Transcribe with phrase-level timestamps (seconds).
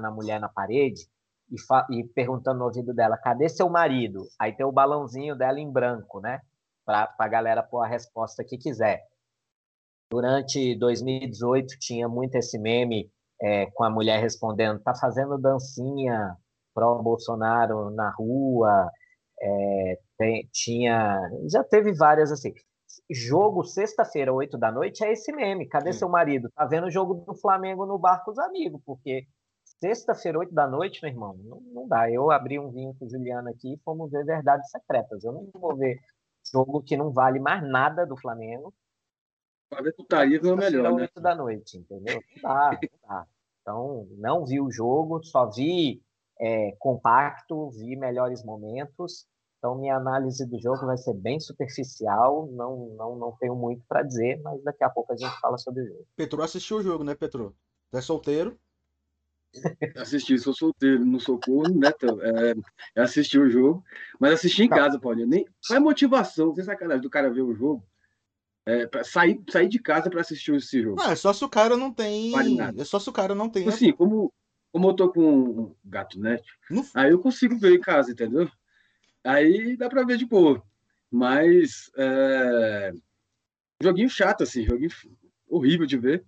[0.00, 1.02] na mulher na parede
[1.50, 1.56] e,
[1.98, 4.26] e, perguntando no ouvido dela: cadê seu marido?
[4.38, 6.40] Aí tem o balãozinho dela em branco, né?
[6.84, 9.02] Para a galera pôr a resposta que quiser.
[10.10, 13.10] Durante 2018 tinha muito esse meme
[13.40, 16.36] é, com a mulher respondendo: tá fazendo dancinha
[16.74, 18.90] pró Bolsonaro na rua.
[19.40, 21.20] É, tem, tinha,
[21.50, 22.52] já teve várias assim.
[23.10, 25.66] Jogo sexta-feira, 8 da noite, é esse meme.
[25.66, 26.50] Cadê seu marido?
[26.54, 29.26] Tá vendo o jogo do Flamengo no bar com os amigos, porque
[29.82, 32.08] sexta-feira, 8 da noite, meu irmão, não, não, dá.
[32.08, 35.24] Eu abri um vinho com o Juliano aqui e fomos ver verdades secretas.
[35.24, 35.98] Eu não vou ver
[36.52, 38.72] jogo que não vale mais nada do Flamengo.
[39.68, 41.02] Para ver putaria é o melhor, né?
[41.02, 42.20] 8 da noite, entendeu?
[42.36, 43.26] Não dá, não dá.
[43.60, 46.00] Então, não vi o jogo, só vi
[46.40, 49.26] é, compacto, vi melhores momentos.
[49.58, 54.02] Então, minha análise do jogo vai ser bem superficial, não, não, não tenho muito para
[54.02, 56.06] dizer, mas daqui a pouco a gente fala sobre o jogo.
[56.16, 57.54] Petro assistiu o jogo, né, Petro?
[57.90, 58.58] Tu é solteiro?
[59.96, 61.88] Assisti, sou solteiro, não sou corno, né?
[62.94, 63.84] É, assisti o jogo,
[64.18, 65.26] mas assisti em casa, Paulinho.
[65.26, 67.84] Nem, qual é a motivação, sem sacanagem, do cara ver o jogo?
[68.64, 70.96] É, pra sair, sair de casa para assistir esse jogo.
[70.96, 72.30] Não, é só se o cara não tem.
[72.30, 73.68] Vale é só se o cara não tem.
[73.68, 74.32] Assim, como,
[74.72, 76.86] como eu tô com um gato net, no...
[76.94, 78.48] aí eu consigo ver em casa, entendeu?
[79.24, 80.62] Aí dá para ver de boa.
[81.10, 82.92] Mas é...
[83.82, 84.90] joguinho chato, assim, joguinho
[85.48, 86.24] horrível de ver.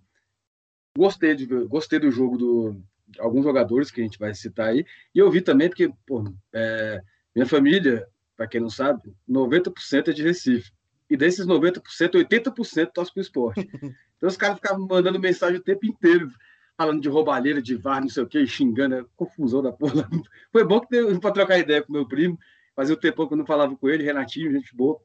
[0.97, 2.81] Gostei de ver, gostei do jogo do
[3.19, 4.85] alguns jogadores que a gente vai citar aí.
[5.13, 7.01] E eu vi também, porque, pô, é...
[7.35, 10.71] minha família, para quem não sabe, 90% é de Recife.
[11.09, 13.67] E desses 90%, 80% torce pro esporte.
[14.17, 16.31] Então os caras ficavam mandando mensagem o tempo inteiro
[16.77, 20.09] falando de roubalheira, de VAR, não sei o quê, xingando, é confusão da porra.
[20.51, 22.37] Foi bom que deu para trocar ideia com meu primo,
[22.75, 25.01] fazia um tempo que eu não falava com ele, Renatinho, gente boa.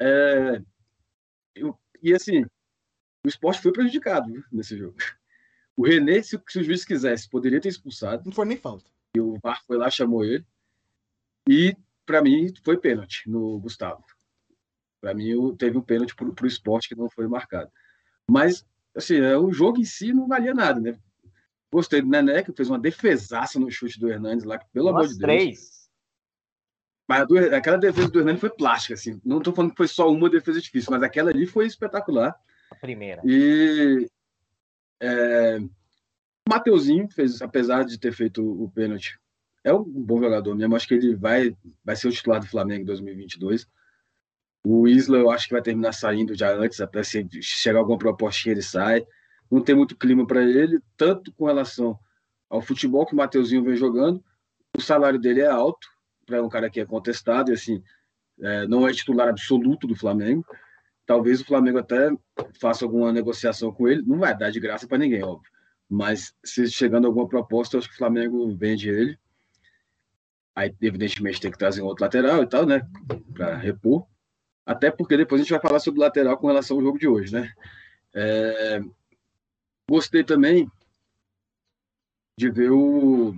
[0.00, 0.60] É,
[1.54, 2.44] eu, e assim,
[3.24, 4.96] o esporte foi prejudicado viu, nesse jogo.
[5.76, 8.22] O René, se, se, o juiz quisesse, poderia ter expulsado.
[8.24, 8.86] Não foi nem falta.
[9.14, 10.44] E o VAR foi lá, chamou ele.
[11.48, 14.02] E, para mim, foi pênalti no Gustavo.
[15.00, 17.70] Para mim, teve um pênalti para o esporte que não foi marcado.
[18.28, 18.66] Mas
[18.96, 20.98] assim, é, o jogo em si não valia nada, né?
[21.70, 25.12] Gostei do Nené, que fez uma defesaça no chute do Hernandes lá, pelo Umas amor
[25.12, 25.20] de Deus.
[25.20, 25.90] três.
[27.08, 29.20] Mas do, aquela defesa do Hernandes foi plástica, assim.
[29.24, 32.34] Não estou falando que foi só uma defesa difícil, mas aquela ali foi espetacular.
[32.70, 33.20] A primeira.
[33.24, 34.08] E
[35.00, 35.58] é,
[36.48, 39.18] Mateuzinho fez, apesar de ter feito o pênalti,
[39.64, 40.76] é um bom jogador mesmo.
[40.76, 43.66] Acho que ele vai, vai ser o titular do Flamengo em 2022.
[44.64, 48.48] O Isla, eu acho que vai terminar saindo já antes, até se chegar alguma proposta
[48.48, 49.04] ele sai.
[49.50, 51.98] Não tem muito clima para ele, tanto com relação
[52.48, 54.22] ao futebol que o Mateuzinho vem jogando.
[54.76, 55.88] O salário dele é alto,
[56.24, 57.82] para um cara que é contestado, e assim,
[58.40, 60.44] é, não é titular absoluto do Flamengo.
[61.06, 62.10] Talvez o Flamengo até
[62.60, 64.02] faça alguma negociação com ele.
[64.02, 65.50] Não vai dar de graça para ninguém, óbvio.
[65.88, 69.16] Mas se chegando alguma proposta, eu acho que o Flamengo vende ele.
[70.54, 72.82] Aí, evidentemente, tem que trazer um outro lateral e tal, né?
[73.32, 74.06] Para repor.
[74.64, 77.06] Até porque depois a gente vai falar sobre o lateral com relação ao jogo de
[77.06, 77.52] hoje, né?
[78.12, 78.80] É...
[79.88, 80.68] Gostei também
[82.36, 83.32] de ver o,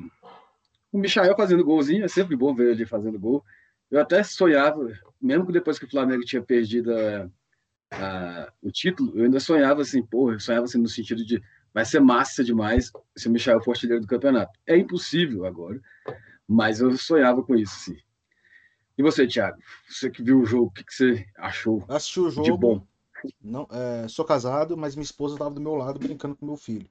[0.91, 3.45] o Michael fazendo golzinho, é sempre bom ver ele fazendo gol.
[3.91, 4.91] Eu até sonhava,
[5.21, 7.29] mesmo que depois que o Flamengo tinha perdido a,
[7.91, 11.85] a, o título, eu ainda sonhava assim, porra, eu sonhava assim no sentido de vai
[11.85, 14.59] ser massa demais se o Michael for artilheiro do campeonato.
[14.67, 15.81] É impossível agora,
[16.47, 17.97] mas eu sonhava com isso, sim.
[18.97, 19.59] E você, Thiago?
[19.89, 22.87] Você que viu o jogo, o que, que você achou Assisti o jogo, de bom?
[23.41, 26.89] Não, é, sou casado, mas minha esposa estava do meu lado brincando com meu filho.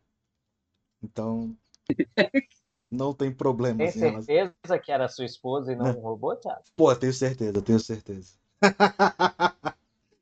[1.03, 1.56] Então,
[2.90, 3.78] não tem problema.
[3.78, 4.79] Tem assim, certeza ela...
[4.79, 6.64] que era sua esposa e não um robô, Thiago?
[6.75, 8.34] Pô, tenho certeza, tenho certeza.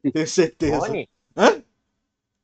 [0.13, 0.79] tenho certeza.
[0.79, 1.09] Clone?
[1.37, 1.63] Hã?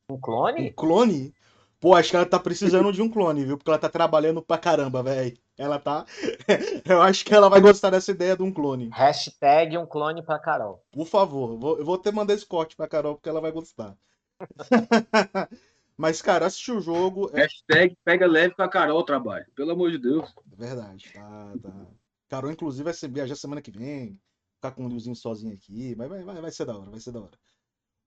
[0.10, 0.70] Um clone?
[0.70, 1.34] Um clone?
[1.80, 3.58] Pô, acho que ela tá precisando de um clone, viu?
[3.58, 5.36] Porque ela tá trabalhando pra caramba, velho.
[5.58, 6.06] Ela tá.
[6.88, 8.90] Eu acho que ela vai gostar dessa ideia de um clone.
[8.94, 10.84] Hashtag um clone pra Carol.
[10.92, 13.98] Por favor, eu vou ter mandar esse corte pra Carol porque ela vai gostar.
[15.98, 17.30] Mas, cara, assistir o jogo.
[17.34, 19.46] É Hashtag pega leve com a Carol trabalho.
[19.56, 20.32] Pelo amor de Deus.
[20.46, 21.88] Verdade, tá, tá.
[22.30, 24.19] Carol, inclusive, vai viajar semana que vem.
[24.62, 25.96] Ficar com o Liozinho sozinho aqui.
[25.96, 27.31] Mas vai, vai, vai ser da hora, vai ser da hora.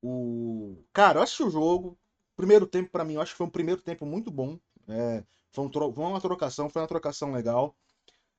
[0.01, 0.85] O...
[0.93, 1.99] Cara, eu assisti o jogo.
[2.37, 4.57] Primeiro tempo, para mim, eu acho que foi um primeiro tempo muito bom.
[4.89, 5.93] É, foi, um tro...
[5.93, 7.75] foi uma trocação, foi uma trocação legal.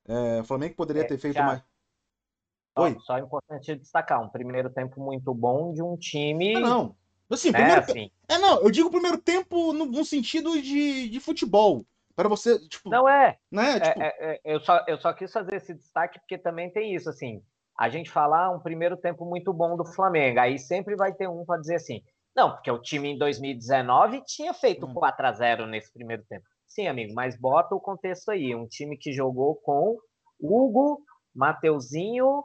[0.06, 1.62] É, o Flamengo poderia é, ter feito mais.
[2.78, 2.96] Oi?
[3.00, 6.56] Só é importante destacar, um primeiro tempo muito bom de um time.
[6.56, 6.96] Ah, não.
[7.28, 7.80] Assim, né, primeiro...
[7.80, 8.10] assim.
[8.28, 11.84] É, não, eu digo primeiro tempo no, no sentido de, de futebol.
[12.14, 12.88] Para você, tipo.
[12.88, 13.38] Não é.
[13.50, 13.76] Né?
[13.76, 14.02] É, tipo...
[14.02, 17.42] É, é, eu, só, eu só quis fazer esse destaque porque também tem isso, assim.
[17.78, 20.40] A gente falar um primeiro tempo muito bom do Flamengo.
[20.40, 22.02] Aí sempre vai ter um para dizer assim:
[22.34, 24.94] não, porque o time em 2019 tinha feito hum.
[24.94, 26.44] 4 a 0 nesse primeiro tempo.
[26.66, 28.54] Sim, amigo, mas bota o contexto aí.
[28.54, 29.96] Um time que jogou com
[30.38, 31.02] Hugo,
[31.34, 32.44] Mateuzinho,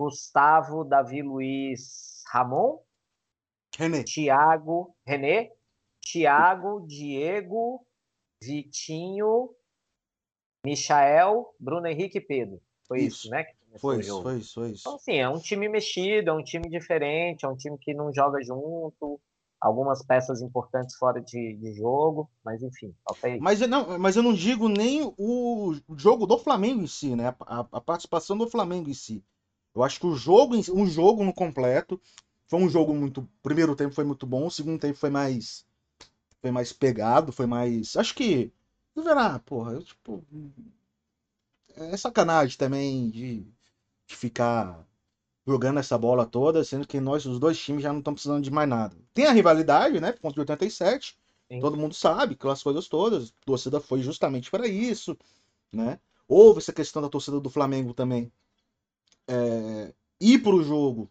[0.00, 2.78] Gustavo, Davi Luiz, Ramon,
[3.76, 4.04] René.
[4.04, 5.50] Thiago, René,
[6.00, 7.84] Thiago, Diego,
[8.42, 9.50] Vitinho,
[10.64, 12.60] Michael, Bruno Henrique e Pedro.
[12.86, 13.30] Foi isso, Isso.
[13.30, 13.44] né?
[13.78, 14.82] Começou Foi isso, foi isso, foi isso.
[14.82, 18.12] Então, assim, é um time mexido, é um time diferente, é um time que não
[18.12, 19.20] joga junto,
[19.60, 23.38] algumas peças importantes fora de, de jogo, mas enfim, aí.
[23.40, 27.34] Mas eu, não, mas eu não digo nem o jogo do Flamengo em si, né?
[27.40, 29.24] A, a participação do Flamengo em si.
[29.74, 32.00] Eu acho que o jogo, um jogo no completo,
[32.46, 33.20] foi um jogo muito.
[33.20, 35.66] O primeiro tempo foi muito bom, o segundo tempo foi mais.
[36.40, 37.96] Foi mais pegado, foi mais.
[37.96, 38.52] Acho que.
[38.96, 40.24] Verá, porra, eu, tipo.
[41.76, 43.46] É sacanagem também de,
[44.08, 44.84] de ficar
[45.46, 48.50] jogando essa bola toda, sendo que nós, os dois times, já não estão precisando de
[48.50, 48.96] mais nada.
[49.14, 50.12] Tem a rivalidade, né?
[50.12, 51.16] Ponto de 87.
[51.50, 51.60] Sim.
[51.60, 53.28] Todo mundo sabe, aquelas coisas todas.
[53.28, 55.16] A torcida foi justamente para isso,
[55.72, 56.00] né?
[56.26, 58.32] Houve essa questão da torcida do Flamengo também.
[59.26, 61.10] É, ir para o jogo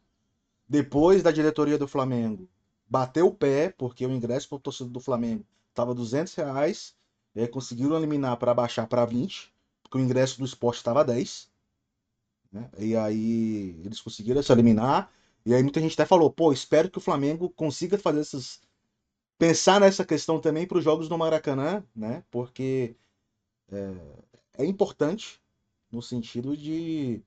[0.68, 2.50] depois da diretoria do Flamengo
[2.90, 6.96] bater o pé, porque o ingresso para a torcida do Flamengo estava 200 reais,
[7.36, 9.54] e aí conseguiram eliminar para baixar para 20,
[9.84, 11.50] porque o ingresso do esporte estava 10.
[12.52, 12.70] Né?
[12.78, 15.12] E aí eles conseguiram se eliminar.
[15.46, 18.62] E aí muita gente até falou, pô, espero que o Flamengo consiga fazer essas.
[19.38, 22.24] Pensar nessa questão também para os jogos do Maracanã, né?
[22.32, 22.96] Porque
[23.72, 25.42] é, é importante
[25.92, 27.24] no sentido de,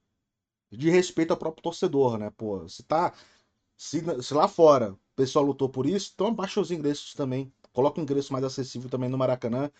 [0.71, 2.31] de respeito ao próprio torcedor, né?
[2.31, 3.15] Pô, se tá.
[3.77, 7.53] Se, se lá fora o pessoal lutou por isso, então baixa os ingressos também.
[7.73, 9.71] Coloca o ingresso mais acessível também no Maracanã,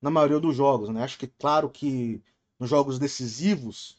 [0.00, 1.02] na maioria dos jogos, né?
[1.02, 2.22] Acho que, claro que
[2.58, 3.95] nos jogos decisivos,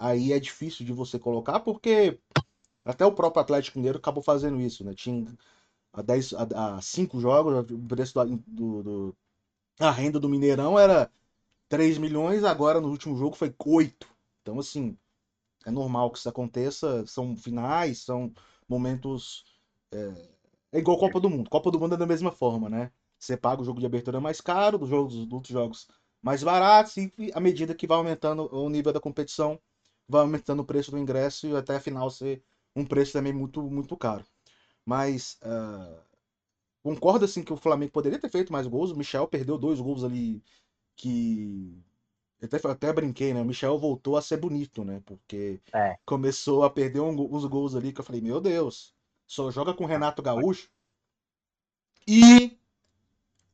[0.00, 2.18] aí é difícil de você colocar, porque
[2.84, 4.94] até o próprio Atlético Mineiro acabou fazendo isso, né?
[4.94, 5.26] Tinha
[5.92, 9.16] a 10, a, a 5 jogos, o preço do, do, do-
[9.80, 11.10] a renda do Mineirão era
[11.68, 14.08] 3 milhões, agora no último jogo foi 8.
[14.42, 14.96] Então, assim,
[15.66, 18.32] é normal que isso aconteça, são finais, são
[18.68, 19.44] momentos.
[19.92, 20.12] É,
[20.72, 21.50] é igual Copa do Mundo.
[21.50, 22.90] Copa do Mundo é da mesma forma, né?
[23.18, 25.88] Você paga o jogo de abertura mais caro, dos jogos, dos outros jogos
[26.22, 29.58] mais baratos, e à medida que vai aumentando o nível da competição,
[30.10, 32.42] vai aumentando o preço do ingresso e até a final ser
[32.76, 34.24] um preço também muito, muito caro.
[34.86, 36.02] Mas ah,
[36.82, 38.90] concordo assim que o Flamengo poderia ter feito mais gols.
[38.92, 40.42] O Michel perdeu dois gols ali
[40.96, 41.82] que.
[42.40, 43.42] eu Até, até brinquei, né?
[43.42, 45.02] O Michel voltou a ser bonito, né?
[45.06, 45.96] Porque É.
[46.06, 48.94] começou a perder um uns gols ali que eu falei, meu Deus,
[49.26, 50.70] só joga com o Renato Gaúcho.
[52.06, 52.58] E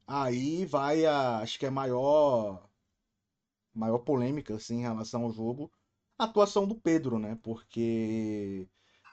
[0.06, 1.38] aí vai a.
[1.40, 2.68] Acho que é a maior.
[3.72, 5.70] Maior polêmica, assim, em relação ao jogo.
[6.18, 7.38] A atuação do Pedro, né?
[7.42, 8.68] Porque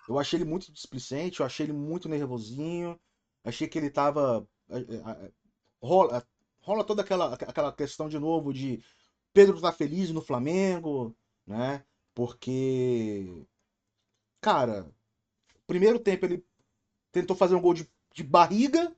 [0.09, 2.99] eu achei ele muito displicente, eu achei ele muito nervosinho,
[3.43, 4.47] achei que ele tava.
[4.69, 5.31] eh, eh,
[5.83, 6.25] Rola,
[6.61, 8.83] rola toda aquela, aquela questão de novo de
[9.33, 11.15] Pedro tá feliz no Flamengo,
[11.47, 11.85] né?
[12.15, 13.45] Porque.
[14.41, 14.85] Cara,
[15.67, 16.45] primeiro tempo ele
[17.11, 18.95] tentou fazer um gol de, de barriga,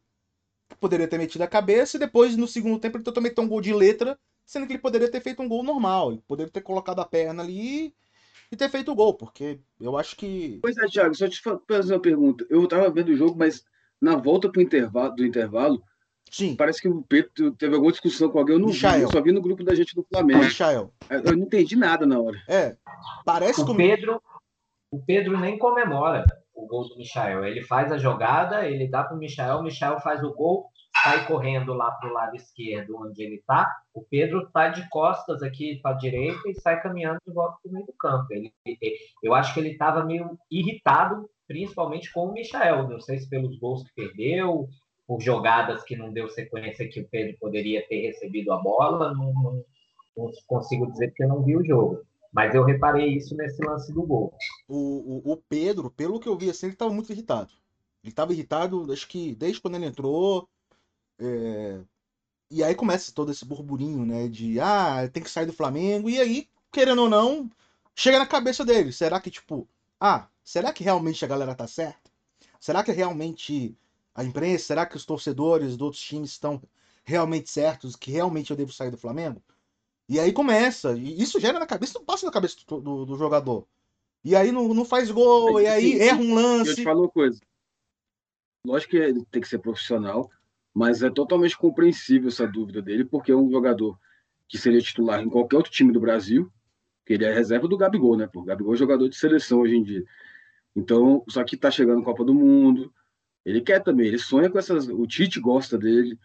[0.79, 3.61] poderia ter metido a cabeça, e depois no segundo tempo ele tentou meter um gol
[3.61, 6.99] de letra, sendo que ele poderia ter feito um gol normal, ele poderia ter colocado
[6.99, 7.93] a perna ali
[8.51, 10.59] e ter feito o gol, porque eu acho que.
[10.61, 12.45] Pois é, Thiago, só te fa- fazer uma pergunta.
[12.49, 13.63] Eu tava vendo o jogo, mas
[13.99, 15.81] na volta pro intervalo, do intervalo,
[16.29, 18.55] Sim, parece que o Pedro teve alguma discussão com alguém.
[18.55, 19.01] Eu não vi, Michael.
[19.01, 20.43] eu só vi no grupo da gente do Flamengo.
[20.43, 20.93] Michael.
[21.09, 22.37] Eu não entendi nada na hora.
[22.47, 22.75] É,
[23.23, 23.77] parece O como.
[23.77, 24.21] Pedro,
[24.91, 27.45] o Pedro nem comemora o gol do Michael.
[27.45, 30.69] Ele faz a jogada, ele dá para o Michael, o Michael faz o gol,
[31.05, 33.71] sai correndo lá para o lado esquerdo, onde ele está.
[33.93, 37.69] O Pedro tá de costas aqui para a direita e sai caminhando de volta para
[37.69, 38.27] o meio do campo.
[38.31, 38.51] Ele,
[39.23, 42.87] eu acho que ele estava meio irritado, principalmente com o Michael.
[42.89, 44.67] Não sei se pelos gols que perdeu,
[45.07, 49.13] por jogadas que não deu sequência que o Pedro poderia ter recebido a bola.
[49.13, 49.63] Não, não-
[50.17, 52.01] não consigo dizer porque não vi o jogo.
[52.33, 54.33] Mas eu reparei isso nesse lance do gol.
[54.67, 57.51] O, o, o Pedro, pelo que eu vi assim, ele tava muito irritado.
[58.03, 60.47] Ele tava irritado, acho que desde quando ele entrou.
[61.19, 61.83] É,
[62.51, 64.27] E aí começa todo esse burburinho, né?
[64.29, 66.09] De ah, tem que sair do Flamengo.
[66.09, 67.49] E aí, querendo ou não,
[67.95, 68.91] chega na cabeça dele.
[68.93, 69.67] Será que, tipo,
[69.99, 72.11] ah, será que realmente a galera tá certa?
[72.59, 73.77] Será que realmente
[74.15, 76.61] a imprensa, será que os torcedores de outros times estão
[77.05, 77.95] realmente certos?
[77.95, 79.41] Que realmente eu devo sair do Flamengo?
[80.09, 83.17] E aí começa, e isso gera na cabeça, não passa na cabeça do, do- do
[83.17, 83.67] jogador.
[84.23, 86.75] E aí não, não faz gol, e aí Sim, erra um E eu lance.
[86.75, 87.39] te falo uma coisa.
[88.65, 90.29] Lógico que ele tem que ser profissional,
[90.75, 93.97] mas é totalmente compreensível essa dúvida dele, porque é um jogador
[94.45, 96.51] que seria titular em qualquer outro time do Brasil,
[97.05, 98.27] que ele é reserva do Gabigol, né?
[98.27, 98.41] Pô?
[98.41, 100.03] O Gabigol é jogador de seleção hoje em dia.
[100.75, 102.93] Então, só que tá chegando Copa do Mundo,
[103.45, 104.89] ele quer também, ele sonha com essas.
[104.89, 106.19] O Tite gosta dele.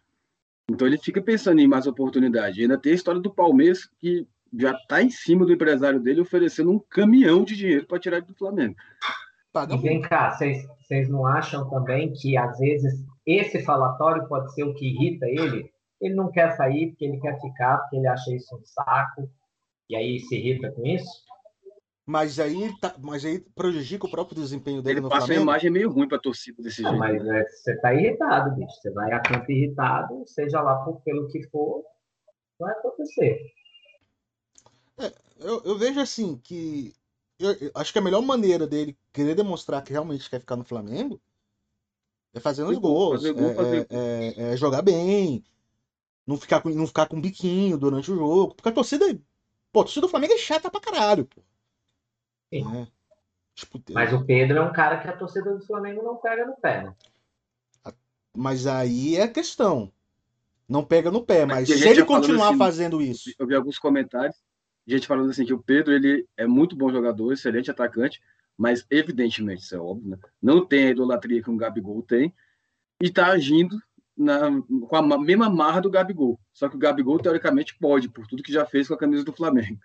[0.69, 2.59] Então ele fica pensando em mais oportunidade.
[2.59, 4.27] E ainda tem a história do Palmeiras que
[4.59, 8.27] já está em cima do empresário dele oferecendo um caminhão de dinheiro para tirar ele
[8.27, 8.75] do Flamengo.
[9.71, 14.75] E vem cá, vocês não acham também que às vezes esse falatório pode ser o
[14.75, 15.71] que irrita ele?
[16.01, 19.31] Ele não quer sair porque ele quer ficar, porque ele acha isso um saco,
[19.89, 21.11] e aí se irrita com isso?
[22.07, 25.43] Mas aí, tá, mas aí prejudica o próprio desempenho dele ele no passa Flamengo.
[25.43, 27.01] uma imagem meio ruim para a torcida desse não, jeito.
[27.01, 28.73] Mas é, você tá irritado, bicho.
[28.81, 31.85] Você vai a campo irritado, seja lá por, pelo que for,
[32.59, 33.41] vai acontecer.
[34.99, 36.93] É, eu, eu vejo assim que
[37.39, 40.65] eu, eu acho que a melhor maneira dele querer demonstrar que realmente quer ficar no
[40.65, 41.21] Flamengo
[42.35, 45.45] é fazendo os gols, fazer gol, é, fazer é- é- é jogar bem,
[46.27, 48.55] não ficar, com, não ficar com biquinho durante o jogo.
[48.55, 49.05] Porque a torcida,
[49.73, 51.43] pô, a torcida do Flamengo é chata pra caralho, pô.
[52.53, 52.65] Sim.
[52.65, 52.89] Né?
[53.55, 56.57] Tipo, Mas o Pedro é um cara que a torcida do Flamengo não pega no
[56.57, 56.95] pé, né?
[58.35, 59.93] mas aí é a questão.
[60.69, 63.77] Não pega no pé, mas tem se ele continuar assim, fazendo isso, Eu vi alguns
[63.77, 64.37] comentários,
[64.87, 68.23] gente falando assim que o Pedro ele é muito bom jogador, excelente atacante,
[68.61, 70.19] mas evidentemente, isso é óbvio, né?
[70.43, 72.31] não tem a idolatria que um Gabigol tem
[73.03, 73.81] e está agindo
[74.15, 74.51] na,
[74.87, 76.39] com a ma- mesma marra do Gabigol.
[76.53, 79.33] Só que o Gabigol, teoricamente, pode, por tudo que já fez com a camisa do
[79.33, 79.81] Flamengo.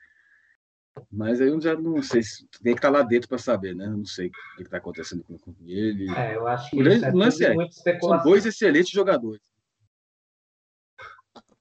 [1.09, 3.85] Mas aí eu já não sei, se tem que estar lá dentro para saber, né?
[3.85, 6.11] Eu não sei o que está acontecendo com, com ele.
[6.13, 7.55] É, eu acho que O é lance é,
[8.01, 9.41] São dois excelentes jogadores.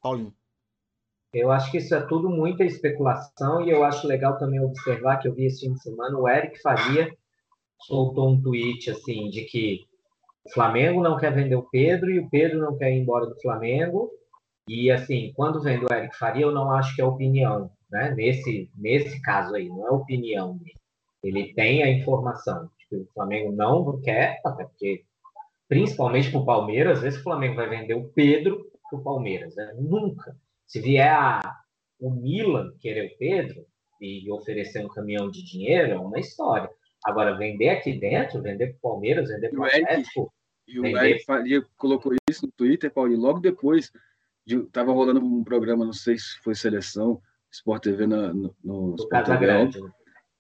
[0.03, 0.35] Paulinho.
[1.35, 5.29] Eu acho que isso é tudo muita especulação e eu acho legal também observar que
[5.29, 7.13] eu vi esse fim de semana o Eric Faria
[7.81, 9.81] soltou um tweet assim de que
[10.47, 13.41] o Flamengo não quer vender o Pedro e o Pedro não quer ir embora do
[13.41, 14.11] Flamengo.
[14.69, 18.15] E assim, quando vende o Eric Faria, eu não acho que é opinião, né?
[18.15, 20.59] Nesse nesse caso aí, não é opinião.
[21.23, 25.05] Ele tem a informação de que o Flamengo não quer, até porque
[25.69, 29.57] principalmente para o Palmeiras, às vezes o Flamengo vai vender o Pedro para o Palmeiras,
[29.57, 29.75] né?
[29.79, 30.37] Nunca.
[30.67, 31.41] Se vier a,
[32.01, 33.65] o Milan querer o Pedro
[34.01, 36.69] e oferecer um caminhão de dinheiro, é uma história.
[37.05, 40.33] Agora, vender aqui dentro, vender para o Palmeiras, vender para o Atlético,
[40.67, 40.87] E o.
[40.87, 43.91] Eric Faria colocou isso no Twitter, Paulinho, logo depois
[44.47, 47.21] de, tava rolando um programa, não sei se foi seleção,
[47.53, 49.81] Sport TV na, no, no Sport Casa TV, Grande.
[49.81, 49.91] né?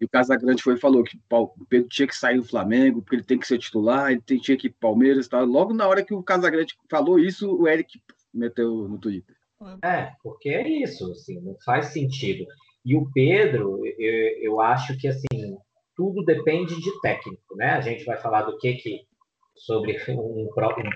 [0.00, 3.16] e o Casagrande foi e falou que o Pedro tinha que sair do Flamengo, porque
[3.16, 5.44] ele tem que ser titular, ele tem- tinha que ir pro Palmeiras e tal.
[5.44, 8.00] Logo na hora que o Casagrande falou isso, o Eric
[8.32, 9.34] meteu no Twitter.
[9.84, 12.44] É, porque é isso, assim, não faz sentido.
[12.84, 15.26] E o Pedro, eu, eu acho que assim,
[15.96, 17.70] tudo depende de técnico, né?
[17.70, 19.00] A gente vai falar do que que
[19.56, 20.50] sobre um, um-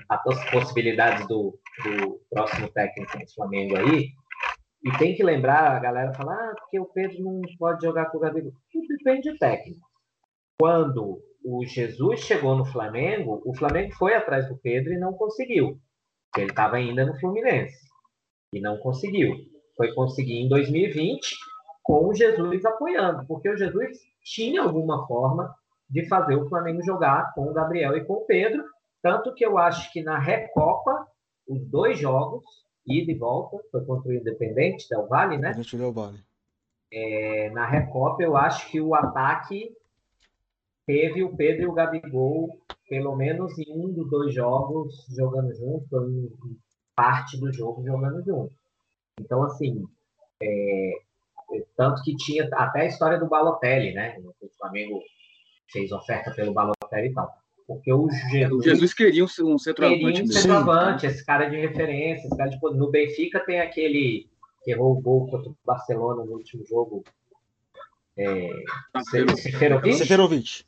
[0.09, 4.09] as possibilidades do, do próximo técnico do Flamengo aí.
[4.83, 8.17] E tem que lembrar, a galera fala, ah, porque o Pedro não pode jogar com
[8.17, 8.53] o Gabigol.
[8.71, 9.81] Tudo depende de técnico.
[10.59, 15.79] Quando o Jesus chegou no Flamengo, o Flamengo foi atrás do Pedro e não conseguiu.
[16.37, 17.88] Ele estava ainda no Fluminense
[18.53, 19.35] e não conseguiu.
[19.75, 21.35] Foi conseguir em 2020
[21.83, 25.53] com o Jesus apoiando, porque o Jesus tinha alguma forma
[25.89, 28.63] de fazer o Flamengo jogar com o Gabriel e com o Pedro,
[29.01, 31.07] tanto que eu acho que na Recopa,
[31.47, 32.43] os dois jogos,
[32.85, 35.61] ida e volta, foi contra o Independente Del Valle, A né?
[35.73, 36.19] deu vale.
[36.91, 39.75] É, na Recopa, eu acho que o ataque
[40.85, 42.49] teve o Pedro e o Gabigol,
[42.87, 46.31] pelo menos em um dos dois jogos, jogando junto,
[46.99, 48.53] parte do jogo jogando junto.
[49.17, 49.85] Então, assim,
[50.43, 50.99] é,
[51.77, 54.17] tanto que tinha até a história do Balotelli, né?
[54.19, 55.01] O Flamengo
[55.71, 57.33] fez oferta pelo Balotelli e tal.
[57.65, 61.55] Porque o O Jesus, Jesus queria um, um queria centroavante um centroavante, esse cara de
[61.55, 62.27] referência.
[62.27, 64.27] Esse cara de, no Benfica tem aquele
[64.65, 67.05] que errou o gol contra o Barcelona no último jogo.
[68.91, 69.95] Tá Seferovic?
[69.95, 70.65] Seferovic.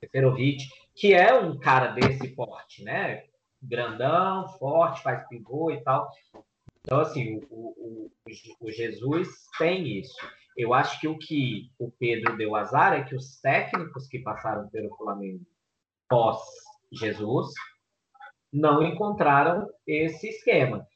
[0.00, 0.64] Seferovic,
[0.94, 3.24] que é um cara desse porte, né?
[3.68, 6.08] Grandão, forte, faz pivô e tal.
[6.80, 8.12] Então, assim, o, o,
[8.60, 10.16] o, Jesus tem isso.
[10.56, 14.68] Eu acho que o que o Pedro deu azar é que os técnicos que passaram
[14.68, 15.44] pelo Flamengo
[16.08, 17.52] pós-Jesus
[18.52, 20.86] não encontraram esse esquema.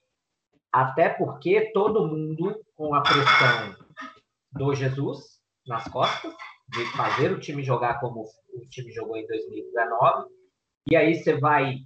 [0.72, 3.76] Até porque todo mundo com a pressão
[4.52, 6.32] do Jesus nas costas,
[6.68, 8.24] de fazer o time jogar como
[8.54, 10.30] o time jogou em 2019.
[10.88, 11.80] E aí você vai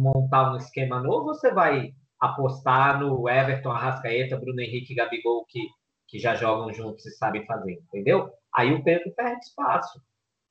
[0.00, 5.44] montar um esquema novo ou você vai apostar no Everton, Arrascaeta, Bruno Henrique e Gabigol
[5.46, 5.60] que,
[6.08, 8.30] que já jogam juntos e sabem fazer, entendeu?
[8.54, 10.00] Aí o Pedro perde espaço.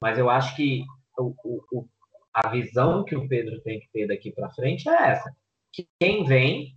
[0.01, 0.83] Mas eu acho que
[1.17, 1.87] o, o,
[2.33, 5.29] a visão que o Pedro tem que ter daqui para frente é essa.
[5.71, 6.75] Que quem vem,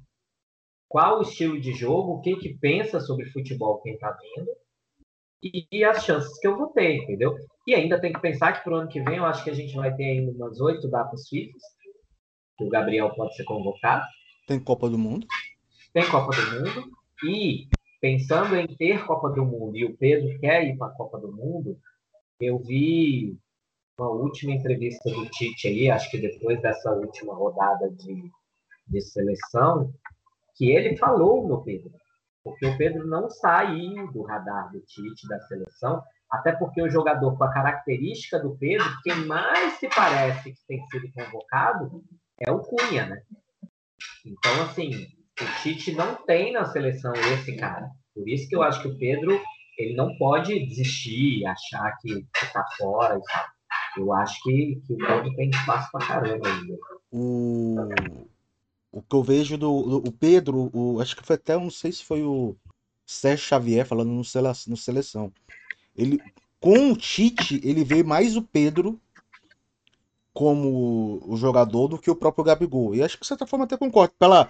[0.88, 4.50] qual o estilo de jogo, o que, que pensa sobre futebol quem está vindo,
[5.43, 7.35] e, e as chances que eu vou ter, entendeu?
[7.67, 9.55] E ainda tem que pensar que para o ano que vem eu acho que a
[9.55, 11.50] gente vai ter ainda umas oito datas que
[12.61, 14.05] o Gabriel pode ser convocado.
[14.47, 15.27] Tem Copa do Mundo.
[15.93, 16.91] tem Copa do Mundo
[17.25, 17.69] e
[18.01, 21.33] pensando em ter Copa do Mundo e o Pedro quer ir para a Copa do
[21.33, 21.79] Mundo,
[22.41, 23.39] eu vi
[23.99, 28.31] uma última entrevista do Tite aí, acho que depois dessa última rodada de,
[28.89, 29.93] de seleção,
[30.57, 31.93] que ele falou no Pedro.
[32.43, 33.77] Porque o Pedro não sai
[34.13, 38.85] do radar do Tite, da seleção, até porque o jogador com a característica do Pedro,
[39.05, 42.03] que mais se parece que tem sido convocado,
[42.47, 43.23] é o Cunha, né?
[44.25, 45.07] Então, assim,
[45.41, 47.89] o Tite não tem na seleção esse cara.
[48.15, 49.41] Por isso que eu acho que o Pedro
[49.79, 53.21] ele não pode desistir, achar que, está fora.
[53.97, 56.79] Eu acho que, que o Pedro tem espaço pra caramba ainda.
[57.11, 57.77] O,
[58.91, 61.93] o que eu vejo do, do o Pedro, o, acho que foi até, não sei
[61.93, 62.57] se foi o
[63.07, 65.33] Sérgio Xavier falando no, no Seleção.
[65.97, 66.21] Ele,
[66.61, 69.01] com o Tite, ele vê mais o Pedro
[70.33, 72.95] como o jogador do que o próprio Gabigol.
[72.95, 74.15] E acho que de certa forma até concordo.
[74.19, 74.49] Pela,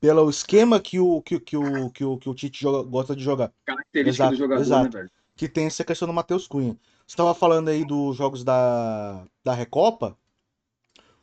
[0.00, 3.22] pelo esquema que o, que, que o, que o, que o Tite joga, gosta de
[3.22, 3.52] jogar.
[3.64, 4.84] Característica exato, do jogador, né, exato.
[4.84, 5.10] né, velho?
[5.36, 6.76] Que tem essa questão do Matheus Cunha.
[7.06, 10.16] Você estava falando aí dos jogos da, da Recopa.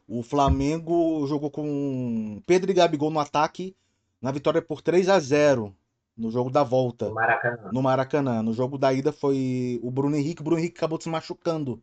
[0.07, 3.75] O Flamengo jogou com Pedro e Gabigol no ataque
[4.21, 5.75] na vitória por 3 a 0
[6.15, 7.09] no jogo da volta.
[7.09, 7.69] No Maracanã.
[7.71, 8.41] No Maracanã.
[8.41, 10.41] No jogo da ida foi o Bruno Henrique.
[10.41, 11.81] O Bruno Henrique acabou se machucando.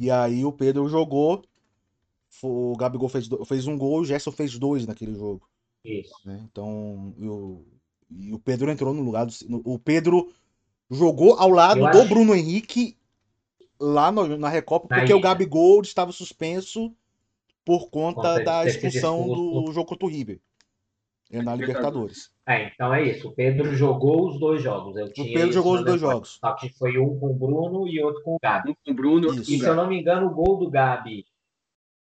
[0.00, 1.44] E aí o Pedro jogou.
[2.42, 5.46] O Gabigol fez, fez um gol, o Gerson fez dois naquele jogo.
[5.84, 6.14] Isso.
[6.24, 6.40] Né?
[6.50, 7.64] Então, o,
[8.08, 9.32] e o Pedro entrou no lugar do.
[9.64, 10.32] O Pedro
[10.90, 12.08] jogou ao lado Eu do acho...
[12.08, 12.96] Bruno Henrique
[13.78, 16.94] lá no, na Recopa, porque o Gabigol estava suspenso
[17.64, 20.40] por conta da expulsão do jogo contra o River.
[21.30, 22.30] É na Libertadores.
[22.50, 23.28] É, então é isso.
[23.28, 24.96] O Pedro jogou os dois jogos.
[24.96, 26.38] Eu o Pedro jogou os dois jogos.
[26.44, 28.70] Só que foi um com o Bruno e outro com o Gabi.
[28.70, 31.24] Um com o Bruno e se eu não me engano, o gol do Gabi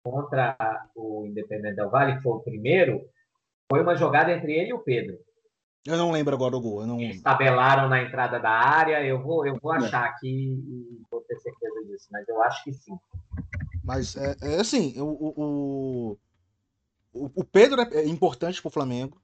[0.02, 0.56] contra
[0.96, 3.02] o Independente Del Vale, que foi o primeiro,
[3.70, 5.20] foi uma jogada entre ele e o Pedro.
[5.86, 6.82] Eu não lembro agora o gol.
[6.82, 7.02] Eu não...
[7.02, 9.04] Eles tabelaram na entrada da área.
[9.04, 12.72] Eu vou, eu vou achar aqui e vou ter certeza disso, mas eu acho que
[12.72, 12.98] sim.
[13.84, 16.18] Mas é, é assim, o,
[17.12, 19.20] o, o Pedro é, é importante para o Flamengo.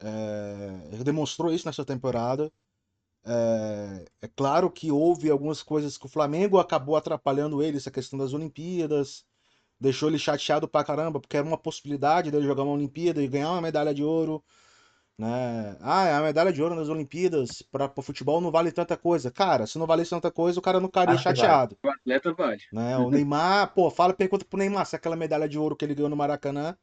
[0.00, 2.52] É, ele demonstrou isso nessa temporada.
[3.26, 8.18] É, é, claro que houve algumas coisas que o Flamengo acabou atrapalhando ele, essa questão
[8.18, 9.24] das Olimpíadas,
[9.80, 13.50] deixou ele chateado pra caramba, porque era uma possibilidade dele jogar uma Olimpíada e ganhar
[13.50, 14.44] uma medalha de ouro.
[15.16, 15.76] Né?
[15.80, 19.30] Ah, a medalha de ouro nas Olimpíadas para o futebol não vale tanta coisa.
[19.30, 21.78] Cara, se não valesse tanta coisa, o cara não ficaria chateado.
[21.82, 21.94] Vale.
[21.94, 22.60] O atleta vale.
[22.72, 22.96] Né?
[22.98, 26.10] O Neymar, pô, fala, pergunta pro Neymar se aquela medalha de ouro que ele ganhou
[26.10, 26.76] no Maracanã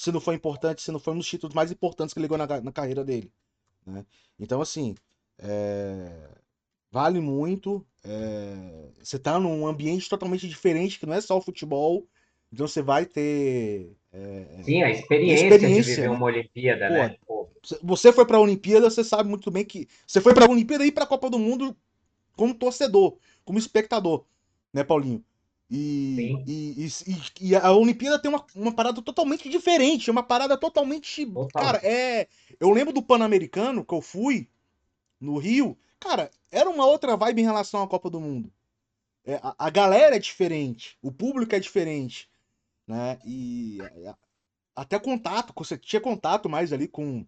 [0.00, 2.46] se não foi importante, se não foi um dos títulos mais importantes que ele ganhou
[2.46, 3.30] na, na carreira dele.
[3.84, 4.02] Né?
[4.38, 4.94] Então, assim,
[5.38, 6.26] é...
[6.90, 7.86] vale muito.
[8.02, 8.88] É...
[8.98, 12.08] Você tá num ambiente totalmente diferente, que não é só o futebol.
[12.50, 13.94] Então você vai ter.
[14.10, 14.62] É...
[14.62, 16.16] Sim, a experiência, experiência, de viver né?
[16.16, 17.16] uma Olimpíada, Pô, né?
[17.26, 17.48] Pô.
[17.82, 19.86] Você foi para a Olimpíada, você sabe muito bem que.
[20.06, 21.76] Você foi para a Olimpíada e para a Copa do Mundo
[22.34, 24.24] como torcedor, como espectador,
[24.72, 25.22] né, Paulinho?
[25.70, 31.24] E, e, e, e, a Olimpíada tem uma, uma parada totalmente diferente, uma parada totalmente.
[31.24, 31.62] Total.
[31.62, 32.26] Cara, é.
[32.58, 34.48] Eu lembro do Pan-Americano que eu fui
[35.20, 35.78] no Rio.
[36.00, 38.52] Cara, era uma outra vibe em relação à Copa do Mundo.
[39.24, 42.28] É, a, a, galera é diferente, o público é diferente,
[42.86, 43.18] né?
[43.24, 43.78] E
[44.74, 47.24] até contato, você tinha contato mais ali com,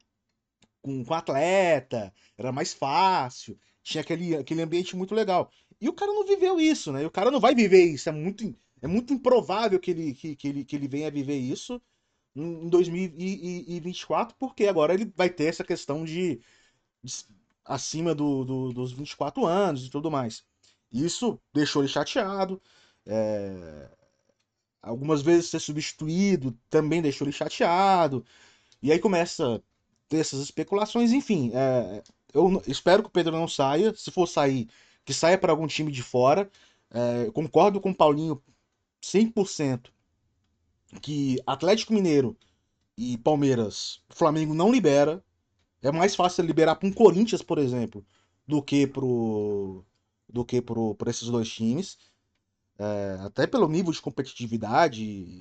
[0.80, 5.50] com, com atleta, era mais fácil, tinha aquele, aquele ambiente muito legal.
[5.82, 7.02] E o cara não viveu isso, né?
[7.02, 8.08] E o cara não vai viver isso.
[8.08, 11.82] É muito, é muito improvável que ele, que, que ele, que ele venha viver isso
[12.36, 16.40] em 2024, porque agora ele vai ter essa questão de,
[17.02, 17.12] de
[17.64, 20.44] acima do, do, dos 24 anos e tudo mais.
[20.92, 22.62] Isso deixou ele chateado.
[23.04, 23.90] É...
[24.80, 28.24] Algumas vezes ser substituído também deixou ele chateado.
[28.80, 29.60] E aí começa a
[30.08, 31.10] ter essas especulações.
[31.10, 32.04] Enfim, é...
[32.32, 33.92] eu espero que o Pedro não saia.
[33.96, 34.68] Se for sair,
[35.04, 36.50] que saia para algum time de fora.
[36.90, 38.42] É, concordo com o Paulinho
[39.02, 39.90] 100%
[41.00, 42.36] que Atlético Mineiro
[42.96, 45.24] e Palmeiras, Flamengo não libera.
[45.80, 48.04] É mais fácil liberar para um Corinthians, por exemplo,
[48.46, 49.84] do que pro
[50.28, 51.98] do que pro, esses dois times.
[52.78, 55.38] É, até pelo nível de competitividade,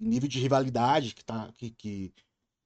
[0.00, 2.12] nível de rivalidade que, tá, que, que,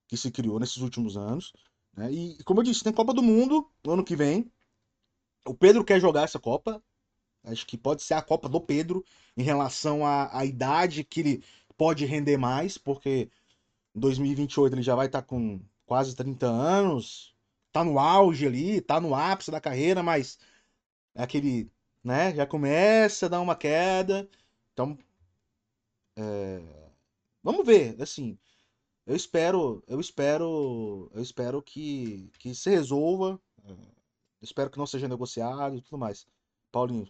[0.07, 1.53] que se criou nesses últimos anos.
[1.95, 2.11] Né?
[2.11, 4.49] E, como eu disse, tem Copa do Mundo no ano que vem.
[5.45, 6.81] O Pedro quer jogar essa Copa.
[7.43, 9.03] Acho que pode ser a Copa do Pedro
[9.35, 11.43] em relação à, à idade que ele
[11.77, 13.29] pode render mais, porque
[13.95, 17.35] em 2028 ele já vai estar tá com quase 30 anos,
[17.71, 20.39] tá no auge ali, tá no ápice da carreira, mas
[21.15, 21.71] é aquele,
[22.03, 24.29] né, já começa a dar uma queda.
[24.73, 24.97] Então,
[26.15, 26.61] é...
[27.43, 28.37] vamos ver, assim,
[29.07, 33.39] Eu espero, eu espero, eu espero que, que se resolva.
[34.43, 36.25] Espero que não seja negociado e tudo mais.
[36.71, 37.07] Paulinho.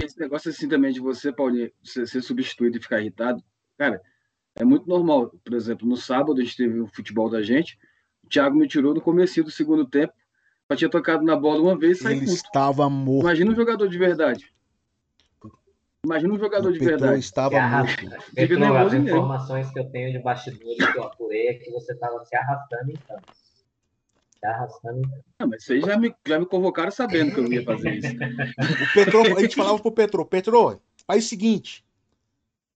[0.00, 3.42] Esse negócio assim também de você, Paulinho, ser, ser substituído e ficar irritado,
[3.78, 4.00] cara,
[4.54, 5.30] é muito normal.
[5.44, 7.78] Por exemplo, no sábado a gente teve o futebol da gente,
[8.24, 10.12] o Thiago me tirou no começo do segundo tempo,
[10.70, 12.36] só tinha tocado na bola uma vez e saí Ele puto.
[12.36, 13.22] estava morto.
[13.24, 14.52] Imagina um jogador de verdade.
[16.04, 17.20] Imagina um jogador O de Petrô verdade.
[17.20, 17.96] estava morto.
[18.34, 22.24] Petro, as informações que eu tenho de bastidores que eu apurei é que você estava
[22.24, 23.51] se arrastando em campos.
[24.42, 24.74] Campos.
[25.38, 28.08] Ah, mas aí já me, já me convocaram sabendo que eu ia fazer isso.
[28.82, 31.84] O Petrô, a gente falava pro Petrô, Petrô, faz o seguinte.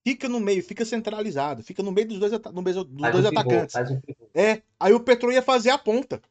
[0.05, 3.25] Fica no meio, fica centralizado, fica no meio dos dois, no meio dos Faz dois
[3.25, 3.75] um atacantes.
[3.91, 4.29] um pivô.
[4.33, 6.23] É, aí o Petrô ia fazer a ponta.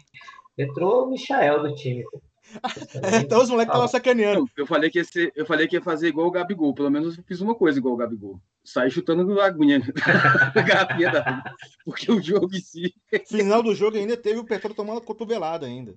[0.59, 2.05] Entrou o Michael do time.
[2.11, 2.21] pô.
[3.03, 4.49] É, então os moleques estavam Ah, sacaneando.
[4.57, 6.75] Eu falei que ia ser- eu falei que ia fazer igual o Gabigol.
[6.75, 8.41] Pelo menos eu fiz uma coisa igual o Gabigol.
[8.65, 9.81] Saí chutando a aguinha,
[10.55, 11.55] a garrafinha da.
[11.85, 12.95] Porque o jogo em si.
[13.29, 15.95] Final do jogo ainda teve o Petrô tomando cotovelada ainda.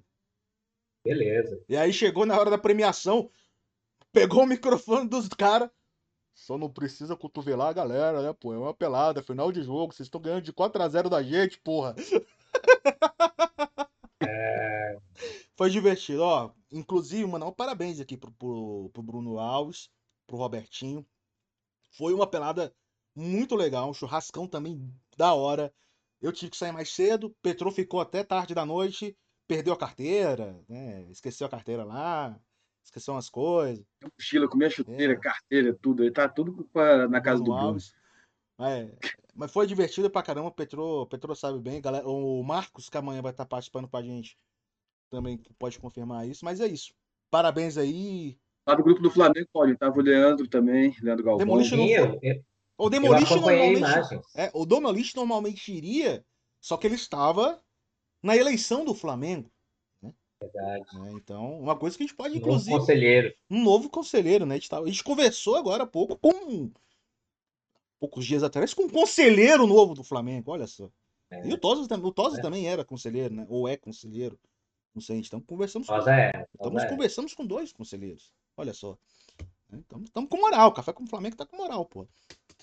[1.03, 1.61] Beleza.
[1.67, 3.29] E aí chegou na hora da premiação,
[4.11, 5.69] pegou o microfone dos caras.
[6.35, 8.53] Só não precisa cotovelar a galera, né, pô?
[8.53, 9.93] É uma pelada, final de jogo.
[9.93, 11.93] Vocês estão ganhando de 4x0 da gente, porra.
[15.55, 16.51] Foi divertido, ó.
[16.71, 19.89] Inclusive, mandar um parabéns aqui pro, pro, pro Bruno Alves,
[20.25, 21.05] pro Robertinho.
[21.91, 22.73] Foi uma pelada
[23.15, 25.71] muito legal, um churrascão também da hora.
[26.19, 29.15] Eu tive que sair mais cedo, Petrô ficou até tarde da noite,
[29.47, 31.03] perdeu a carteira, né?
[31.11, 32.39] Esqueceu a carteira lá,
[32.83, 33.85] esqueceu umas coisas.
[34.01, 35.19] Mochila, comia chuteira, É.
[35.19, 36.01] carteira, tudo.
[36.01, 37.67] Aí tá tudo pra- na casa do Bruno Bruno.
[37.73, 37.93] Alves.
[38.59, 38.95] É,
[39.35, 42.07] mas foi divertido pra caramba, Petrô, Petrô sabe bem, galera.
[42.07, 44.37] O Marcos, que amanhã vai estar participando com a gente,
[45.13, 46.91] também pode confirmar isso, mas é isso.
[47.30, 48.36] Parabéns aí.
[48.67, 51.45] Lá do grupo do Flamengo, Paulinho, tava o Leandro também, Leandro Galvão.
[51.45, 52.43] Demolition não eu, eu,
[52.78, 54.21] O Demolition normalmente.
[54.36, 56.26] É, o Demolition normalmente iria,
[56.60, 57.62] só que ele estava
[58.23, 59.52] na eleição do Flamengo.
[60.41, 60.84] Verdade.
[60.99, 61.12] né?
[61.13, 63.34] Então, uma coisa que a gente pode, Novo inclusive, conselheiro.
[63.49, 64.56] um novo conselheiro, né?
[64.56, 66.69] A gente, tava- a gente conversou agora há pouco com.
[67.99, 70.89] Poucos dias atrás, com um conselheiro novo do Flamengo, olha só.
[71.32, 71.47] É.
[71.47, 72.41] E o Tosa, o Tosa É.
[72.41, 73.45] também era conselheiro, né?
[73.47, 74.38] Ou é conselheiro.
[74.93, 76.45] Não sei, estamos conversando com, é.
[76.53, 76.88] estamos é.
[76.88, 78.34] conversamos com dois conselheiros.
[78.56, 78.97] Olha só.
[79.71, 80.69] Estamos com moral.
[80.69, 82.08] O Café com o Flamengo tá com moral, pô.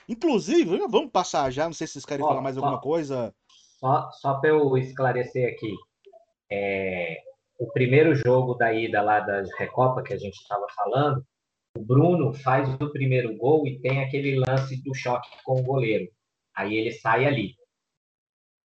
[0.08, 1.64] Inclusive, vamos passar já.
[1.64, 2.60] Não sei se vocês querem Ó, falar mais ó.
[2.60, 3.34] alguma coisa.
[3.78, 5.74] Só, só para eu esclarecer aqui,
[6.50, 7.18] é,
[7.58, 11.24] o primeiro jogo da ida lá da Recopa que a gente estava falando,
[11.76, 16.10] o Bruno faz o primeiro gol e tem aquele lance do choque com o goleiro.
[16.54, 17.54] Aí ele sai ali.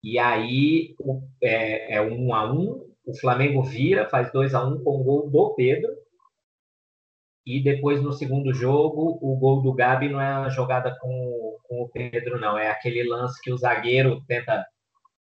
[0.04, 0.95] E aí
[1.41, 5.29] é, é um a um, o Flamengo vira, faz 2 a 1 com o gol
[5.29, 5.91] do Pedro.
[7.45, 11.81] E depois no segundo jogo, o gol do Gabi não é uma jogada com, com
[11.83, 12.57] o Pedro, não.
[12.57, 14.65] É aquele lance que o zagueiro tenta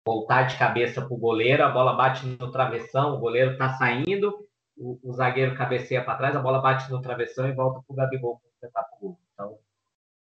[0.06, 4.46] voltar de cabeça para o goleiro, a bola bate no travessão, o goleiro está saindo,
[4.76, 7.96] o, o zagueiro cabeceia para trás, a bola bate no travessão e volta para o
[7.96, 9.18] Gabigol tentar para o gol.
[9.32, 9.58] Então,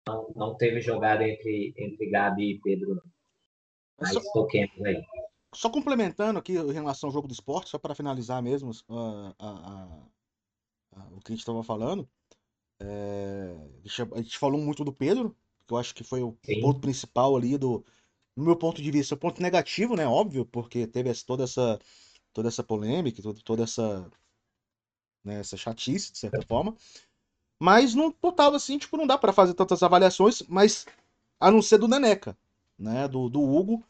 [0.07, 3.03] não, não teve jogada entre, entre Gabi e Pedro, não.
[3.99, 5.01] Mas Só, toquemos aí.
[5.57, 10.07] Só complementando aqui em relação ao jogo do esporte, só para finalizar mesmo a- a-
[10.95, 12.07] a- o que a gente estava falando.
[12.79, 13.55] é,
[14.13, 15.35] a gente- falou muito do Pedro,
[15.67, 16.61] que eu acho que foi o Sim.
[16.61, 17.85] ponto principal ali do,
[18.35, 20.07] no meu ponto de vista, o ponto negativo, né?
[20.07, 21.79] Óbvio, porque teve toda essa
[22.33, 24.11] toda essa polêmica, toda, essa
[25.23, 26.75] né, essa chatice, de certa forma.
[27.59, 30.85] Mas no total, assim, tipo, não dá para fazer tantas avaliações, mas
[31.39, 32.37] a não ser do Neneca,
[32.79, 33.07] né?
[33.07, 33.83] Do, do Hugo.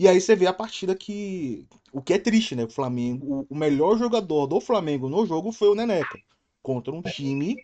[0.00, 1.68] E aí você vê a partida que.
[1.92, 2.64] O que é triste, né?
[2.64, 3.46] O Flamengo.
[3.50, 6.18] O, melhor jogador do Flamengo no jogo foi o Neneca.
[6.62, 7.54] Contra um time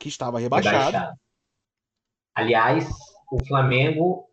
[0.00, 0.76] que estava rebaixado.
[0.78, 1.18] Rebaixado.
[2.34, 2.88] Aliás,
[3.30, 4.30] o Flamengo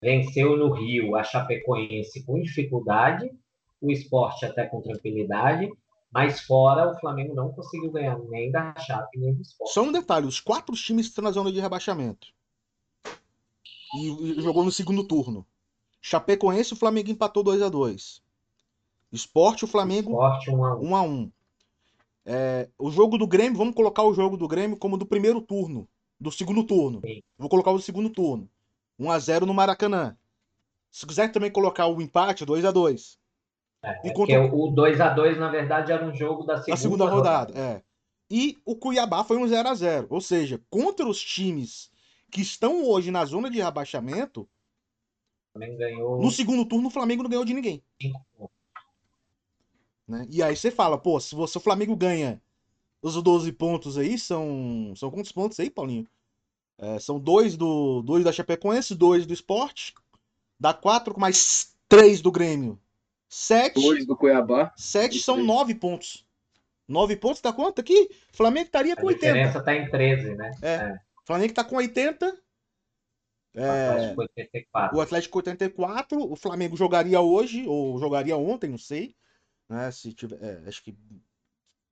[0.00, 3.30] venceu no Rio a Chapecoense com dificuldade,
[3.78, 5.70] o esporte até com tranquilidade,
[6.10, 9.74] mas fora o Flamengo não conseguiu ganhar nem da Chape nem do esporte.
[9.74, 12.26] Só um detalhe: os quatro times estão na zona de rebaixamento.
[13.98, 15.46] E jogou no segundo turno.
[16.06, 18.22] Chapecoense, o Flamengo empatou 2 a 2
[19.10, 20.84] Esporte, o Flamengo Esporte 1 a 1.
[20.90, 21.32] 1 a 1
[22.26, 25.88] É, o jogo do Grêmio, vamos colocar o jogo do Grêmio como do primeiro turno,
[26.20, 27.00] do segundo turno.
[27.00, 27.22] Sim.
[27.38, 28.46] Vou colocar o do segundo turno.
[28.98, 30.14] 1 a 0 no Maracanã.
[30.90, 33.18] Se quiser também colocar o empate, 2 a 2
[33.82, 37.04] É, Enquanto- porque o 2 a 2 na verdade era um jogo da segunda, segunda
[37.08, 37.58] rodada.
[37.58, 37.82] É.
[38.30, 41.90] E o Cuiabá foi um 0 a 0 Ou seja, contra os times
[42.30, 44.46] que estão hoje na zona de rebaixamento,
[45.54, 47.80] Flamengo ganhou no segundo turno o Flamengo não ganhou de ninguém.
[50.06, 50.26] né?
[50.28, 52.42] E aí você fala, pô, se você, o Flamengo ganha
[53.00, 54.92] os 12 pontos aí, são.
[54.96, 56.06] São quantos pontos aí, Paulinho?
[56.76, 59.94] É, são dois do dois da Chapecoense, dois do Esporte,
[60.58, 62.80] dá quatro mais três do Grêmio.
[63.28, 63.80] Sete.
[63.80, 64.72] Dois do Cuiabá.
[64.76, 65.46] Sete são três.
[65.46, 66.26] nove pontos.
[66.88, 68.10] Nove pontos dá quanto aqui?
[68.32, 69.26] Flamengo estaria A com 80.
[69.26, 70.50] diferença está em 13, né?
[70.62, 70.94] É.
[71.24, 72.36] Flamengo tá com 80.
[73.54, 74.96] É, Atlético 84.
[74.96, 79.14] o Atlético 84, o Flamengo jogaria hoje, ou jogaria ontem, não sei.
[79.68, 80.96] Né, se tiver, é, acho que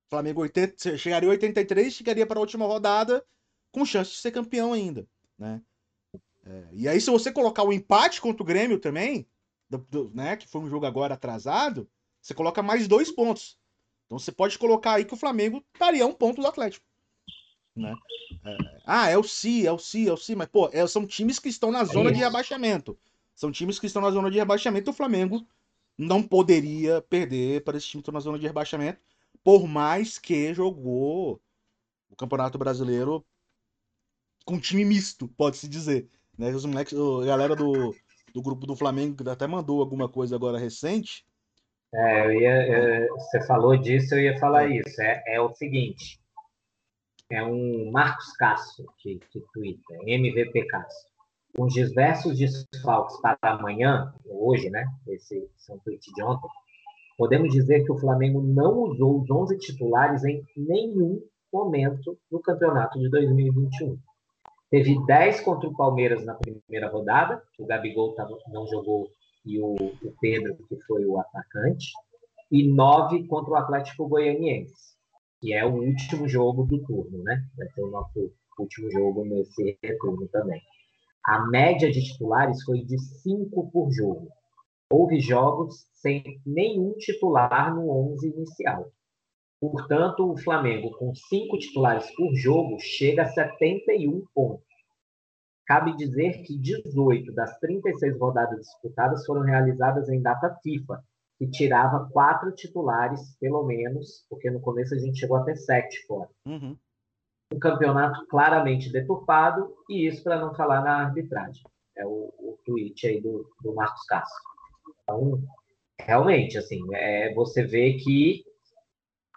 [0.09, 3.25] Flamengo 80, chegaria a 83, chegaria para a última rodada
[3.71, 5.07] com chance de ser campeão ainda.
[5.37, 5.61] Né?
[6.45, 9.27] É, e aí, se você colocar o empate contra o Grêmio também,
[9.69, 11.89] do- do- né, que foi um jogo agora atrasado,
[12.21, 13.57] você coloca mais dois pontos.
[14.05, 16.85] Então você pode colocar aí que o Flamengo estaria um ponto do Atlético.
[17.75, 17.95] Né?
[18.45, 21.05] É, ah, é o Si, é o Si, é o Si, mas pô, é- são
[21.07, 22.97] times que estão na zona de rebaixamento.
[23.35, 24.91] São times que estão na zona de rebaixamento.
[24.91, 25.45] O Flamengo
[25.97, 28.99] não poderia perder para esse time que está na zona de rebaixamento,
[29.43, 31.41] por mais que jogou
[32.09, 33.25] o Campeonato Brasileiro
[34.45, 36.07] com time misto, pode-se dizer.
[36.37, 36.49] Né?
[36.51, 37.95] Os moleques, a galera do,
[38.33, 41.25] do grupo do Flamengo que até mandou alguma coisa agora recente.
[41.93, 45.01] É, eu ia, eu- você falou disso, eu ia falar isso.
[45.01, 46.19] É, é o seguinte:
[47.33, 51.11] é um Marcos Castro que, que twitta, MVP Castro.
[51.55, 54.85] Com os diversos desfalques para amanhã, hoje, né?
[55.07, 56.47] Esse, esse é um tweet de ontem.
[57.17, 62.99] Podemos dizer que o Flamengo não usou os 11 titulares em nenhum momento no campeonato
[62.99, 63.97] de 2021.
[64.69, 68.15] Teve 10 contra o Palmeiras na primeira rodada, o Gabigol
[68.51, 69.07] não jogou
[69.45, 69.75] e o
[70.19, 71.91] Pedro, que foi o atacante,
[72.51, 74.92] e 9 contra o Atlético Goianiense,
[75.43, 77.45] que é o último jogo do turno, né?
[77.57, 80.61] Vai ser o nosso último jogo nesse retorno também.
[81.25, 84.29] A média de titulares foi de 5 por jogo.
[84.89, 88.89] Houve jogos sem nenhum titular no 11 inicial.
[89.59, 94.65] Portanto, o Flamengo, com cinco titulares por jogo, chega a 71 pontos.
[95.65, 101.03] Cabe dizer que 18 das 36 rodadas disputadas foram realizadas em data FIFA,
[101.43, 106.29] que tirava quatro titulares, pelo menos, porque no começo a gente chegou até sete fora.
[106.45, 106.77] Uhum.
[107.53, 111.63] Um campeonato claramente deturpado, e isso para não falar na arbitragem.
[111.95, 114.43] É o, o tweet aí do, do Marcos Castro.
[115.01, 115.43] Então,
[115.99, 118.43] realmente, assim, é, você vê que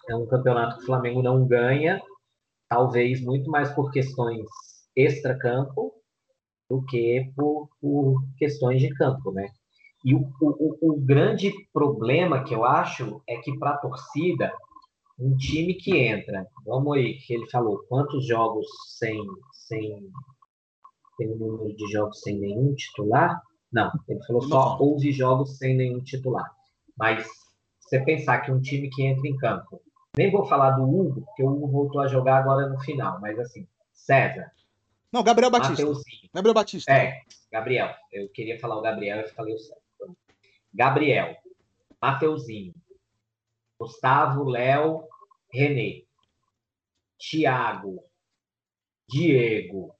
[0.08, 2.00] é um campeonato que o Flamengo não ganha,
[2.68, 4.46] talvez muito mais por questões
[4.94, 5.92] extra-campo
[6.70, 9.48] do que por, por questões de campo, né?
[10.06, 14.52] E o, o, o grande problema que eu acho é que para a torcida,
[15.18, 18.64] um time que entra, vamos aí, que ele falou, quantos jogos
[18.96, 19.20] sem,
[19.52, 20.08] sem
[21.18, 23.42] tem um número de jogos sem nenhum titular?
[23.72, 24.82] Não, ele falou Não só fala.
[24.82, 26.48] houve jogos sem nenhum titular.
[26.96, 27.26] Mas
[27.80, 29.80] você pensar que um time que entra em campo,
[30.16, 33.36] nem vou falar do Hugo, porque o Hugo voltou a jogar agora no final, mas
[33.40, 34.52] assim, César,
[35.12, 35.82] Não, Gabriel Batista.
[35.84, 36.92] Mateuzinho, Gabriel Batista.
[36.92, 37.92] é, Gabriel.
[38.12, 39.85] Eu queria falar o Gabriel e falei o certo.
[40.76, 41.34] Gabriel,
[42.00, 42.74] Mateuzinho,
[43.80, 45.08] Gustavo, Léo,
[45.50, 46.04] René,
[47.18, 48.04] Thiago,
[49.08, 49.96] Diego,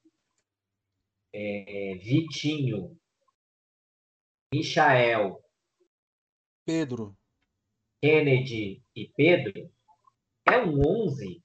[1.33, 2.95] é, Vitinho,
[4.53, 5.43] Michael,
[6.67, 7.17] Pedro.
[8.03, 9.73] Kennedy e Pedro,
[10.47, 11.43] é um 11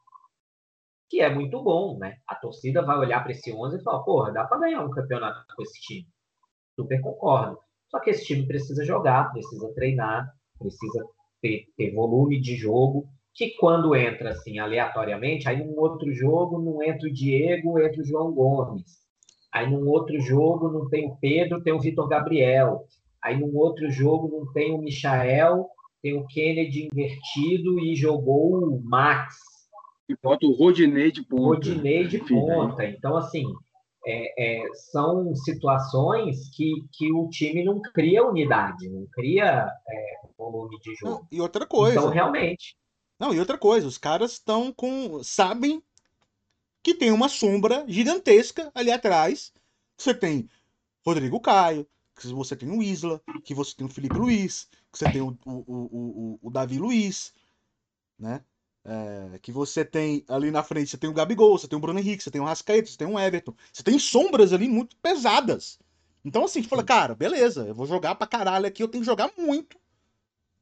[1.10, 2.20] que é muito bom, né?
[2.28, 5.46] A torcida vai olhar para esse 11 e falar, porra, dá para ganhar um campeonato
[5.56, 6.08] com esse time.
[6.76, 7.60] Super concordo.
[7.92, 10.26] Só que esse time precisa jogar, precisa treinar,
[10.58, 11.04] precisa
[11.42, 16.82] ter, ter volume de jogo, que quando entra assim aleatoriamente, aí num outro jogo não
[16.82, 19.02] entra o Diego, entra o João Gomes.
[19.54, 22.86] Aí num outro jogo não tem o Pedro, tem o Vitor Gabriel.
[23.22, 25.66] Aí num outro jogo não tem o Michael,
[26.02, 29.36] tem o Kennedy invertido e jogou o Max,
[30.10, 31.44] E bota o Rodinei de ponta.
[31.44, 32.86] Rodinei de aí- ponta.
[32.86, 33.44] Então, assim,
[34.06, 40.80] é- é, são situações que, que o time não cria unidade, não cria é, volume
[40.80, 41.22] de jogo.
[41.22, 42.00] Não, e outra coisa.
[42.00, 42.76] Então, realmente,
[43.20, 45.24] Não, e outra coisa, os caras estão com.
[45.24, 45.82] sabem
[46.84, 49.54] que tem uma sombra gigantesca ali atrás.
[49.98, 50.50] Você tem
[51.06, 55.12] Rodrigo Caio, que você tem o Isla, que você tem o Felipe Luiz, que você
[55.12, 57.34] tem o, o, o, o, o Davi Luiz,
[58.20, 58.44] né?
[58.84, 62.00] É, que você tem ali na frente, você tem o Gabigol, você tem o Bruno
[62.00, 63.54] Henrique, você tem o Rascaeta, você tem o Everton.
[63.72, 65.80] Você tem sombras ali muito pesadas.
[66.26, 69.32] Então, assim, fala, cara, beleza, eu vou jogar pra caralho aqui, eu tenho que jogar
[69.38, 69.78] muito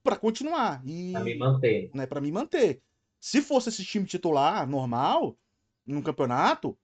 [0.03, 0.81] pra continuar.
[0.85, 1.91] E para me manter.
[1.93, 2.81] né, para me manter.
[3.19, 5.37] Se fosse esse time titular normal
[5.85, 6.77] num campeonato,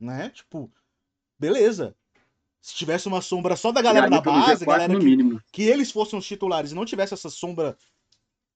[0.00, 0.70] né, tipo,
[1.38, 1.94] beleza.
[2.60, 5.16] Se tivesse uma sombra só da galera da base, G4 galera que,
[5.52, 7.76] que eles fossem os titulares e não tivesse essa sombra,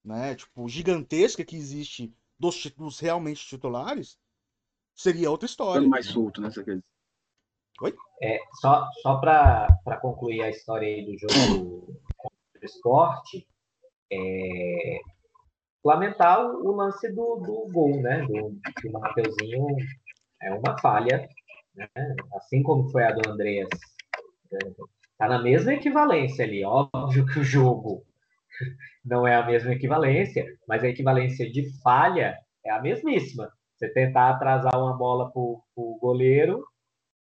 [0.08, 4.18] né, tipo, gigantesca que existe dos títulos realmente titulares,
[4.94, 5.82] seria outra história.
[5.82, 6.48] Ficando mais solto, né?
[7.82, 7.94] Oi?
[8.22, 9.68] É, só só para
[10.00, 12.00] concluir a história aí do jogo
[12.58, 13.46] do esporte,
[14.10, 15.00] é,
[15.84, 18.22] lamentar o lance do, do gol, né?
[18.22, 19.66] Do, do Mateuzinho
[20.40, 21.28] é uma falha,
[21.74, 21.86] né?
[22.34, 23.68] assim como foi a do Andreas.
[24.50, 26.64] Está na mesma equivalência ali.
[26.64, 28.04] Óbvio que o jogo
[29.04, 33.50] não é a mesma equivalência, mas a equivalência de falha é a mesmíssima.
[33.76, 36.64] Você tentar atrasar uma bola para o goleiro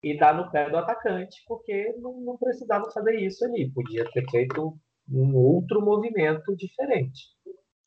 [0.04, 3.72] e dar no pé do atacante, porque não, não precisava fazer isso ali.
[3.72, 4.78] Podia ter feito
[5.10, 7.30] um outro movimento diferente.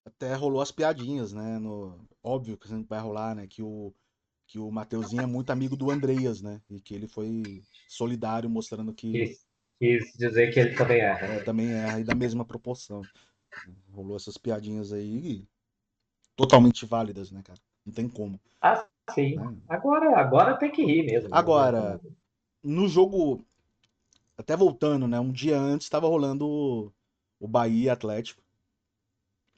[0.05, 1.59] Até rolou as piadinhas, né?
[1.59, 1.99] No...
[2.23, 3.47] Óbvio que vai rolar, né?
[3.47, 3.93] Que o,
[4.47, 6.61] que o Mateuzinho é muito amigo do Andreas, né?
[6.71, 9.13] E que ele foi solidário, mostrando que.
[9.13, 9.47] Quis,
[9.79, 11.27] quis dizer que ele também erra.
[11.27, 13.03] É, também erra, e da mesma proporção.
[13.93, 15.47] Rolou essas piadinhas aí
[16.37, 17.59] totalmente válidas, né, cara?
[17.85, 18.39] Não tem como.
[18.61, 19.37] Ah, sim.
[19.37, 19.57] Né?
[19.69, 21.35] Agora, agora tem que rir mesmo.
[21.35, 22.01] Agora,
[22.63, 23.45] no jogo.
[24.37, 25.19] Até voltando, né?
[25.19, 26.93] Um dia antes estava rolando
[27.41, 28.43] o, Bahia Atlético.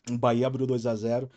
[0.08, 1.28] O Bahia abriu 2 a 0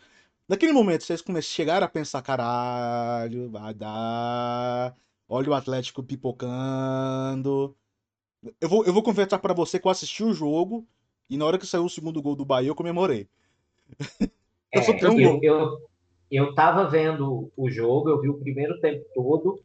[0.48, 4.94] Naquele momento, vocês chegaram a pensar, caralho, vai dar.
[5.28, 7.76] Olha o Atlético pipocando.
[8.60, 10.86] Eu vou, eu vou confessar para você que eu assisti o jogo
[11.32, 13.26] e na hora que saiu o segundo gol do Bahia, eu comemorei.
[14.70, 15.78] É, eu, eu, eu,
[16.30, 19.60] eu tava vendo o jogo, eu vi o primeiro tempo todo,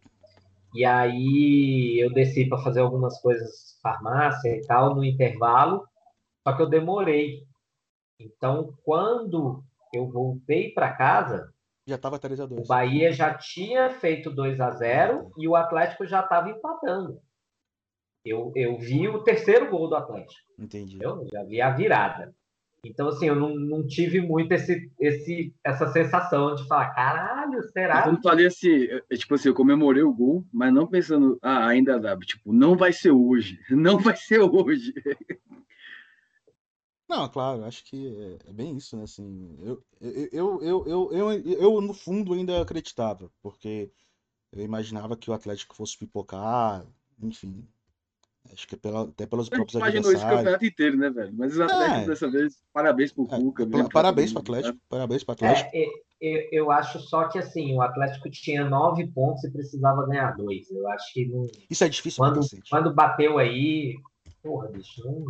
[0.74, 5.86] e aí eu desci para fazer algumas coisas, farmácia e tal, no intervalo,
[6.46, 7.44] só que eu demorei.
[8.20, 9.62] Então, quando
[9.94, 11.54] eu voltei para casa,
[11.86, 12.66] já estava 3 a 2.
[12.66, 17.22] O Bahia já tinha feito 2 a 0 e o Atlético já estava empatando.
[18.30, 20.42] Eu, eu vi o terceiro gol do Atlético.
[20.60, 20.98] Entendi.
[21.02, 22.34] Eu já vi a virada.
[22.86, 28.08] Então, assim, eu não, não tive muito esse, esse, essa sensação de falar, caralho, será?
[28.08, 32.16] Eu falei assim, tipo assim, eu comemorei o gol, mas não pensando, ah, ainda dá.
[32.18, 33.60] Tipo, não vai ser hoje.
[33.70, 34.94] Não vai ser hoje.
[37.10, 38.06] Não, claro, acho que
[38.46, 39.04] é, é bem isso, né?
[39.04, 43.90] Assim, eu, eu, eu, eu, eu, eu, no fundo ainda acreditava, porque
[44.52, 46.86] eu imaginava que o Atlético fosse pipocar,
[47.22, 47.66] enfim.
[48.54, 50.22] Acho que é pela, até pelos próprios imaginou adversários.
[50.22, 51.34] isso o campeonato inteiro, né, velho?
[51.36, 52.06] Mas o Atlético é.
[52.06, 53.64] dessa vez, parabéns pro é, Cuca.
[53.64, 55.70] É, parabéns pro Atlético, parabéns pro Atlético.
[55.74, 55.86] É,
[56.20, 60.70] eu, eu acho só que, assim, o Atlético tinha nove pontos e precisava ganhar dois.
[60.72, 61.46] Eu acho que não...
[61.70, 63.96] Isso é difícil quando, quando bateu aí,
[64.42, 65.26] porra, bicho, não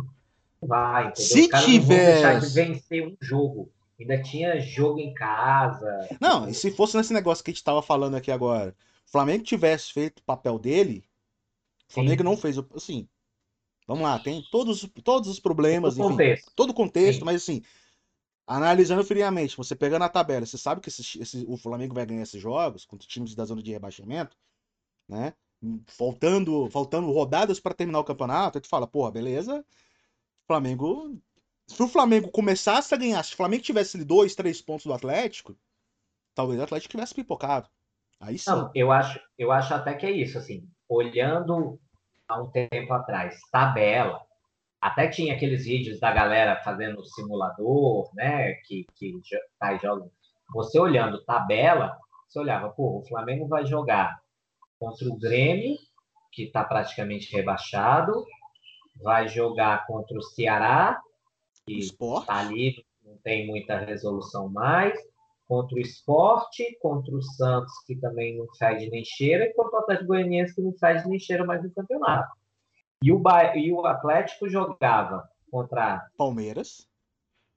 [0.66, 1.24] vai, entendeu?
[1.24, 2.12] Se tiver.
[2.14, 3.70] deixar de vencer um jogo.
[4.00, 6.08] Ainda tinha jogo em casa.
[6.20, 8.74] Não, e se fosse nesse negócio que a gente tava falando aqui agora,
[9.06, 11.04] o Flamengo tivesse feito o papel dele,
[11.88, 12.66] o Flamengo não fez o.
[12.74, 13.08] Assim,
[13.86, 16.52] vamos lá, tem todos, todos os problemas, todo enfim, contexto.
[16.54, 17.24] todo o contexto, Sim.
[17.24, 17.62] mas assim,
[18.46, 22.22] analisando friamente, você pegando a tabela, você sabe que esse, esse, o Flamengo vai ganhar
[22.22, 24.36] esses jogos contra times da zona de rebaixamento,
[25.08, 25.34] né?
[25.86, 29.64] Faltando, faltando rodadas para terminar o campeonato, aí tu fala, porra, beleza,
[30.46, 31.18] Flamengo.
[31.66, 35.54] Se o Flamengo começasse a ganhar, se o Flamengo tivesse dois, três pontos do Atlético,
[36.34, 37.68] talvez o Atlético tivesse pipocado.
[38.20, 38.50] Aí sim.
[38.50, 41.78] Não, eu acho, eu acho até que é isso, assim, olhando
[42.28, 44.20] há um tempo atrás, tabela,
[44.80, 49.12] até tinha aqueles vídeos da galera fazendo simulador, né, que, que
[49.58, 50.10] faz jogos.
[50.54, 51.98] Você olhando tabela,
[52.28, 54.18] você olhava, pô, o Flamengo vai jogar
[54.78, 55.76] contra o Grêmio,
[56.32, 58.24] que está praticamente rebaixado,
[59.02, 61.00] vai jogar contra o Ceará,
[61.66, 64.98] que está ali, não tem muita resolução mais,
[65.48, 69.82] contra o Esporte, contra o Santos, que também não faz nem cheira, e contra o
[69.82, 72.28] Atlético Goianiense, que não faz nem cheira mais no campeonato.
[73.02, 73.56] E o, ba...
[73.56, 76.86] e o Atlético jogava contra Palmeiras.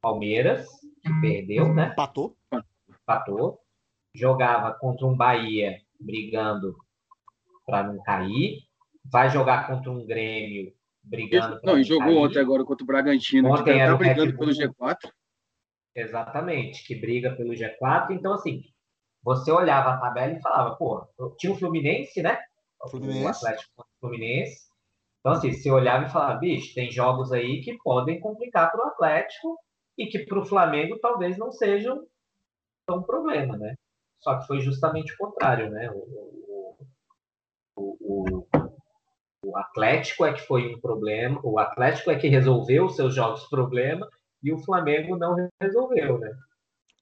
[0.02, 0.68] Palmeiras,
[1.04, 1.90] que perdeu, né?
[1.92, 2.36] Empatou.
[2.90, 3.60] Empatou.
[4.16, 6.76] Jogava contra um Bahia brigando
[7.66, 8.60] para não cair.
[9.04, 10.74] Vai jogar contra um Grêmio
[11.04, 11.60] brigando.
[11.64, 15.12] Não, e jogou ontem agora contra o Bragantino, ontem que tá brigando pelo G4.
[15.96, 18.12] Exatamente, que briga pelo G4.
[18.12, 18.64] Então, assim,
[19.24, 21.06] você olhava a tabela e falava, pô,
[21.38, 22.40] tinha o Fluminense, né?
[22.90, 23.26] Fluminense.
[23.26, 24.72] O Atlético Fluminense.
[25.20, 28.88] Então, assim, você olhava e falava, bicho, tem jogos aí que podem complicar para o
[28.88, 29.58] Atlético
[29.98, 32.04] e que para o Flamengo talvez não sejam
[32.88, 33.76] tão problema, né?
[34.20, 35.92] Só que foi justamente o contrário, né?
[35.92, 36.78] O,
[37.76, 38.48] o, o,
[39.46, 43.48] o Atlético é que foi um problema, o Atlético é que resolveu os seus jogos
[43.48, 44.08] problema
[44.44, 46.32] e o Flamengo não resolveu, né?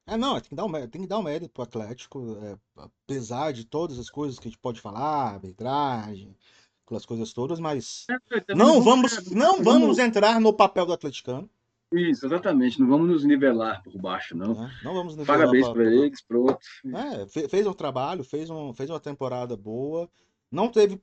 [0.06, 3.52] É, não, tem que dar um, tem que dar um mérito pro Atlético, é, apesar
[3.52, 6.36] de todas as coisas que a gente pode falar, arbitragem,
[6.84, 11.48] aquelas coisas todas, mas é, não vamos, não vamos entrar no papel do atleticano.
[11.92, 12.80] Isso, exatamente.
[12.80, 14.64] Não vamos nos nivelar por baixo, não.
[14.64, 15.40] É, não vamos nivelar.
[15.40, 16.58] Parabéns para eles, pronto.
[16.84, 20.08] É, fez um trabalho, fez, um, fez uma temporada boa.
[20.50, 21.00] Não teve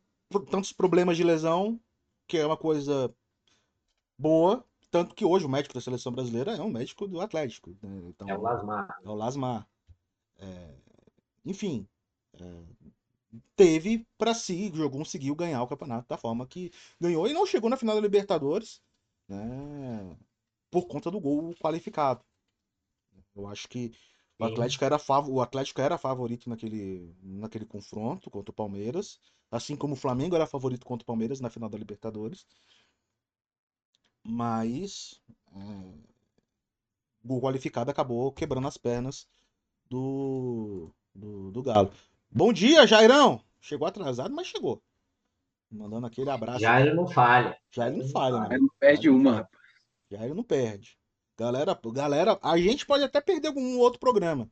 [0.50, 1.80] tantos problemas de lesão,
[2.26, 3.14] que é uma coisa
[4.18, 4.64] boa,
[4.98, 7.78] tanto que hoje o médico da seleção brasileira é um médico do Atlético.
[7.84, 8.02] Né?
[8.08, 9.00] Então, é o Lasmar.
[9.04, 9.68] É o Lasmar.
[10.40, 10.76] É,
[11.46, 11.88] enfim,
[12.34, 12.64] é,
[13.56, 17.70] teve para si, jogou, conseguiu ganhar o campeonato da forma que ganhou e não chegou
[17.70, 18.82] na final da Libertadores,
[19.28, 20.18] né,
[20.72, 22.24] por conta do gol qualificado.
[23.36, 23.92] Eu acho que
[24.40, 29.20] o Atlético, era o Atlético era favorito naquele, naquele confronto contra o Palmeiras,
[29.52, 32.46] assim como o Flamengo era favorito contra o Palmeiras na final da Libertadores.
[34.30, 35.22] Mas
[35.56, 35.60] é,
[37.24, 39.26] o qualificado acabou quebrando as pernas
[39.90, 41.92] do, do, do Galo.
[42.30, 43.42] Bom dia, Jairão!
[43.62, 44.84] Chegou atrasado, mas chegou.
[45.72, 46.60] Mandando aquele abraço.
[46.66, 47.58] Ele não falha.
[47.78, 48.48] Ele não falha, né?
[48.52, 49.64] Ele não perde uma, rapaz.
[50.12, 50.98] Já ele não perde.
[51.38, 54.50] Galera, galera, a gente pode até perder algum outro programa.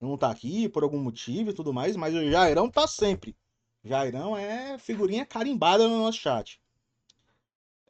[0.00, 3.36] Não tá aqui por algum motivo e tudo mais, mas o Jairão tá sempre.
[3.84, 6.60] Jairão é figurinha carimbada no nosso chat.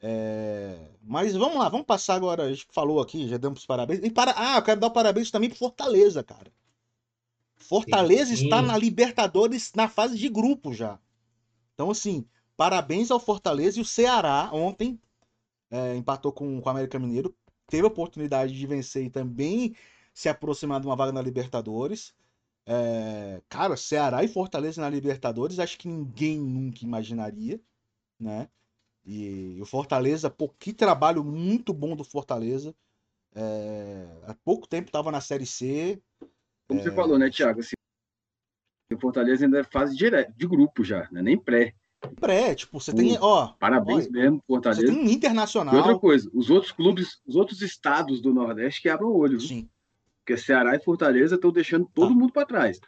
[0.06, 0.76] É...
[1.02, 2.42] Mas vamos lá, vamos passar agora.
[2.42, 4.00] A gente falou aqui, já damos os parabéns.
[4.02, 4.34] E para...
[4.36, 6.52] Ah, eu quero dar parabéns também pro Fortaleza, cara.
[7.56, 8.44] Fortaleza Sim.
[8.44, 10.98] está na Libertadores na fase de grupo já.
[11.72, 15.00] Então, assim, parabéns ao Fortaleza e o Ceará ontem
[15.70, 17.34] é, empatou com, com o América Mineiro,
[17.66, 19.74] teve a oportunidade de vencer e também
[20.12, 22.12] se aproximar de uma vaga na Libertadores.
[22.66, 27.58] É, cara, Ceará e Fortaleza na Libertadores, acho que ninguém nunca imaginaria,
[28.20, 28.48] né?
[29.04, 32.74] E, o Fortaleza, pô, que trabalho muito bom do Fortaleza.
[33.34, 36.00] É, há pouco tempo estava na Série C,
[36.66, 36.82] como é...
[36.82, 37.60] você falou, né, Thiago?
[37.60, 37.74] Assim,
[38.92, 41.22] o Fortaleza ainda é fase direto, de grupo já, né?
[41.22, 41.74] nem pré.
[42.20, 43.48] Pré, tipo, você tem, ó.
[43.58, 44.86] Parabéns ó, mesmo, Fortaleza.
[44.86, 45.74] Você tem internacional.
[45.74, 49.38] E outra coisa, os outros clubes, os outros estados do Nordeste que abrem o olho,
[49.38, 49.48] viu?
[49.48, 49.68] Sim.
[50.18, 52.14] Porque Ceará e Fortaleza estão deixando todo tá.
[52.14, 52.80] mundo para trás.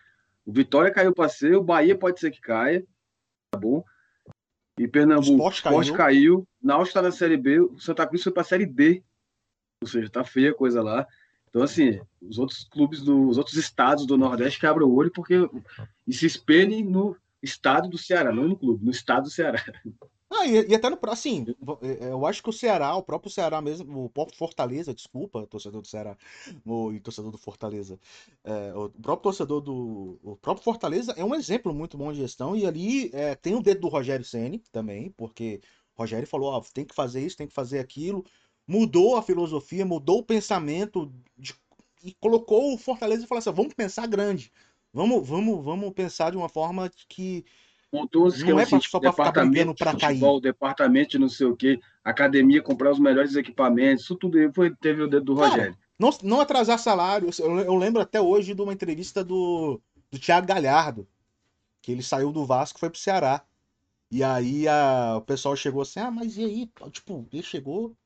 [0.44, 2.86] O Vitória caiu para ser, o Bahia pode ser que caia,
[3.50, 3.82] tá bom?
[4.78, 5.94] E Pernambuco, o Sport caiu.
[5.94, 6.48] caiu.
[6.62, 9.02] Náutico está na Série B, o Santa Cruz foi para a Série D.
[9.82, 11.06] Ou seja, tá feia a coisa lá.
[11.48, 15.10] Então, assim, os outros clubes, dos os outros estados do Nordeste que abram o olho
[15.10, 15.36] porque
[16.06, 19.64] e se espelhem no estado do Ceará, não no clube, no estado do Ceará.
[20.30, 21.44] Ah, e, e até no assim,
[21.82, 25.80] é, eu acho que o Ceará, o próprio Ceará mesmo, o próprio Fortaleza, desculpa, torcedor
[25.82, 26.16] do Ceará
[26.64, 27.98] o, e torcedor do Fortaleza,
[28.44, 32.56] é, o próprio torcedor do, o próprio Fortaleza é um exemplo muito bom de gestão
[32.56, 35.60] e ali é, tem o dedo do Rogério Ceni também, porque
[35.96, 38.24] o Rogério falou, ó, tem que fazer isso, tem que fazer aquilo,
[38.66, 41.54] mudou a filosofia, mudou o pensamento de,
[42.02, 44.52] e colocou o Fortaleza e falou assim: vamos pensar grande.
[44.92, 47.44] Vamos, vamos, vamos pensar de uma forma que
[47.92, 50.20] Montou não é só para ficar brigando para cair.
[50.40, 55.02] Departamento de não sei o quê, academia, comprar os melhores equipamentos, isso tudo foi, teve
[55.02, 55.78] o dedo do Cara, Rogério.
[55.98, 57.30] Não, não atrasar salário.
[57.38, 59.80] Eu, eu, lembro até hoje de uma entrevista do,
[60.10, 61.08] do Thiago Galhardo,
[61.80, 63.42] que ele saiu do Vasco e foi pro Ceará.
[64.10, 66.70] E aí a, o pessoal chegou assim: ah, mas e aí?
[66.90, 67.96] Tipo, ele chegou,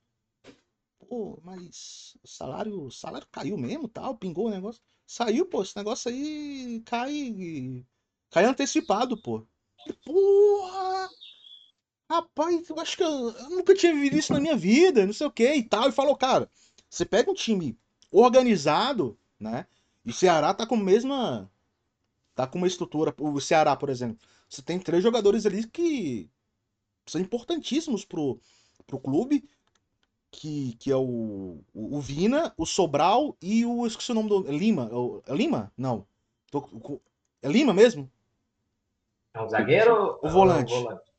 [1.08, 4.80] pô, mas o salário, o salário caiu mesmo, tal, pingou o negócio.
[5.06, 7.84] Saiu, pô, esse negócio aí cai.
[8.30, 9.44] Cai antecipado, pô.
[10.04, 11.08] Porra!
[12.08, 15.26] Rapaz, eu acho que eu, eu nunca tinha vivido isso na minha vida, não sei
[15.26, 15.88] o que e tal.
[15.88, 16.50] E falou, cara,
[16.88, 17.78] você pega um time
[18.10, 19.66] organizado, né?
[20.04, 21.50] E o Ceará tá com a mesma.
[22.34, 23.14] Tá com uma estrutura.
[23.18, 24.18] O Ceará, por exemplo.
[24.48, 26.28] Você tem três jogadores ali que
[27.06, 28.40] são importantíssimos pro,
[28.86, 29.48] pro clube
[30.30, 33.86] que, que é o, o, o, Vina, o Sobral e o.
[33.86, 34.48] Esqueci o nome do.
[34.48, 34.90] É Lima?
[35.26, 35.72] É Lima?
[35.76, 36.06] Não.
[36.50, 37.00] Tô,
[37.42, 38.10] é Lima mesmo?
[39.34, 40.18] É o zagueiro?
[40.22, 40.72] O volante.
[40.72, 41.10] É o volante.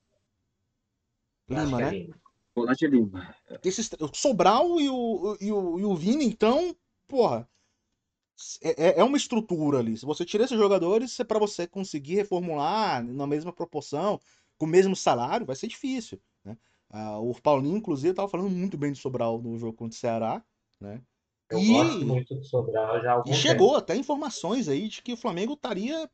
[1.47, 1.89] Lima, é né?
[1.91, 2.21] Lima.
[2.55, 3.35] Volante é Lima.
[3.63, 6.75] Esses, o Sobral e o, e, o, e o Vina, então,
[7.07, 7.47] porra.
[8.61, 9.95] É, é, é uma estrutura ali.
[9.97, 14.19] Se você tirar esses jogadores, é para você conseguir reformular na mesma proporção,
[14.57, 16.19] com o mesmo salário, vai ser difícil.
[16.43, 16.57] Né?
[16.89, 20.43] Ah, o Paulinho, inclusive, estava falando muito bem do Sobral no jogo contra o Ceará,
[20.79, 21.01] né?
[21.51, 21.67] Eu e...
[21.67, 23.79] gosto muito do Sobral já há E chegou tempo.
[23.79, 26.09] até informações aí de que o Flamengo estaria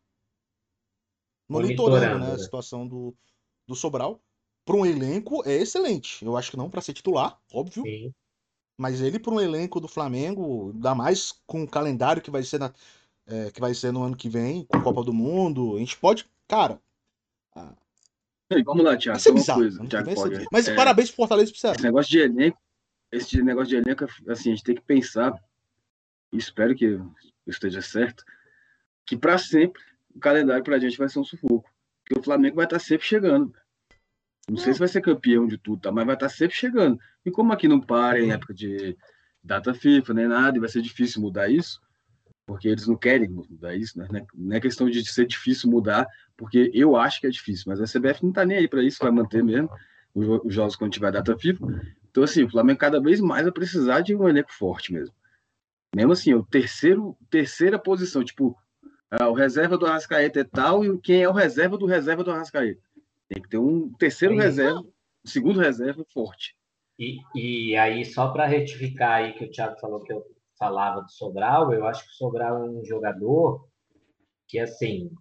[1.47, 2.37] monitorando, né, a né?
[2.37, 3.13] situação do,
[3.67, 4.21] do Sobral.
[4.65, 6.23] Para um elenco é excelente.
[6.25, 7.83] Eu acho que não para ser titular, óbvio.
[7.83, 8.13] Sim.
[8.77, 12.59] Mas ele para um elenco do Flamengo, ainda mais com o calendário que vai ser
[12.59, 12.73] na,
[13.25, 15.97] é, que vai ser no ano que vem, com a Copa do Mundo, a gente
[15.97, 16.79] pode, cara,
[18.65, 19.17] Vamos lá, Thiago.
[19.17, 19.61] Isso é bizarro.
[19.61, 22.57] Coisa, Thiago pode, Mas é, parabéns pro Fortaleza pro Esse negócio de elenco,
[23.11, 25.33] esse negócio de elenco, assim, a gente tem que pensar,
[26.31, 27.11] e espero que eu
[27.45, 28.23] esteja certo,
[29.05, 29.81] que para sempre
[30.17, 31.69] o calendário pra gente vai ser um sufoco.
[32.03, 33.53] Porque o Flamengo vai estar tá sempre chegando.
[34.49, 35.91] Não sei se vai ser campeão de tudo, tá?
[35.91, 36.99] mas vai estar tá sempre chegando.
[37.25, 38.97] E como aqui não para em época de
[39.43, 41.81] data FIFA nem nada, e vai ser difícil mudar isso,
[42.45, 44.07] porque eles não querem mudar isso, né?
[44.33, 47.85] Não é questão de ser difícil mudar, porque eu acho que é difícil, mas a
[47.85, 49.69] CBF não está nem aí para isso, vai manter mesmo
[50.15, 51.65] os jogos quando tiver data FIFA.
[52.09, 55.13] Então, assim, o Flamengo cada vez mais vai precisar de um elenco forte mesmo.
[55.95, 58.57] Mesmo assim, o terceiro, terceira posição, tipo,
[59.09, 62.31] ah, o reserva do Arrascaeta é tal e quem é o reserva do reserva do
[62.31, 62.81] Arrascaeta.
[63.27, 64.41] Tem que ter um terceiro Sim.
[64.41, 66.55] reserva, um segundo reserva forte.
[66.99, 70.23] E, e aí, só para retificar aí que o Thiago falou que eu
[70.57, 73.67] falava do Sobral, eu acho que o Sobral é um jogador
[74.47, 75.11] que, assim,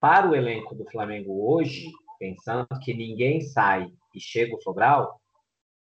[0.00, 5.20] para o elenco do Flamengo hoje, pensando que ninguém sai e chega o Sobral,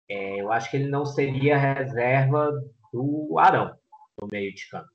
[0.09, 2.53] é, eu acho que ele não seria reserva
[2.93, 3.75] do Arão
[4.21, 4.91] no meio de campo,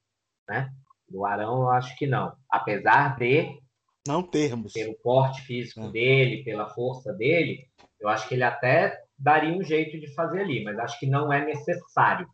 [0.48, 0.72] né?
[1.10, 2.34] Do Arão, eu acho que não.
[2.50, 3.60] Apesar de
[4.08, 5.92] não termos pelo porte físico é.
[5.92, 7.66] dele, pela força dele,
[8.00, 11.32] eu acho que ele até daria um jeito de fazer ali, mas acho que não
[11.32, 12.28] é necessário,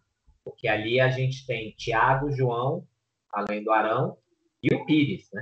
[0.44, 2.86] porque ali a gente tem Thiago, João,
[3.34, 4.18] além do Arão,
[4.62, 5.42] e o Pires, né?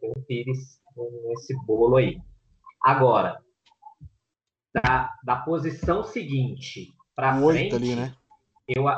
[0.00, 0.80] Tem o Pires
[1.26, 2.20] nesse bolo aí.
[2.82, 3.40] Agora,
[4.72, 8.14] da, da posição seguinte para frente, ali, né?
[8.68, 8.88] eu,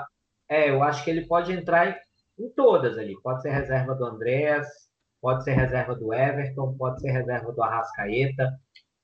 [0.49, 1.99] é, eu acho que ele pode entrar
[2.39, 3.15] em, todas ali.
[3.23, 4.67] Pode ser reserva do Andréas,
[5.21, 8.51] pode ser reserva do Everton, pode ser reserva do Arrascaeta.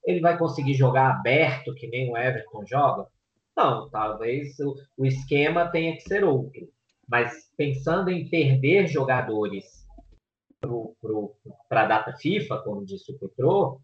[0.05, 3.07] Ele vai conseguir jogar aberto, que nem o Everton joga?
[3.57, 6.69] Não, talvez o, o esquema tenha que ser outro.
[7.09, 9.65] Mas pensando em perder jogadores
[11.69, 13.81] para a data FIFA, como disse o Petro,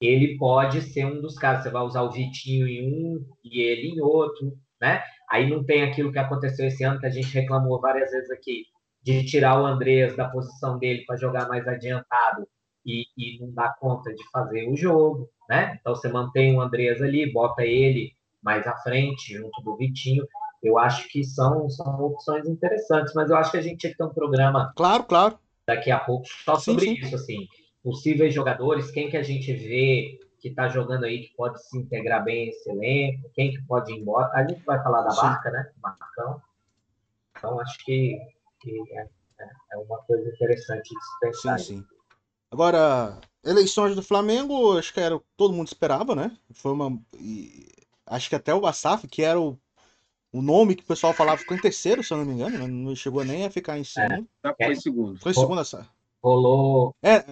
[0.00, 1.64] ele pode ser um dos casos.
[1.64, 5.02] Você vai usar o Vitinho em um e ele em outro, né?
[5.30, 8.64] Aí não tem aquilo que aconteceu esse ano, que a gente reclamou várias vezes aqui,
[9.02, 12.46] de tirar o Andreas da posição dele para jogar mais adiantado
[12.84, 15.76] e, e, não dar conta de fazer o jogo, né?
[15.80, 18.12] Então você mantém o Andreas ali, bota ele
[18.42, 20.24] mais à frente, junto do Vitinho.
[20.62, 23.98] Eu acho que são, são opções interessantes, mas eu acho que a gente tinha que
[23.98, 24.72] ter um programa.
[24.76, 25.38] Claro, claro.
[25.66, 26.94] Daqui a pouco só sobre sim.
[26.94, 27.46] isso, assim
[27.86, 32.22] possíveis jogadores, quem que a gente vê que está jogando aí que pode se integrar
[32.22, 34.30] bem esse elenco, quem que pode ir embora.
[34.32, 35.22] A gente vai falar da Sim.
[35.22, 35.72] barca, né?
[35.82, 36.40] Marcão.
[37.36, 38.16] Então, acho que,
[38.60, 39.08] que é,
[39.40, 41.58] é, é, uma coisa interessante de se pensar.
[41.58, 41.84] Sim, sim.
[42.50, 46.30] Agora, eleições do Flamengo, acho que era todo mundo esperava, né?
[46.52, 46.96] Foi uma.
[47.18, 47.68] E,
[48.06, 49.58] acho que até o Asaf, que era o,
[50.32, 52.68] o nome que o pessoal falava, ficou em terceiro, se eu não me engano, né?
[52.68, 54.28] não chegou nem a ficar em segundo.
[54.44, 55.20] É, foi segundo.
[55.20, 55.88] Foi segundo, Asaf.
[56.22, 56.94] Rolou.
[57.02, 57.24] É,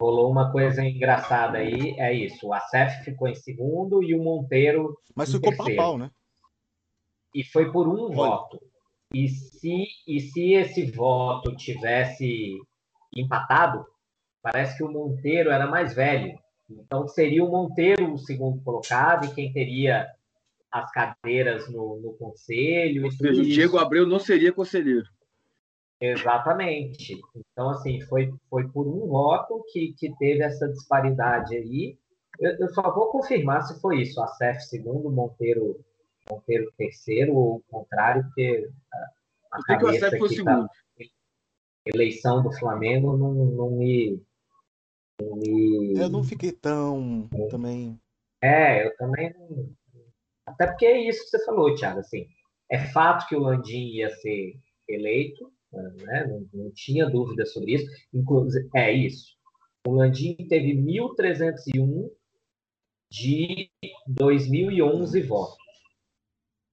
[0.00, 2.46] rolou uma coisa engraçada aí, é isso.
[2.46, 4.96] O Acef ficou em segundo e o Monteiro.
[5.14, 6.10] Mas ficou pau pau, né?
[7.34, 8.14] E foi por um Olha.
[8.14, 8.60] voto.
[9.12, 12.56] E se, e se esse voto tivesse
[13.14, 13.84] empatado,
[14.42, 16.38] parece que o Monteiro era mais velho.
[16.70, 20.08] Então seria o Monteiro o segundo colocado e quem teria
[20.70, 23.04] as cadeiras no, no conselho.
[23.04, 25.06] Ou seja, o Diego Abreu não seria conselheiro.
[26.00, 27.20] Exatamente.
[27.36, 31.98] Então, assim, foi, foi por um voto que, que teve essa disparidade aí.
[32.38, 34.20] Eu, eu só vou confirmar se foi isso.
[34.22, 35.84] A CEF segundo, Monteiro,
[36.30, 38.70] Monteiro terceiro, ou o contrário, porque
[39.52, 40.66] a, a cabeça que, que tá,
[41.84, 44.22] eleição do Flamengo não, não, me,
[45.20, 45.98] não me...
[45.98, 47.46] Eu não fiquei tão é.
[47.48, 48.00] também...
[48.42, 49.70] É, eu também não...
[50.46, 52.26] Até porque é isso que você falou, Thiago, assim,
[52.70, 56.26] é fato que o Landim ia ser eleito, né?
[56.26, 57.90] não, não, tinha dúvida sobre isso.
[58.12, 59.36] Inclusive, é isso.
[59.86, 62.10] O Landim teve 1.301
[63.10, 63.70] de
[64.06, 65.56] 2011 votos.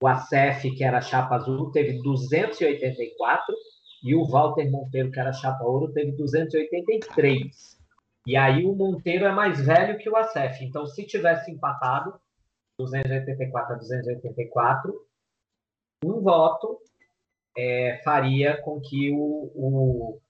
[0.02, 3.56] O ACF, que era chapa azul, teve 284
[4.04, 7.78] e o Walter Monteiro, que era chapa ouro, teve 283.
[8.28, 10.64] E aí o Monteiro é mais velho que o ACF.
[10.64, 12.20] Então, se tivesse empatado,
[12.78, 15.08] 284 a 284,
[16.06, 16.80] um voto
[17.58, 20.22] é, faria com que o, o,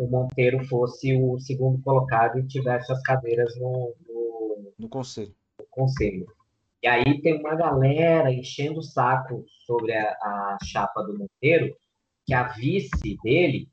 [0.00, 5.34] o, Monteiro fosse o segundo colocado e tivesse as cadeiras no, no, no conselho.
[5.58, 6.26] no conselho.
[6.82, 11.76] E aí tem uma galera enchendo o saco sobre a, a chapa do Monteiro,
[12.24, 13.68] que a vice dele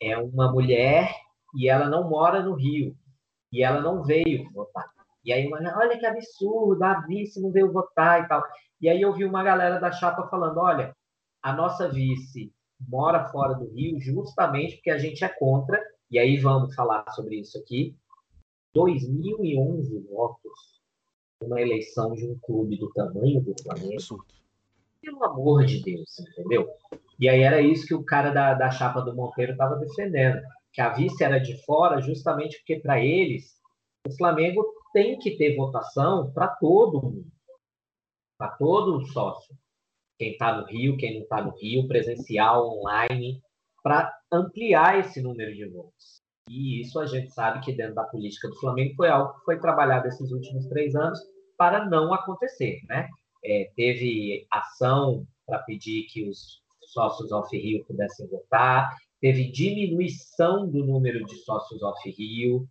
[0.00, 1.14] é uma mulher
[1.54, 2.96] e ela não mora no Rio.
[3.52, 4.86] E ela não veio votar.
[5.22, 8.42] E aí, olha que absurdo, a vice não veio votar e tal.
[8.80, 10.96] E aí eu vi uma galera da chapa falando, olha,
[11.42, 12.52] a nossa vice
[12.88, 15.80] mora fora do Rio justamente porque a gente é contra,
[16.10, 17.96] e aí vamos falar sobre isso aqui,
[18.74, 20.80] 2.011 votos
[21.42, 24.24] numa eleição de um clube do tamanho do Flamengo.
[25.00, 26.70] Pelo amor de Deus, entendeu?
[27.18, 30.40] E aí era isso que o cara da, da chapa do Monteiro estava defendendo,
[30.72, 33.60] que a vice era de fora justamente porque para eles
[34.06, 37.26] o Flamengo tem que ter votação para todo mundo,
[38.38, 39.56] para todo sócio
[40.22, 43.42] quem está no Rio, quem não está no Rio, presencial, online.
[43.82, 46.22] para ampliar esse número de votos.
[46.48, 49.58] E isso a gente sabe que dentro da política do Flamengo foi algo que foi
[49.58, 51.18] trabalhado esses últimos três anos
[51.58, 53.08] para não acontecer, né?
[53.44, 56.62] É, teve ação para pedir que os
[56.92, 58.88] sócios off-Rio pudessem votar,
[59.20, 62.68] teve diminuição do número de sócios off-Rio,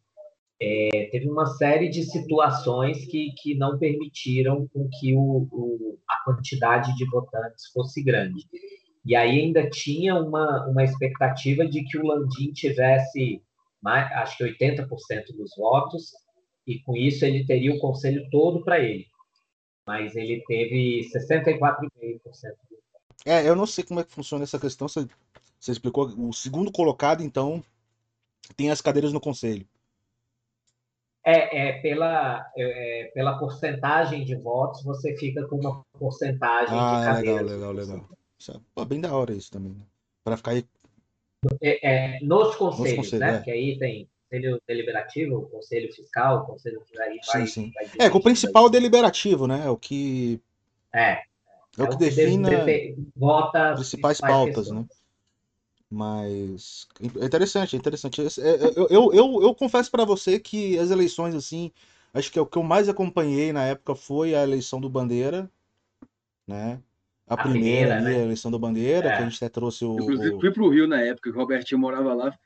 [0.64, 6.24] é, teve uma série de situações que, que não permitiram com que o, o, a
[6.24, 8.48] quantidade de votantes fosse grande.
[9.04, 13.42] E aí ainda tinha uma, uma expectativa de que o Landim tivesse,
[13.82, 14.88] mais, acho que 80%
[15.36, 16.12] dos votos,
[16.68, 19.08] e com isso ele teria o conselho todo para ele.
[19.88, 21.90] Mas ele teve 64,5%.
[23.26, 25.08] É, eu não sei como é que funciona essa questão, você,
[25.60, 26.06] você explicou.
[26.06, 27.64] O segundo colocado, então,
[28.56, 29.66] tem as cadeiras no conselho.
[31.24, 37.00] É, é, pela, é, é pela porcentagem de votos, você fica com uma porcentagem ah,
[37.00, 37.52] de cadeiras.
[37.52, 38.10] Legal, legal, legal.
[38.40, 39.74] Isso é, pô, bem da hora isso também.
[39.74, 39.86] Né?
[40.24, 40.66] Para ficar aí.
[41.62, 43.38] É, é, nos conselhos, nos conselhos né?
[43.38, 43.42] É.
[43.42, 47.72] Que aí tem conselho deliberativo, conselho fiscal, conselho que aí vai, sim, sim.
[47.74, 49.70] Vai é, o principal é deliberativo, né?
[49.70, 50.40] O que.
[50.94, 51.22] É.
[51.78, 54.82] É, o que define vota principais pautas, questões.
[54.82, 55.01] né?
[55.92, 56.88] Mas
[57.20, 58.22] é interessante, é interessante.
[58.22, 61.70] Eu, eu, eu, eu confesso para você que as eleições, assim,
[62.14, 65.52] acho que é o que eu mais acompanhei na época foi a eleição do Bandeira,
[66.48, 66.82] né?
[67.28, 68.22] A, a primeira, primeira né?
[68.22, 69.18] a eleição do Bandeira, é.
[69.18, 70.00] que a gente até trouxe o.
[70.00, 72.40] Inclusive, fui pro Rio na época, que o Robertinho morava lá.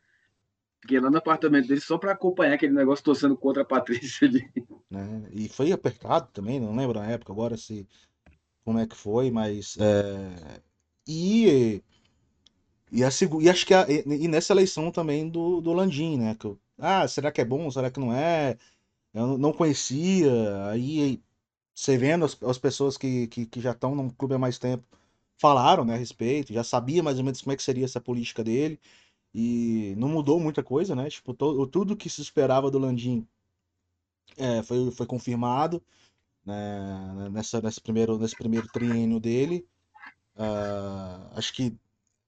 [0.82, 4.44] Fiquei lá no apartamento dele só para acompanhar aquele negócio torcendo contra a Patrícia ali.
[4.90, 5.28] Né?
[5.32, 7.88] E foi apertado também, não lembro na época agora se
[8.64, 9.78] como é que foi, mas.
[9.80, 10.62] É...
[11.08, 11.84] E
[12.96, 13.10] e, a,
[13.42, 16.36] e acho que a, e nessa eleição também do, do Landim, né?
[16.36, 17.70] Que eu, ah, será que é bom?
[17.72, 18.58] Será que não é?
[19.14, 20.32] Eu não conhecia.
[20.70, 21.22] Aí
[21.74, 24.86] você vendo as, as pessoas que, que, que já estão no clube há mais tempo
[25.38, 28.44] falaram né, a respeito, já sabia mais ou menos como é que seria essa política
[28.44, 28.80] dele.
[29.34, 31.10] E não mudou muita coisa, né?
[31.10, 33.28] Tipo, to, tudo que se esperava do Landim
[34.38, 35.84] é, foi, foi confirmado
[36.46, 39.68] né, nessa, nesse, primeiro, nesse primeiro triênio dele.
[40.38, 41.78] Uh, acho que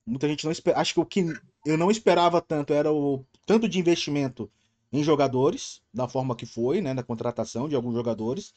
[0.08, 0.80] muita gente não espera.
[0.80, 1.34] Acho que o que
[1.66, 4.50] eu não esperava tanto era o tanto de investimento
[4.92, 8.54] em jogadores, da forma que foi, né, na contratação de alguns jogadores.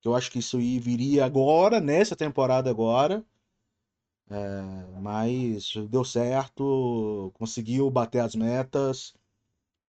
[0.00, 3.24] Que eu acho que isso viria agora, nessa temporada agora.
[4.30, 9.14] É, mas deu certo, conseguiu bater as metas.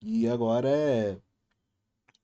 [0.01, 1.19] E agora é.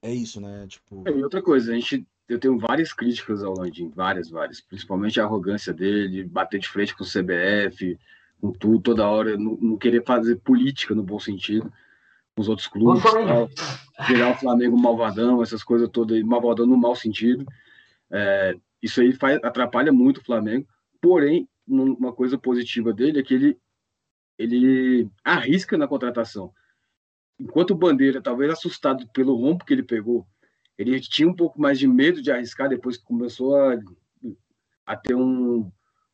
[0.00, 0.66] É isso, né?
[0.68, 1.02] Tipo...
[1.08, 4.60] É, e outra coisa, a gente eu tenho várias críticas ao Landim, várias, várias.
[4.60, 7.98] Principalmente a arrogância dele, bater de frente com o CBF,
[8.40, 11.72] com tudo, toda hora, não, não, querer fazer política no bom sentido
[12.34, 13.48] com os outros clubes, tal,
[14.06, 17.44] virar o Flamengo malvadão, essas coisas todas, malvadão no mau sentido.
[18.10, 20.66] É, isso aí faz, atrapalha muito o Flamengo.
[21.00, 23.58] Porém, uma coisa positiva dele é que ele,
[24.38, 26.52] ele arrisca na contratação.
[27.38, 30.26] Enquanto o Bandeira, talvez assustado pelo rompo que ele pegou,
[30.76, 33.76] ele tinha um pouco mais de medo de arriscar depois que começou a,
[34.86, 35.70] a ter um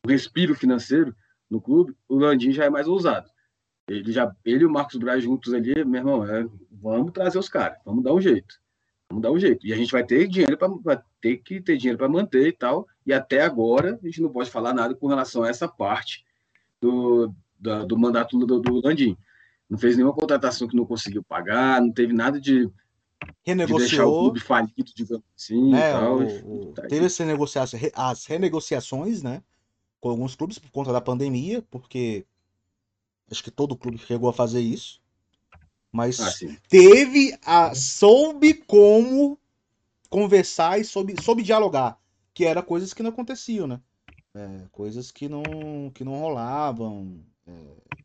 [0.07, 1.15] respiro financeiro
[1.49, 3.29] no clube, o Landim já é mais ousado.
[3.87, 7.49] Ele já, ele e o Marcos Braz juntos ali, meu irmão, é, vamos trazer os
[7.49, 8.59] caras, vamos dar um jeito.
[9.09, 9.65] Vamos dar um jeito.
[9.67, 12.87] E a gente vai ter dinheiro para ter que ter dinheiro para manter e tal.
[13.05, 16.25] E até agora a gente não pode falar nada com relação a essa parte
[16.81, 19.15] do, do, do mandato do, do Landim.
[19.69, 22.69] Não fez nenhuma contratação que não conseguiu pagar, não teve nada de,
[23.43, 23.79] renegociou.
[23.79, 25.75] De deixar o clube falido, digamos assim.
[25.75, 29.43] É, tal, o, o, tá teve essa negociação, as renegociações, né?
[30.05, 32.27] Com alguns clubes por conta da pandemia, porque
[33.31, 35.01] acho que todo clube chegou a fazer isso.
[35.91, 36.31] Mas ah,
[36.69, 37.73] teve a.
[37.73, 39.39] soube como
[40.07, 41.99] conversar e soube, soube dialogar.
[42.35, 43.81] Que era coisas que não aconteciam, né?
[44.35, 45.41] É, coisas que não,
[45.91, 47.19] que não rolavam.
[47.47, 47.97] É,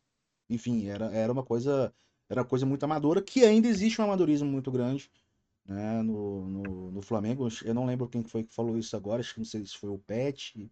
[0.49, 1.93] enfim, era, era uma coisa.
[2.31, 5.11] Era uma coisa muito amadora, que ainda existe um amadorismo muito grande
[5.67, 7.47] né, no, no, no Flamengo.
[7.63, 9.91] Eu não lembro quem foi que falou isso agora, acho que não sei se foi
[9.91, 10.71] o Pet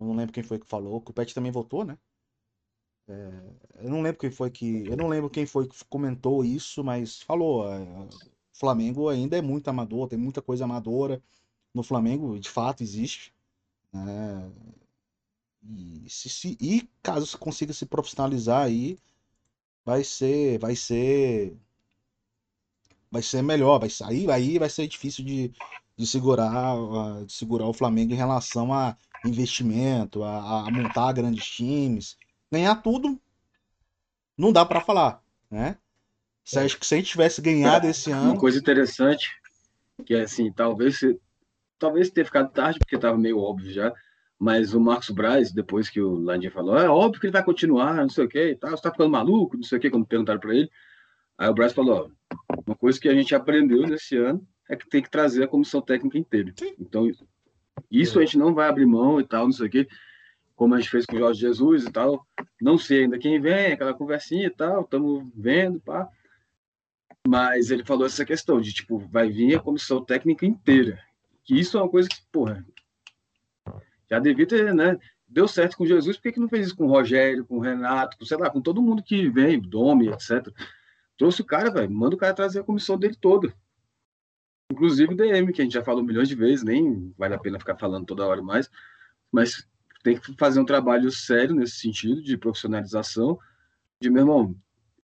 [0.00, 1.98] eu não lembro quem foi que falou, que o Pet também votou, né?
[3.08, 4.86] É, eu não lembro quem foi que.
[4.86, 7.68] Eu não lembro quem foi que comentou isso, mas falou.
[7.72, 8.08] É,
[8.52, 11.22] Flamengo ainda é muito amador, tem muita coisa amadora
[11.74, 13.32] no Flamengo, de fato existe.
[13.92, 14.50] Né?
[15.62, 18.98] E, se, se, e caso você consiga se profissionalizar aí,
[19.84, 20.58] vai ser.
[20.58, 21.56] Vai ser.
[23.10, 23.78] Vai ser melhor.
[23.78, 25.52] Vai, aí, aí vai ser difícil de,
[25.96, 26.76] de segurar,
[27.24, 32.16] de segurar o Flamengo em relação a investimento, a, a montar grandes times,
[32.50, 33.20] ganhar tudo,
[34.36, 35.78] não dá para falar, né?
[36.44, 38.30] Se, acho que se a gente tivesse ganhado esse ano.
[38.30, 39.28] Uma coisa interessante,
[40.04, 41.00] que é assim, talvez
[41.78, 43.92] talvez tenha ficado tarde, porque estava meio óbvio já,
[44.38, 47.94] Mas o Marcos Braz, depois que o Landim falou, é óbvio que ele vai continuar,
[47.94, 50.06] não sei o que e tal, você tá ficando maluco, não sei o que, quando
[50.06, 50.70] perguntaram para ele.
[51.38, 52.10] Aí o Braz falou,
[52.50, 55.48] ó, uma coisa que a gente aprendeu nesse ano é que tem que trazer a
[55.48, 56.52] comissão técnica inteira.
[56.56, 56.74] Sim.
[56.78, 57.10] Então,
[57.90, 59.88] isso a gente não vai abrir mão e tal, não sei o que,
[60.54, 62.26] como a gente fez com o Jorge Jesus e tal.
[62.60, 66.08] Não sei ainda quem vem, aquela conversinha e tal, estamos vendo, pá.
[67.26, 71.00] Mas ele falou essa questão de, tipo, vai vir a comissão técnica inteira.
[71.44, 72.64] Que isso é uma coisa que, porra,
[74.08, 74.98] já devia ter, né?
[75.28, 77.60] Deu certo com Jesus, por que, que não fez isso com o Rogério, com o
[77.60, 80.48] Renato, com, sei lá, com todo mundo que vem, Domi, etc.
[81.18, 83.52] Trouxe o cara, velho, manda o cara trazer a comissão dele toda.
[84.70, 87.76] Inclusive DM, que a gente já falou milhões de vezes, nem vale a pena ficar
[87.76, 88.70] falando toda hora mais,
[89.30, 89.66] mas
[90.02, 93.38] tem que fazer um trabalho sério nesse sentido, de profissionalização,
[94.00, 94.56] de, meu irmão,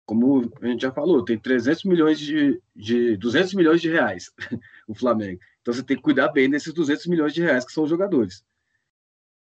[0.06, 4.32] como a gente já falou, tem 300 milhões de, de 200 milhões de reais
[4.88, 5.40] o Flamengo.
[5.62, 8.44] Então você tem que cuidar bem desses 200 milhões de reais que são os jogadores.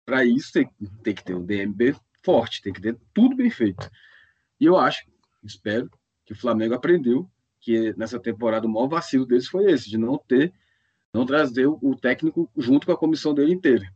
[0.06, 0.70] Para isso, tem,
[1.02, 3.90] tem que ter um DMB forte, tem que ter tudo bem feito.
[4.58, 5.04] E eu acho,
[5.44, 5.90] espero,
[6.24, 7.30] que o Flamengo aprendeu
[7.60, 10.52] que nessa temporada o maior vacilo deles foi esse, de não ter,
[11.12, 13.92] não trazer o técnico junto com a comissão dele inteira.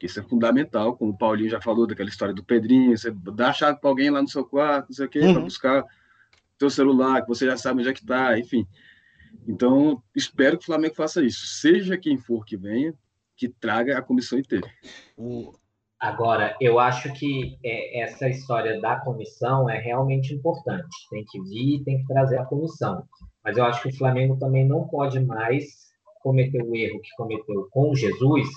[0.00, 3.52] Isso é fundamental, como o Paulinho já falou daquela história do Pedrinho, você dá a
[3.52, 5.32] chave para alguém lá no seu quarto, não sei o quê, uhum.
[5.34, 5.84] para buscar
[6.58, 8.66] seu celular, que você já sabe onde é que está, enfim.
[9.46, 11.46] Então, espero que o Flamengo faça isso.
[11.46, 12.94] Seja quem for que venha,
[13.36, 14.68] que traga a comissão inteira.
[16.00, 20.94] Agora, eu acho que é, essa história da comissão é realmente importante.
[21.10, 23.04] Tem que vir, tem que trazer a comissão.
[23.44, 25.88] Mas eu acho que o Flamengo também não pode mais
[26.20, 28.48] cometer o erro que cometeu com Jesus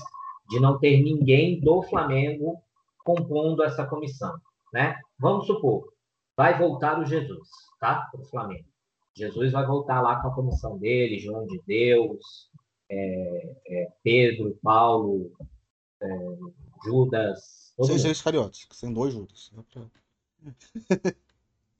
[0.49, 2.61] de não ter ninguém do Flamengo
[3.03, 4.35] compondo essa comissão,
[4.73, 4.99] né?
[5.17, 5.91] Vamos supor,
[6.35, 7.47] vai voltar o Jesus,
[7.79, 8.07] tá?
[8.11, 8.65] Para o Flamengo.
[9.15, 12.49] Jesus vai voltar lá com a comissão dele, João de Deus,
[12.89, 15.31] é, é, Pedro, Paulo,
[16.01, 16.07] é,
[16.83, 17.73] Judas.
[17.83, 19.51] Seis Iscariotes, são dois Judas.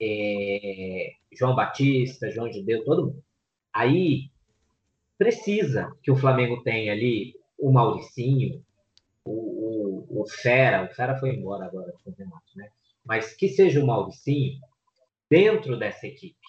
[0.04, 3.24] É, João Batista, João de Deus, todo mundo.
[3.72, 4.32] Aí
[5.16, 8.66] precisa que o Flamengo tenha ali o Mauricinho,
[9.24, 12.72] o, o, o Fera, o Fera foi embora agora com o Renato, né?
[13.06, 14.60] Mas que seja o Mauricinho
[15.30, 16.41] dentro dessa equipe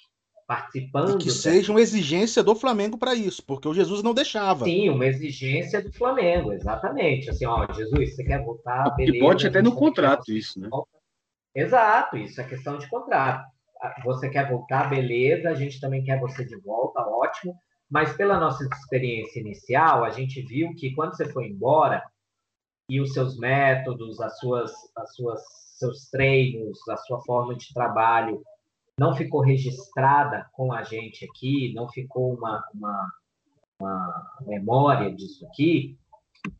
[0.52, 1.14] participando.
[1.14, 4.64] E que seja uma exigência do Flamengo para isso, porque o Jesus não deixava.
[4.66, 7.30] Sim, uma exigência do Flamengo, exatamente.
[7.30, 8.90] Assim, ó, Jesus, você quer voltar?
[8.94, 10.68] Beleza, e pode até no contrato isso, né?
[11.54, 13.44] Exato, isso é questão de contrato.
[13.80, 17.54] Ah, você quer voltar, beleza, a gente também quer você de volta, ótimo.
[17.90, 22.02] Mas pela nossa experiência inicial, a gente viu que quando você foi embora
[22.88, 25.42] e os seus métodos, as suas, as suas,
[25.78, 28.42] seus treinos, a sua forma de trabalho
[28.98, 33.12] não ficou registrada com a gente aqui, não ficou uma, uma,
[33.80, 35.98] uma memória disso aqui,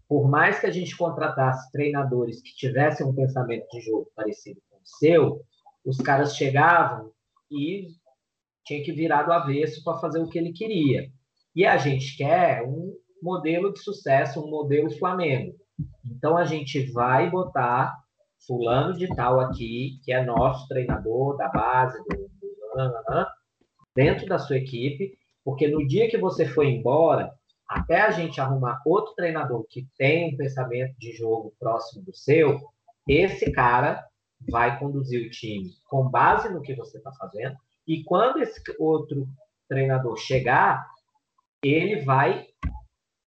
[0.09, 4.77] por mais que a gente contratasse treinadores que tivessem um pensamento de jogo parecido com
[4.77, 5.41] o seu,
[5.85, 7.11] os caras chegavam
[7.51, 7.89] e
[8.65, 11.11] tinha que virar do avesso para fazer o que ele queria.
[11.55, 15.55] E a gente quer um modelo de sucesso, um modelo Flamengo.
[16.05, 17.95] Então a gente vai botar
[18.47, 22.22] fulano de tal aqui, que é nosso treinador da base, do,
[23.95, 27.33] dentro da sua equipe, porque no dia que você for embora,
[27.69, 32.61] até a gente arrumar outro treinador que tem um pensamento de jogo próximo do seu,
[33.09, 34.05] esse cara
[34.51, 37.57] vai conduzir o time com base no que você está fazendo,
[37.87, 39.27] e quando esse outro
[39.69, 40.87] treinador chegar,
[41.63, 42.47] ele vai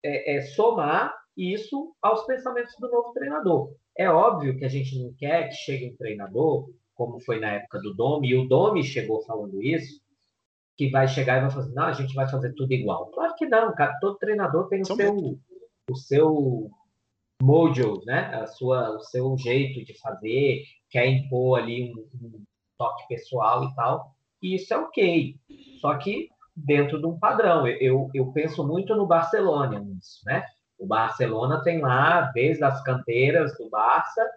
[0.02, 3.74] é, é, somar isso aos pensamentos do novo treinador.
[3.96, 7.80] É óbvio que a gente não quer que chegue um treinador, como foi na época
[7.80, 10.00] do Domi, e o Domi chegou falando isso,
[10.76, 13.06] que vai chegar e vai fazer, não, a gente vai fazer tudo igual.
[13.10, 13.96] Claro que não, cara.
[14.00, 15.38] Todo treinador tem o seu,
[15.90, 16.70] o seu
[17.42, 18.34] mojo, né?
[18.34, 22.44] A sua, o seu jeito de fazer, quer impor ali um, um
[22.78, 24.14] toque pessoal e tal.
[24.42, 25.36] E isso é ok.
[25.80, 27.66] Só que dentro de um padrão.
[27.66, 30.44] Eu, eu penso muito no Barcelona nisso, né?
[30.78, 34.28] O Barcelona tem lá, desde as canteiras do Barça,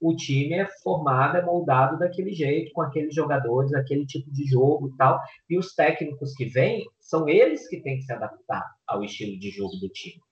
[0.00, 4.88] o time é formado, é moldado daquele jeito, com aqueles jogadores, aquele tipo de jogo
[4.88, 5.20] e tal.
[5.48, 9.50] E os técnicos que vêm, são eles que têm que se adaptar ao estilo de
[9.50, 10.22] jogo do time.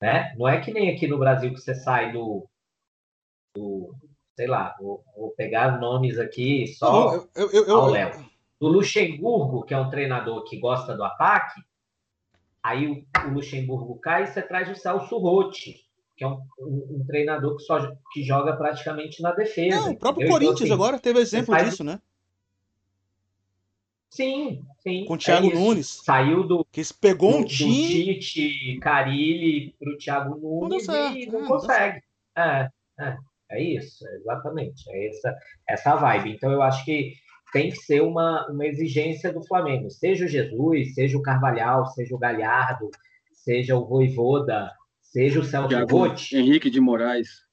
[0.00, 0.34] Né?
[0.36, 2.46] Não é que nem aqui no Brasil que você sai do.
[3.56, 3.94] do
[4.36, 8.32] sei lá, vou, vou pegar nomes aqui só eu, eu, eu, ao Léo.
[8.60, 11.60] Do Luxemburgo, que é um treinador que gosta do ataque,
[12.62, 15.84] Aí o, o Luxemburgo cai e você traz o Celso Rotti,
[16.16, 19.76] que é um, um, um, treinador que, só, que joga praticamente na defesa.
[19.76, 21.70] Não, o próprio então, Corinthians então, assim, agora teve exemplo faz...
[21.70, 22.00] disso, né?
[24.10, 25.06] Sim, sim.
[25.06, 26.02] Com o Thiago é Nunes.
[26.04, 26.66] Saiu do.
[26.70, 28.14] Que pegou do, um time.
[28.14, 32.02] Do Tite, Carilli pro Thiago Nunes não certo, e não, não consegue.
[32.36, 32.68] É,
[33.00, 33.16] é,
[33.52, 34.84] é isso, exatamente.
[34.90, 35.36] É essa,
[35.66, 36.32] essa vibe.
[36.32, 37.14] Então, eu acho que
[37.54, 39.90] tem que ser uma, uma exigência do Flamengo.
[39.90, 42.90] Seja o Jesus, seja o Carvalhal, seja o Galhardo,
[43.32, 44.70] seja o Voivoda,
[45.12, 46.36] seja o Celso Rotti.
[46.36, 47.46] Henrique de Moraes.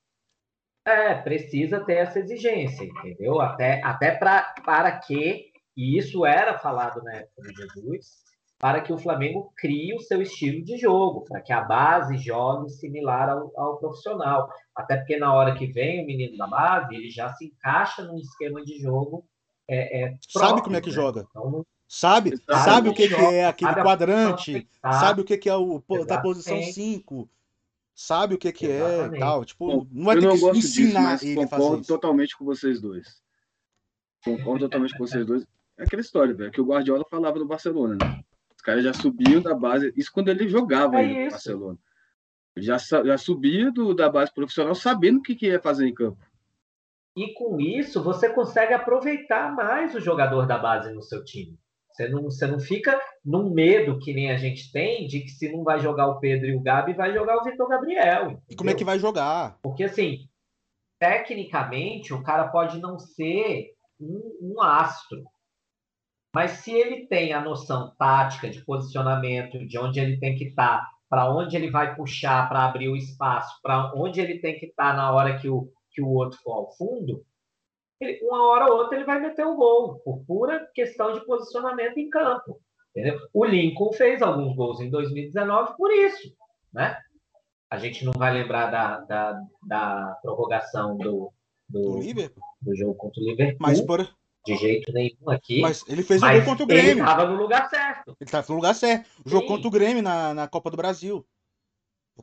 [0.85, 3.39] É, precisa ter essa exigência, entendeu?
[3.41, 8.23] Até, até pra, para que, e isso era falado na época do Jesus,
[8.57, 12.69] para que o Flamengo crie o seu estilo de jogo, para que a base jogue
[12.69, 14.49] similar ao, ao, profissional.
[14.73, 18.17] Até porque na hora que vem o menino da base, ele já se encaixa num
[18.17, 19.25] esquema de jogo.
[19.67, 20.95] É, é próprio, sabe como é que né?
[20.95, 21.27] joga?
[21.29, 25.55] Então, sabe, sabe, sabe o que, que, é aquele quadrante, sabe o que, que é
[25.55, 27.29] o da posição 5,
[27.99, 29.43] sabe o que, que é e tal.
[29.43, 31.87] Tipo, Bom, não vai ter não que ensinar disso, ele a fazer isso.
[31.87, 33.21] totalmente com vocês dois.
[34.23, 35.45] Concordo totalmente com vocês dois.
[35.77, 38.23] É aquela história, velho, que o Guardiola falava do Barcelona, né?
[38.55, 39.93] Os caras já subiam da base.
[39.97, 41.77] Isso quando ele jogava é no Barcelona.
[42.55, 45.93] Ele já, já subia do, da base profissional sabendo o que, que ia fazer em
[45.93, 46.25] campo.
[47.17, 51.59] E com isso, você consegue aproveitar mais o jogador da base no seu time.
[51.99, 55.51] Você não, você não fica num medo que nem a gente tem de que se
[55.51, 58.23] não vai jogar o Pedro e o Gabi, vai jogar o Vitor Gabriel.
[58.23, 58.43] Entendeu?
[58.49, 59.59] E como é que vai jogar?
[59.61, 60.29] Porque, assim,
[60.97, 65.25] tecnicamente, o cara pode não ser um, um astro.
[66.33, 70.79] Mas se ele tem a noção tática de posicionamento, de onde ele tem que estar,
[70.79, 74.67] tá, para onde ele vai puxar para abrir o espaço, para onde ele tem que
[74.67, 77.25] estar tá na hora que o, que o outro for ao fundo,
[77.99, 81.97] ele, uma hora ou outra ele vai meter o gol, por pura questão de posicionamento
[81.97, 82.59] em campo.
[82.95, 83.19] Entendeu?
[83.33, 86.33] O Lincoln fez alguns gols em 2019 por isso.
[86.73, 86.97] Né?
[87.69, 91.31] A gente não vai lembrar da, da, da prorrogação do,
[91.67, 91.99] do,
[92.61, 93.57] do, jogo contra o Liverpool.
[93.59, 94.09] Mas por,
[94.45, 95.61] de jeito nenhum aqui.
[95.61, 96.91] Mas ele fez o gol contra o Grêmio.
[96.91, 98.09] Ele estava no lugar certo.
[98.09, 99.09] Ele estava no lugar certo.
[99.23, 101.25] O jogo contra o Grêmio na, na Copa do Brasil.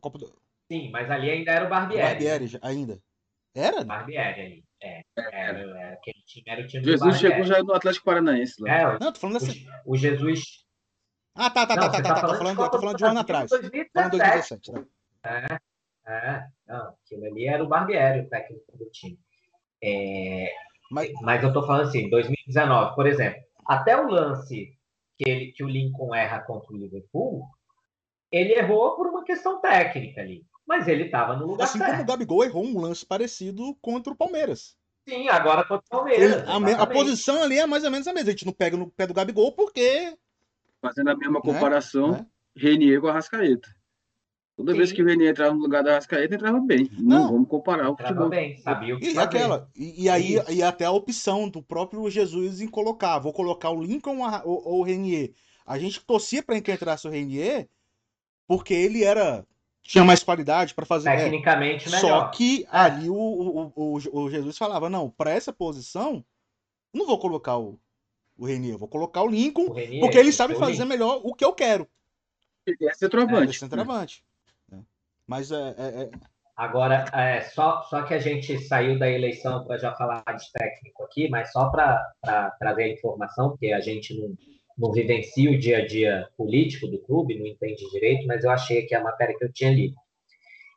[0.00, 0.26] Copa do...
[0.70, 2.02] Sim, mas ali ainda era o Barbieri.
[2.02, 3.02] O Barbieri, ainda.
[3.54, 3.84] Era?
[3.84, 4.65] Barbieri ali.
[4.82, 8.62] É, era, era, aquele time, era o time Jesus chegou já no Atlético Paranaense.
[8.62, 8.70] Lá.
[8.70, 9.66] É, não, tô falando assim.
[9.84, 10.64] O, o Jesus.
[11.34, 12.28] Ah, tá, tá, não, tá, tá, tá, tá.
[12.28, 13.50] Tô falando, tô falando de um ano atrás.
[13.50, 13.90] 2017.
[13.92, 15.60] Falando 2017 tá.
[16.06, 16.46] É, é.
[16.66, 19.18] Não, aquilo ali era o Barbieri, o técnico do time.
[19.82, 20.52] É,
[20.90, 24.76] mas, mas eu estou falando assim, 2019, por exemplo, até o lance
[25.18, 27.46] que, ele, que o Lincoln erra contra o Liverpool,
[28.30, 30.44] ele errou por uma questão técnica ali.
[30.66, 31.90] Mas ele estava no lugar assim certo.
[31.90, 34.76] Assim como o Gabigol errou um lance parecido contra o Palmeiras.
[35.08, 36.42] Sim, agora contra o Palmeiras.
[36.42, 38.28] Ele, a, a, posição ali é mais ou menos a mesma.
[38.28, 40.16] A gente não pega no pé do Gabigol porque.
[40.80, 41.40] Fazendo a mesma né?
[41.40, 42.26] comparação, né?
[42.56, 43.68] Renier com a Rascaeta.
[44.56, 44.78] Toda Sim.
[44.78, 46.90] vez que o Vene entrava no lugar da Rascaeta, entrava bem.
[46.98, 48.30] Não, não vamos comparar o futebol.
[48.30, 52.08] bem, sabia o que e aquela e, e aí e até a opção do próprio
[52.08, 55.32] Jesus em colocar, vou colocar o Lincoln ou, ou o Renier.
[55.66, 57.68] A gente torcia para que entrasse o Renier
[58.46, 59.46] porque ele era
[59.86, 61.16] tinha mais qualidade para fazer é.
[61.16, 62.00] tecnicamente é, melhor.
[62.00, 62.68] Só que é.
[62.70, 66.24] ali o, o, o, o, Jesus falava, não, para essa posição
[66.92, 67.78] não vou colocar o
[68.38, 70.88] o Renier, vou colocar o Lincoln, o Renier, porque ele sabe fazer Lincoln.
[70.88, 71.88] melhor o que eu quero.
[72.66, 73.52] Ele é centroavante.
[73.52, 74.24] É, é centroavante.
[75.26, 75.74] Mas é.
[75.78, 76.10] é, é...
[76.56, 81.02] Agora, é, só, só que a gente saiu da eleição para já falar de técnico
[81.04, 82.02] aqui, mas só para
[82.58, 84.34] trazer a informação, porque a gente não,
[84.76, 88.84] não vivencia o dia a dia político do clube, não entende direito, mas eu achei
[88.84, 89.96] aqui a matéria que eu tinha lido.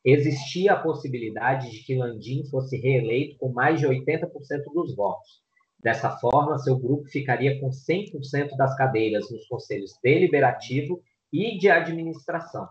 [0.06, 4.30] Existia a possibilidade de que Landim fosse reeleito com mais de 80%
[4.74, 5.41] dos votos.
[5.78, 12.68] Dessa forma, seu grupo ficaria com 100% das cadeiras nos conselhos deliberativo e de administração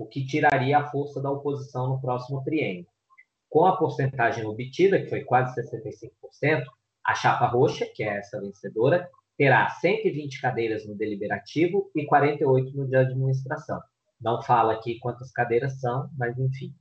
[0.00, 2.86] o que tiraria a força da oposição no próximo triênio.
[3.48, 6.64] Com a porcentagem obtida, que foi quase 65%,
[7.04, 9.08] a chapa roxa, que é essa vencedora,
[9.40, 13.80] terá 120 cadeiras no deliberativo e 48 no de administração.
[14.20, 16.74] Não fala aqui quantas cadeiras são, mas enfim.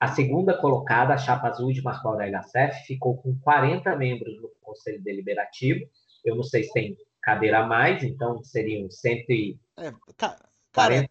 [0.00, 4.50] A segunda colocada, a chapa azul de Marco Aurélio Acef, ficou com 40 membros no
[4.60, 5.88] Conselho Deliberativo.
[6.24, 9.60] Eu não sei se tem cadeira a mais, então seriam 140,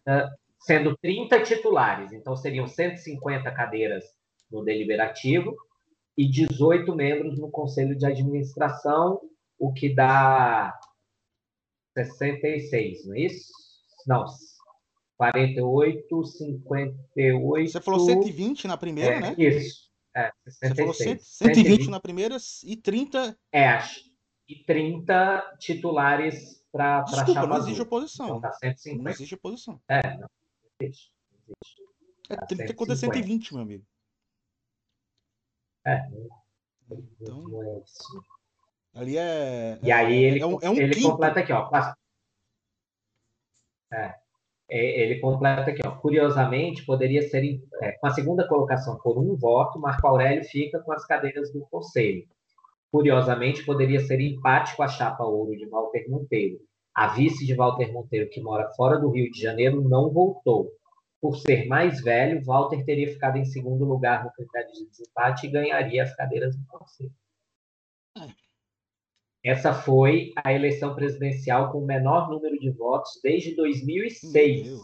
[0.06, 0.28] é,
[0.60, 4.04] sendo 30 titulares, então seriam 150 cadeiras
[4.52, 5.56] no deliberativo
[6.18, 9.22] e 18 membros no conselho de administração,
[9.58, 10.78] o que dá
[11.96, 13.52] 66, não é isso?
[14.06, 14.24] Não,
[15.16, 17.72] 48, 58.
[17.72, 19.34] Você falou 120 na primeira, é, né?
[19.38, 19.86] Isso.
[20.14, 20.68] É, 66.
[20.68, 23.38] Você falou 120, 120 na primeira e 30.
[23.52, 23.78] É,
[24.48, 28.26] e 30 titulares para Desculpa, não existe oposição.
[28.26, 29.02] Então, tá 150.
[29.02, 29.80] Não existe oposição.
[29.88, 30.28] É, não
[30.80, 31.12] existe.
[32.28, 33.84] É 30 contra 120, meu amigo.
[35.86, 36.02] É.
[36.90, 37.44] Então,
[38.96, 39.78] ali é.
[39.82, 41.70] E aí ele, é um, é um ele completa aqui, ó.
[43.92, 44.14] É.
[44.68, 49.36] é, ele completa aqui, ó, curiosamente, poderia ser, é, com a segunda colocação por um
[49.36, 52.26] voto, Marco Aurélio fica com as cadeiras do Conselho.
[52.90, 56.58] Curiosamente, poderia ser empate com a chapa ouro de Walter Monteiro.
[56.94, 60.72] A vice de Walter Monteiro, que mora fora do Rio de Janeiro, não voltou.
[61.20, 65.50] Por ser mais velho, Walter teria ficado em segundo lugar no critério de desempate e
[65.50, 67.12] ganharia as cadeiras do Conselho.
[68.16, 68.45] É.
[69.46, 74.80] Essa foi a eleição presidencial com o menor número de votos desde 2006,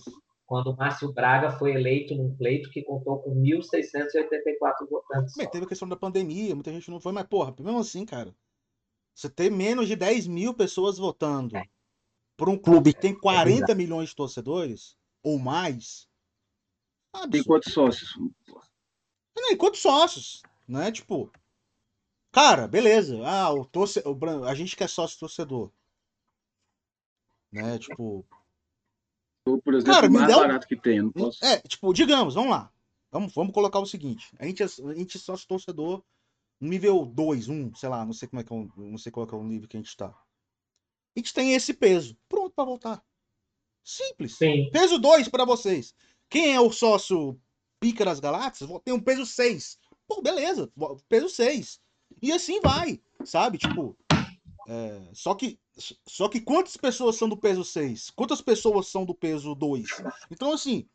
[0.47, 5.35] quando Márcio Braga foi eleito num pleito que contou com 1.684 votantes.
[5.37, 8.33] Mas teve a questão da pandemia, muita gente não foi, mas porra, mesmo assim, cara,
[9.13, 11.65] você ter menos de 10 mil pessoas votando é.
[12.37, 16.07] por um clube que tem 40 é milhões de torcedores ou mais.
[17.33, 18.17] Tem quantos sócios?
[19.37, 20.41] Não, quantos sócios?
[20.69, 20.93] Né?
[20.93, 21.33] Tipo,
[22.33, 23.21] Cara, beleza.
[23.25, 24.03] Ah, o torce...
[24.07, 24.45] o...
[24.45, 25.71] a gente quer sócio torcedor.
[27.53, 27.79] Né?
[27.79, 28.27] Tipo.
[29.47, 31.45] Ou, por exemplo, cara, o mais barato que tem, não posso.
[31.45, 32.73] É, tipo, digamos, vamos lá.
[33.11, 34.35] Vamos, vamos colocar o seguinte.
[34.39, 36.03] A gente, é, a gente é sócio torcedor
[36.59, 39.27] nível 2, 1, um, sei lá, não sei como é que é, não sei qual
[39.27, 40.09] é, é o nível que a gente tá.
[40.09, 42.17] A gente tem esse peso.
[42.29, 43.05] Pronto para voltar.
[43.85, 44.37] Simples.
[44.39, 44.71] Sim.
[44.73, 45.95] Peso 2 para vocês.
[46.31, 47.39] Quem é o sócio
[47.79, 48.71] pica das galáxias?
[48.85, 49.79] Tem um peso 6.
[50.07, 50.73] Pô, beleza.
[51.09, 51.81] Peso 6.
[52.23, 53.59] E assim vai, sabe?
[53.59, 53.97] Tipo,
[54.69, 55.59] é, só que
[56.07, 58.11] só que quantas pessoas são do peso 6?
[58.11, 59.87] Quantas pessoas são do peso 2?
[60.31, 60.87] Então, assim.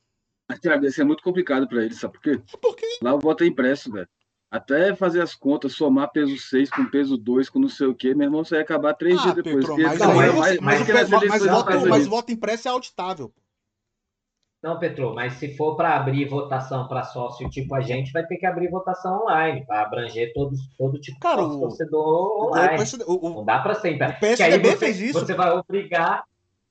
[0.47, 2.41] Mas, isso é muito complicado para eles, sabe por quê?
[2.61, 2.99] Por quê?
[3.01, 4.07] Lá o voto é impresso, velho.
[4.49, 8.15] Até fazer as contas, somar peso 6 com peso 2, com não sei o quê,
[8.15, 9.65] meu irmão, você vai acabar três ah, dias depois.
[9.65, 13.33] Petro, mas, mas, mas, mas voto impresso é auditável.
[14.67, 18.35] Não, Petro, mas se for para abrir votação para sócio tipo a gente, vai ter
[18.35, 22.83] que abrir votação online, para abranger todos, todo tipo Cara, de torcedor online.
[23.07, 24.07] O, o, não dá para sempre.
[24.07, 25.19] O PSDB você, fez isso.
[25.21, 26.25] Você vai obrigar,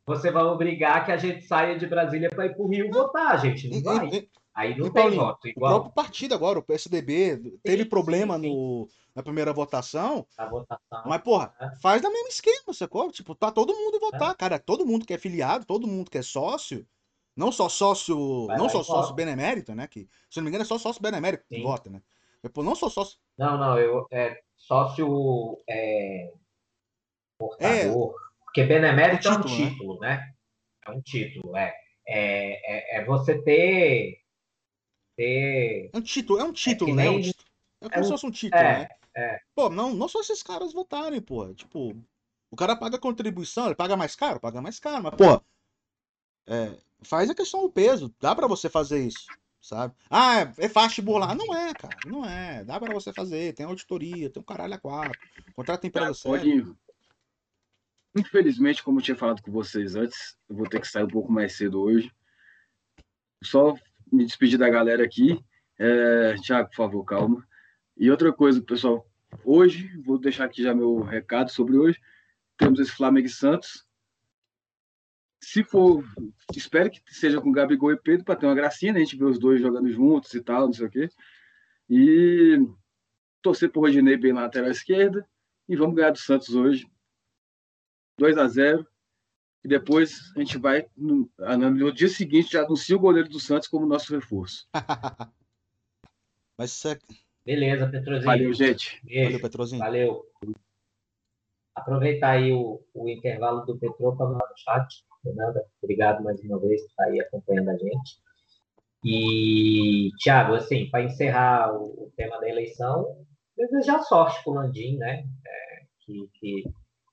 [0.04, 3.40] você vai obrigar que a gente saia de Brasília para ir para o Rio votar,
[3.40, 3.70] gente.
[3.70, 4.08] Não vai.
[4.08, 5.48] E, Aí não tem voto.
[5.48, 5.70] Igual.
[5.70, 8.48] O próprio partido agora, o PSDB, teve sim, problema sim, sim.
[8.50, 10.26] No, na primeira votação.
[10.50, 11.02] Votação.
[11.06, 11.70] Mas, porra, é.
[11.80, 13.10] faz da mesma esquema, sacou?
[13.10, 14.34] Tipo, tá todo mundo votar, é.
[14.34, 14.58] cara.
[14.58, 16.86] Todo mundo que é filiado, todo mundo que é sócio
[17.36, 18.46] não só sócio.
[18.46, 19.86] Vai não só sócio benemérito, né?
[19.86, 22.00] Que, se não me engano, é só sócio benemérito que vota, né?
[22.42, 23.18] Depois, não só sócio.
[23.36, 24.06] Não, não, eu.
[24.10, 25.58] É, sócio.
[25.68, 26.32] É,
[27.38, 28.14] portador.
[28.14, 30.08] É, porque benemérito é um título, é um título né?
[30.08, 30.34] né?
[30.86, 31.74] É um título, é.
[32.08, 34.22] É, é, é você ter.
[35.16, 35.90] ter...
[35.92, 37.10] É um título, é um título, é né?
[37.10, 37.30] Nem...
[37.82, 38.88] É como é se fosse um título, é, né?
[39.14, 39.40] É.
[39.54, 41.52] Pô, não, não só esses caras votarem, pô.
[41.52, 41.94] Tipo,
[42.50, 45.42] o cara paga contribuição, ele paga mais caro, paga mais caro, mas, pô,
[46.46, 48.14] é, faz a questão do peso.
[48.20, 49.26] Dá para você fazer isso,
[49.60, 49.94] sabe?
[50.10, 51.34] Ah, é, fácil burlar.
[51.34, 51.96] Não é, cara.
[52.06, 52.64] Não é.
[52.64, 53.54] Dá para você fazer.
[53.54, 55.18] Tem auditoria, tem um caralho a quatro.
[55.54, 56.66] Contrato empresa séria.
[58.16, 61.30] Infelizmente, como eu tinha falado com vocês antes, eu vou ter que sair um pouco
[61.30, 62.10] mais cedo hoje.
[63.44, 63.74] Só
[64.10, 65.38] me despedir da galera aqui.
[65.78, 67.46] É, Tiago, por favor, calma.
[67.96, 69.06] E outra coisa, pessoal.
[69.44, 72.00] Hoje, vou deixar aqui já meu recado sobre hoje.
[72.56, 73.85] Temos esse Flamengo e Santos
[75.40, 76.04] se for,
[76.54, 79.00] espero que seja com Gabigol e Pedro para ter uma gracinha, né?
[79.00, 81.08] A gente ver os dois jogando juntos e tal, não sei o quê.
[81.88, 82.58] E
[83.42, 85.26] torcer pro Rodinei bem na lateral esquerda
[85.68, 86.86] e vamos ganhar do Santos hoje.
[88.18, 88.86] 2 a 0
[89.62, 93.68] e depois a gente vai no, no dia seguinte já anuncia o goleiro do Santos
[93.68, 94.66] como nosso reforço.
[96.56, 96.98] Mas ser...
[97.44, 98.24] Beleza, Petrozinho.
[98.24, 99.00] Valeu, gente.
[99.04, 99.24] Beijo.
[99.24, 99.78] Valeu, Petrozinho.
[99.80, 100.24] Valeu.
[101.74, 105.04] Aproveitar aí o, o intervalo do Petro para no chat.
[105.26, 108.20] Fernanda, obrigado mais uma vez por estar aí acompanhando a gente.
[109.04, 113.24] E, Tiago, assim, para encerrar o, o, tema da eleição,
[113.56, 115.24] desejar sorte para o Landim, né?
[115.46, 116.64] É, que, que,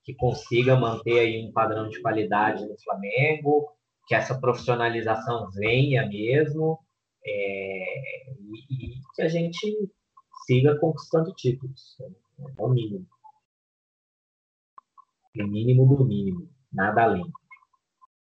[0.04, 3.70] que consiga manter aí um padrão de qualidade no Flamengo,
[4.08, 6.80] que essa profissionalização venha mesmo,
[7.26, 9.92] é, e, e, que a gente
[10.46, 11.98] siga conquistando títulos.
[12.00, 13.08] É o mínimo.
[15.36, 17.26] O mínimo do mínimo, nada além.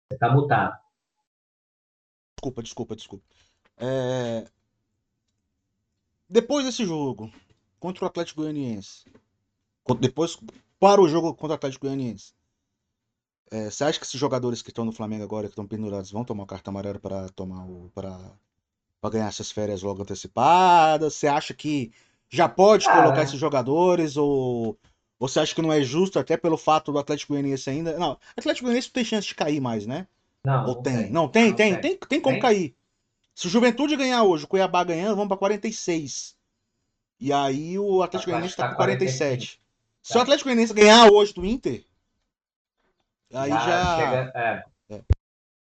[0.10, 0.80] Você tá mutado.
[2.38, 3.26] Desculpa, desculpa, desculpa.
[3.78, 4.50] É...
[6.30, 7.32] Depois desse jogo
[7.80, 9.06] contra o Atlético Goianiense,
[10.00, 10.38] depois
[10.80, 12.34] para o jogo contra o Atlético Goianiense,
[13.50, 16.26] é, você acha que esses jogadores que estão no Flamengo agora, que estão pendurados, vão
[16.26, 21.14] tomar o cartão amarelo para tomar o para ganhar essas férias logo antecipadas?
[21.14, 21.92] Você acha que
[22.30, 24.78] já pode colocar esses jogadores ou
[25.20, 27.98] você acha que não é justo, até pelo fato do Atlético Goianiense ainda.
[27.98, 30.08] Não, Atlético Goianiense tem chance de cair mais, né?
[30.44, 30.66] Não.
[30.68, 30.98] Ou tem?
[30.98, 31.12] tem.
[31.12, 32.42] Não, tem, não, tem, tem, tem, tem, como tem?
[32.42, 32.76] cair.
[33.34, 36.36] Se o Juventude ganhar hoje, o Cuiabá ganhando, vamos para 46.
[37.20, 39.60] E aí o Atlético Goianiense tá com 47.
[40.02, 41.84] Se o Atlético Goianiense ganhar hoje do Inter,
[43.34, 43.60] aí já.
[43.60, 43.98] já...
[43.98, 44.64] Chega, é.
[44.96, 45.02] É.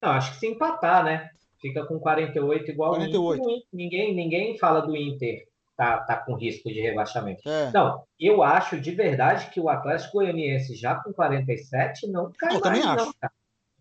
[0.03, 1.31] Não, acho que se empatar, né?
[1.61, 3.43] Fica com 48 igual 48.
[3.43, 3.69] o Inter.
[3.73, 5.48] Ninguém, ninguém fala do Inter
[5.79, 7.49] tá, tá com risco de rebaixamento.
[7.49, 7.71] É.
[7.73, 12.61] Não, eu acho de verdade que o Atlético Goianiense já com 47 não cai Eu
[12.61, 13.15] mais, também não, acho.
[13.21, 13.33] cara.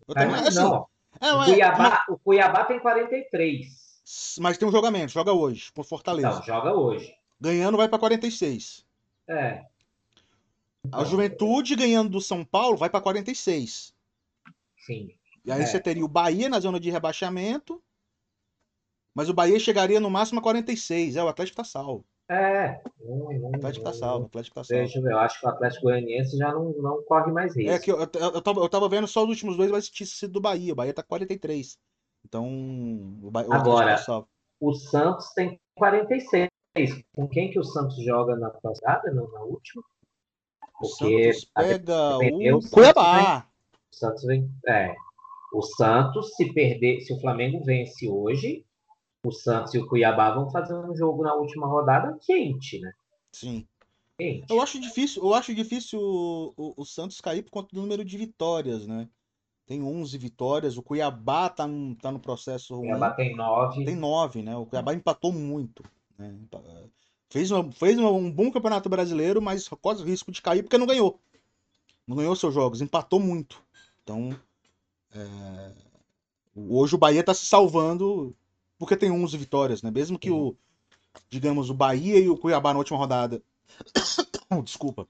[0.06, 0.86] Eu Cai também, mais, assim, não.
[1.20, 3.66] é, O é, Cuiabá, o Cuiabá tem 43.
[3.66, 6.28] mas, mas tem um jogamento, joga hoje, com Fortaleza.
[6.28, 7.12] Então, joga hoje.
[7.40, 8.86] Ganhando vai pra 46.
[9.26, 9.64] É.
[10.92, 13.92] A Juventude ganhando do São Paulo vai pra 46.
[14.86, 15.10] Sim.
[15.44, 15.66] E aí É.
[15.66, 17.82] você teria o Bahia na zona de rebaixamento.
[19.18, 21.16] Mas o Bahia chegaria no máximo a 46.
[21.16, 22.04] É, o Atlético tá salvo.
[22.30, 22.80] É.
[23.02, 24.80] Hum, hum, O Atlético tá salvo, o Atlético tá salvo.
[24.84, 27.68] Deixa eu ver, eu acho que o Atlético Goianiense já não, não corre mais risco.
[27.68, 30.06] É que eu, eu, eu tava, eu tava vendo só os últimos dois, mas tinha
[30.06, 30.72] sido do Bahia.
[30.72, 31.76] O Bahia tá com 43.
[32.24, 32.46] Então,
[33.20, 34.24] o, Bahia, o Atlético Agora, tá.
[34.60, 36.48] O Santos tem 46.
[37.12, 39.82] Com quem que o Santos joga na passada, na na última?
[40.80, 43.48] O Porque Santos pega o o Santos Cuiabá.
[43.92, 44.48] o Santos vem.
[44.64, 44.94] É.
[45.52, 48.64] O Santos, se perder, se o Flamengo vence hoje,
[49.24, 52.92] o Santos e o Cuiabá vão fazer um jogo na última rodada quente, né?
[53.32, 53.66] Sim.
[54.16, 54.46] Quente.
[54.48, 58.04] Eu acho difícil, eu acho difícil o, o, o Santos cair por conta do número
[58.04, 59.08] de vitórias, né?
[59.66, 62.88] Tem 11 vitórias, o Cuiabá tá, num- tá no processo O ruim.
[62.88, 63.84] Cuiabá tem nove.
[63.84, 64.56] Tem 9, né?
[64.56, 65.84] O Cuiabá empatou muito.
[66.18, 66.34] né?
[67.30, 70.86] Fez, uma- fez um bom campeonato brasileiro, mas corre o risco de cair porque não
[70.86, 71.20] ganhou.
[72.06, 73.62] Não ganhou seus jogos, empatou muito.
[74.02, 74.34] Então,
[75.14, 75.72] é,
[76.56, 78.34] hoje o Bahia tá se salvando
[78.78, 79.90] porque tem 11 vitórias, né?
[79.90, 80.54] Mesmo que o,
[81.28, 83.42] digamos, o Bahia e o Cuiabá na última rodada,
[84.64, 85.06] desculpa,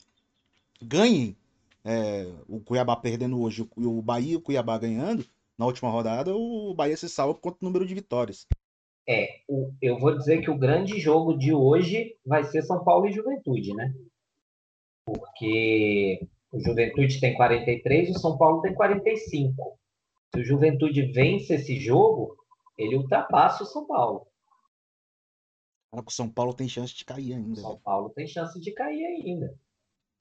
[0.80, 1.36] ganhem,
[1.84, 5.24] é, o Cuiabá perdendo hoje e o Bahia e o Cuiabá ganhando,
[5.56, 8.46] na última rodada, o Bahia se salva do número de vitórias.
[9.08, 13.08] É, o- eu vou dizer que o grande jogo de hoje vai ser São Paulo
[13.08, 13.92] e Juventude, né?
[15.04, 16.20] Porque
[16.52, 19.78] o Juventude tem 43 e o São Paulo tem 45.
[20.34, 22.36] Se o Juventude vence esse jogo,
[22.78, 24.26] ele ultrapassa o São Paulo.
[25.92, 27.56] Cara, o São Paulo tem chance de cair O ainda.
[27.56, 27.82] São velho.
[27.82, 29.58] Paulo tem chance de cair ainda.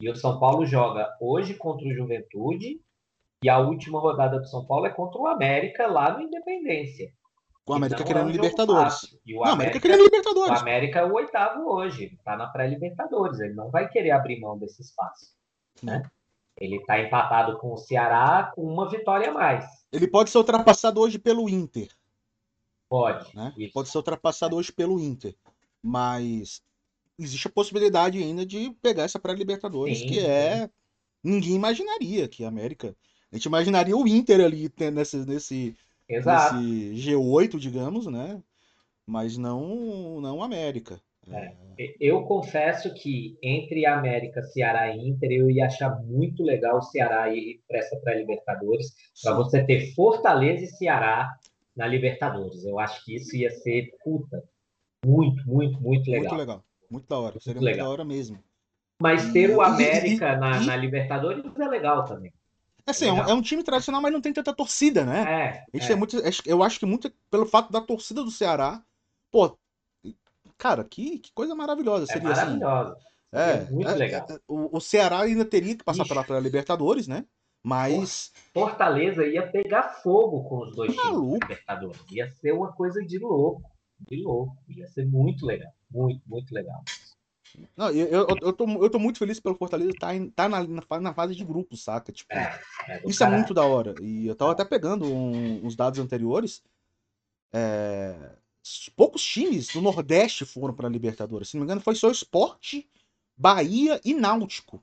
[0.02, 2.82] E o São Paulo joga hoje contra o Juventude
[3.44, 7.12] e a última rodada do São Paulo é contra o América lá no Independência.
[7.66, 9.20] Que América é querendo um jogo Libertadores.
[9.26, 10.62] E o Não, América América querendo O Libertadores.
[10.62, 14.82] América é o oitavo hoje, está na pré-Libertadores, ele não vai querer abrir mão desse
[14.82, 15.36] espaço.
[15.84, 16.02] Né?
[16.60, 19.66] Ele está empatado com o Ceará com uma vitória a mais.
[19.92, 21.90] Ele pode ser ultrapassado hoje pelo Inter,
[22.90, 23.36] Pode.
[23.36, 23.54] né?
[23.74, 25.36] Pode ser ultrapassado hoje pelo Inter.
[25.82, 26.62] Mas
[27.20, 30.70] existe a possibilidade ainda de pegar essa pré-Libertadores, que é.
[31.24, 32.96] Ninguém imaginaria que a América.
[33.32, 35.76] A gente imaginaria o Inter ali nesse, nesse,
[36.08, 36.56] Exato.
[36.56, 38.42] nesse G8, digamos, né?
[39.06, 41.02] Mas não, não a América.
[41.30, 41.54] É.
[42.00, 47.30] Eu confesso que entre América, Ceará e Inter, eu ia achar muito legal o Ceará
[47.34, 51.38] ir para essa pré-Libertadores, para você ter Fortaleza e Ceará
[51.78, 52.66] na Libertadores.
[52.66, 54.44] Eu acho que isso ia ser puta,
[55.06, 56.30] muito, muito, muito legal.
[56.30, 56.64] Muito legal.
[56.90, 57.32] Muito da hora.
[57.34, 57.86] Muito Seria muito legal.
[57.86, 58.44] da hora mesmo.
[59.02, 62.34] Mas ter o E- América e- na, e- na Libertadores é legal também.
[62.86, 65.66] Assim, é um, é um time tradicional, mas não tem tanta torcida, né?
[65.74, 65.88] É, é.
[65.88, 68.82] tem muito, acho- eu acho que muito pelo fato da torcida do Ceará.
[69.30, 69.58] Pô,
[70.58, 72.58] cara, que, que coisa maravilhosa é seria assim.
[72.60, 72.98] maravilhosa.
[73.32, 74.26] É, É muito é, legal.
[74.30, 76.10] é, o, o Ceará ainda teria que passar Ixi.
[76.10, 77.26] pela, pela Libertadores, né?
[77.68, 82.02] Mas Fortaleza ia pegar fogo com os dois times da Libertadores.
[82.12, 83.62] Ia ser uma coisa de louco.
[84.10, 84.56] De louco.
[84.70, 85.72] Ia ser muito legal.
[85.92, 86.82] Muito, muito legal.
[87.76, 90.82] não, eu, eu, eu, tô, eu tô muito feliz pelo Fortaleza estar tá na, na,
[90.82, 92.12] fa- na fase de grupo, saca?
[92.12, 93.40] Tipo, É, é isso é caralho.
[93.42, 93.96] muito da hora.
[94.02, 96.62] E eu tava até pegando um- uns dados anteriores.
[97.54, 98.36] É,
[98.96, 101.50] poucos times do Nordeste foram pra Libertadores.
[101.50, 102.90] Se não me engano, foi só Esporte,
[103.38, 104.82] Bahia e Náutico.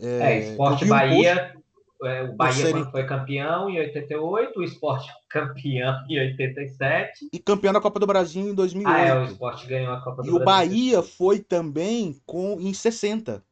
[0.00, 1.54] É, Esporte um Bahia.
[2.02, 7.28] é, o Bahia foi campeão em 88, o Esporte campeão em 87.
[7.32, 8.96] e campeão da Copa do Brasil em 2008.
[8.96, 10.44] Ah, é, o Esporte ganhou a Copa do E o Brasil.
[10.44, 13.44] Bahia foi também com em 60.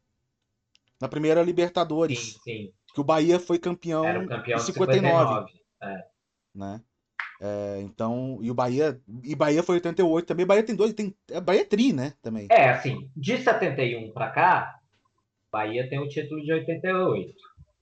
[1.00, 2.32] Na primeira Libertadores.
[2.32, 2.72] Sim, sim.
[2.92, 6.02] Que o Bahia foi campeão, Era o campeão em de 59, 59.
[6.54, 6.80] né?
[7.40, 10.44] É, então, e o Bahia, e Bahia foi 88 também.
[10.44, 12.48] Bahia tem dois, tem é, Bahia é tri, né, também.
[12.50, 14.77] É, assim, de 71 para cá,
[15.52, 17.34] Bahia tem o título de 88.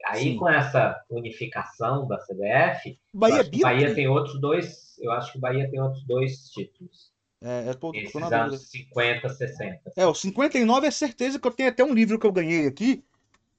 [0.07, 0.37] Aí, Sim.
[0.37, 4.41] com essa unificação da CBF, Bahia eu é acho que bi, o Bahia tem outros
[4.41, 4.97] dois.
[5.01, 7.13] Eu acho que o Bahia tem outros dois títulos.
[7.43, 8.43] é, é, tô, tô Esses na dúvida.
[8.45, 9.93] anos 50, 60.
[9.97, 13.05] É, o 59 é certeza que eu tenho até um livro que eu ganhei aqui.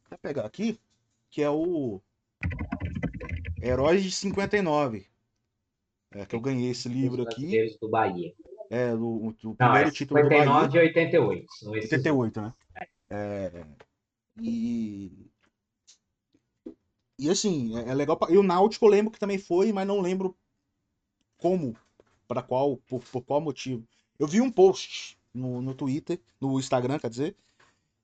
[0.10, 0.80] Vou pegar aqui,
[1.30, 2.02] que é o
[3.62, 5.06] Heróis de 59.
[6.16, 7.78] É, que eu ganhei esse livro Os aqui.
[7.82, 8.32] do Bahia.
[8.70, 10.44] É, o, o- o Não, primeiro é título do Bahia.
[10.44, 11.46] 59 e 88.
[11.60, 12.54] São esses 88, né?
[13.10, 13.64] É,
[14.42, 15.12] e
[17.20, 18.18] E assim, é, é legal.
[18.18, 20.36] pra- E o Náutico eu lembro que também foi, mas não lembro
[21.38, 21.76] como,
[22.28, 23.84] para qual, por, por qual motivo.
[24.20, 27.36] Eu vi um post no, no Twitter, no Instagram, quer dizer,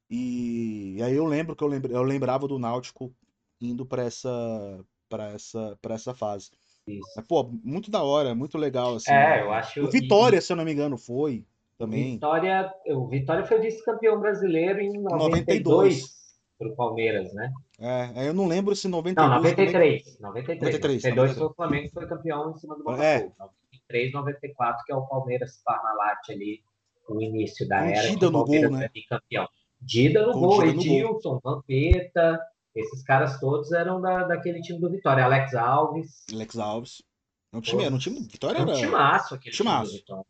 [0.10, 3.12] e, aí eu lembro que eu, lembra, eu lembrava do Náutico
[3.60, 6.52] indo para essa, para essa, para essa fase.
[6.86, 7.10] Isso.
[7.16, 9.12] Mas, pô, muito da hora, muito legal, assim.
[9.14, 9.84] É, eu acho.
[9.84, 11.46] O Vitória, se eu não me engano, foi
[11.78, 12.14] também.
[12.16, 16.23] Vitória, o Vitória foi vice-campeão brasileiro em 92, 92.
[16.64, 17.52] Para o Palmeiras, né?
[17.80, 20.20] É, aí eu não lembro se 92 Não, também- 93.
[20.20, 20.62] 93.
[20.62, 23.22] 93, 92 foi o Flamengo que foi campeão em cima do É.
[23.24, 23.36] Botafogo.
[23.70, 26.62] 93, 94, que é o Palmeiras Parmalat ali,
[27.10, 28.10] o início da Com era.
[28.10, 28.86] Dida no gol, Palmeiras né?
[28.86, 29.48] é bicampeão.
[29.82, 30.84] Dida no Com gol, Dida no gol.
[30.86, 32.40] Edilson, Vampeta,
[32.76, 35.24] esses caras todos eram da, daquele time do Vitória.
[35.26, 36.26] Alex Alves.
[36.32, 37.04] Alex Alves.
[37.52, 38.20] Não time, era um time.
[38.22, 38.78] Vitória Era era.
[38.80, 39.92] um timaço aquele Timaço.
[39.92, 40.26] time do Vitória.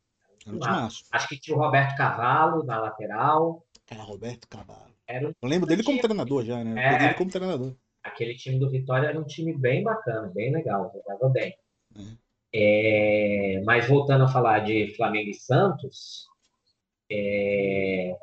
[0.46, 1.04] Era um timaço.
[1.12, 3.64] Acho que tinha o Roberto Carvalho na lateral.
[3.86, 4.93] Cara, Roberto Cavalo.
[5.14, 6.72] Era um Eu lembro dele como treinador já, né?
[6.72, 6.92] É.
[6.92, 7.76] peguei ele como treinador.
[8.04, 11.56] aquele time do Vitória era um time bem bacana, bem legal, jogava bem.
[11.96, 12.18] Uhum.
[12.52, 16.28] É, mas voltando a falar de Flamengo e Santos,
[17.12, 18.16] é,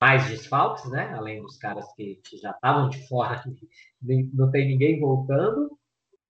[0.00, 1.12] mais desfalques, né?
[1.14, 3.42] Além dos caras que, que já estavam de fora,
[4.32, 5.76] não tem ninguém voltando.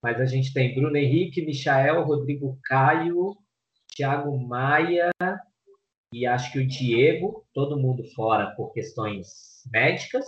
[0.03, 3.37] Mas a gente tem Bruno Henrique, Michael, Rodrigo Caio,
[3.95, 5.11] Thiago Maia
[6.13, 10.25] e acho que o Diego, todo mundo fora por questões médicas.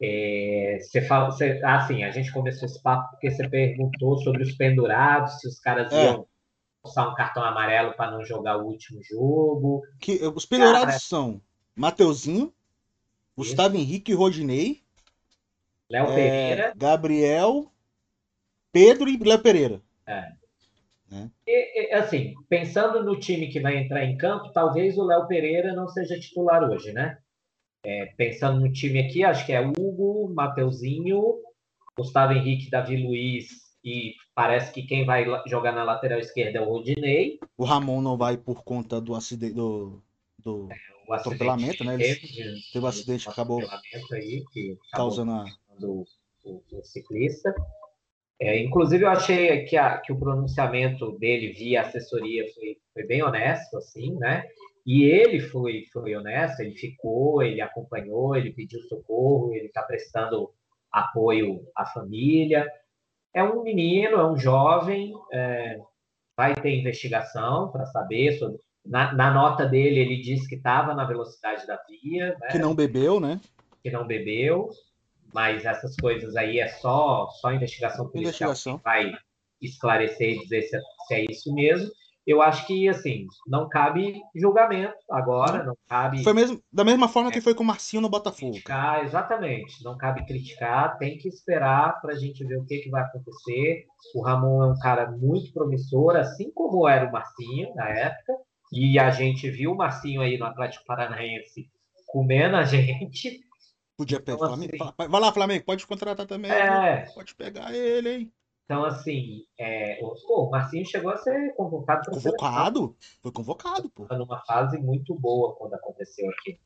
[0.00, 4.52] É, você fala, você, assim, a gente começou esse papo porque você perguntou sobre os
[4.52, 6.04] pendurados, se os caras É.
[6.04, 6.26] iam
[6.84, 9.82] usar um cartão amarelo para não jogar o último jogo.
[10.00, 10.98] Que, os pendurados Cara.
[10.98, 11.40] são
[11.74, 12.52] Mateuzinho,
[13.36, 14.82] Gustavo Henrique e Rodinei,
[15.88, 16.72] Léo é, Pereira.
[16.76, 17.70] Gabriel,
[18.72, 19.80] Pedro e Léo Pereira.
[21.46, 25.74] E, e, assim, pensando no time que vai entrar em campo, talvez o Léo Pereira
[25.74, 27.18] não seja titular hoje, né?
[27.84, 31.20] É, pensando no time aqui, acho que é Hugo, Mateuzinho,
[31.96, 33.48] Gustavo Henrique, Davi Luiz
[33.84, 37.38] e parece que quem vai jogar na lateral esquerda é o Rodinei.
[37.58, 40.00] O Ramon não vai por conta do acidente do,
[40.38, 40.68] do
[41.08, 41.94] O acidente Atropelamento, né?
[41.94, 45.44] Ele teve, teve um acidente que acabou atropelamento aí, que acabou causando a.
[45.78, 46.06] do
[46.44, 47.54] o, o ciclista.
[48.44, 53.22] É, inclusive, eu achei que, a- que o pronunciamento dele via assessoria foi, foi bem
[53.22, 54.44] honesto, assim, né?
[54.84, 60.50] E ele foi, foi honesto, ele ficou, ele acompanhou, ele pediu socorro, ele está prestando
[60.90, 62.68] apoio à família.
[63.32, 65.78] É um menino, é um jovem, é,
[66.36, 68.58] vai ter investigação para saber sobre.
[68.84, 72.48] Na, na nota dele, ele disse que estava na velocidade da via, né?
[72.50, 73.40] Que não bebeu, né?
[73.84, 74.70] que não bebeu,
[75.32, 78.78] mas essas coisas aí é só só investigação policial Investigação.
[78.78, 79.12] que vai
[79.60, 81.90] esclarecer e dizer se é, se é isso mesmo.
[82.24, 87.32] Eu acho que assim não cabe julgamento agora, não cabe Foi mesmo, da mesma forma
[87.32, 88.52] que foi com o Marcinho no Botafogo.
[88.52, 92.90] criticar, exatamente, não cabe criticar, tem que esperar para a gente ver o que, que
[92.90, 93.86] vai acontecer.
[94.14, 98.34] O Ramon é um cara muito promissor, assim como era o Marcinho na época,
[98.72, 101.68] e a gente viu o Marcinho aí no Atlético Paranaense
[102.06, 103.40] comendo a gente.
[104.02, 104.36] Podia pegar.
[104.36, 106.50] Então, Flamengo, assim- Vai lá, Flamengo, pode contratar também.
[106.50, 108.32] É, Pode pegar ele, hein?
[108.64, 112.96] Então, assim, é, o, pô, o Marcinho chegou a ser convocado Convocado?
[113.22, 114.06] Foi convocado, pô.
[114.16, 116.58] numa fase muito boa quando aconteceu aqui.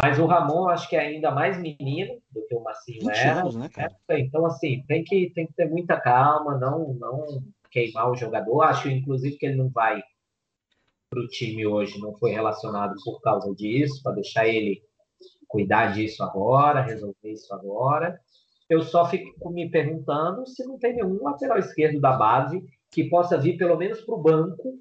[0.00, 3.40] Mas o Ramon, acho que é ainda mais menino do que o Marcinho 20 era.
[3.40, 3.94] anos, né, cara?
[4.10, 8.62] Então, assim, tem que, tem que ter muita calma, não, não queimar o jogador.
[8.62, 10.02] Acho, inclusive, que ele não vai
[11.10, 14.82] para o time hoje, não foi relacionado por causa disso, para deixar ele
[15.54, 18.20] cuidar disso agora, resolver isso agora.
[18.68, 23.38] Eu só fico me perguntando se não tem nenhum lateral esquerdo da base que possa
[23.38, 24.78] vir pelo menos para o banco.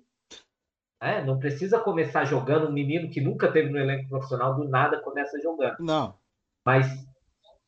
[1.02, 1.24] né?
[1.24, 5.40] Não precisa começar jogando um menino que nunca teve no elenco profissional, do nada começa
[5.42, 5.78] jogando.
[5.80, 6.16] Não,
[6.66, 6.88] Mas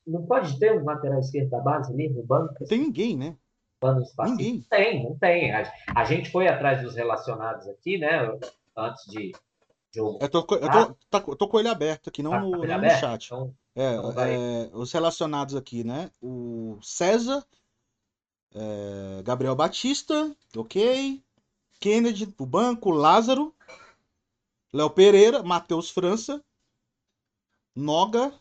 [0.08, 2.66] não pode ter um lateral esquerdo da base ali no banco?
[2.66, 3.36] tem ninguém, né?
[4.32, 4.56] Ninguém.
[4.56, 5.52] Não tem, não tem.
[5.54, 8.10] A gente foi atrás dos relacionados aqui, né?
[8.76, 9.32] Antes de
[9.96, 10.20] jogo.
[10.22, 12.78] Eu tô, eu tô, tá- eu tô com ele aberto aqui, não Tá no, não
[12.82, 13.26] no chat.
[13.26, 16.12] Então, É, Então é, os relacionados aqui, né?
[16.22, 17.46] O César,
[18.54, 21.24] é, Gabriel Batista, ok.
[21.80, 23.54] Kennedy pro banco, Lázaro,
[24.74, 26.44] Léo Pereira, Matheus França,
[27.76, 28.34] Noga,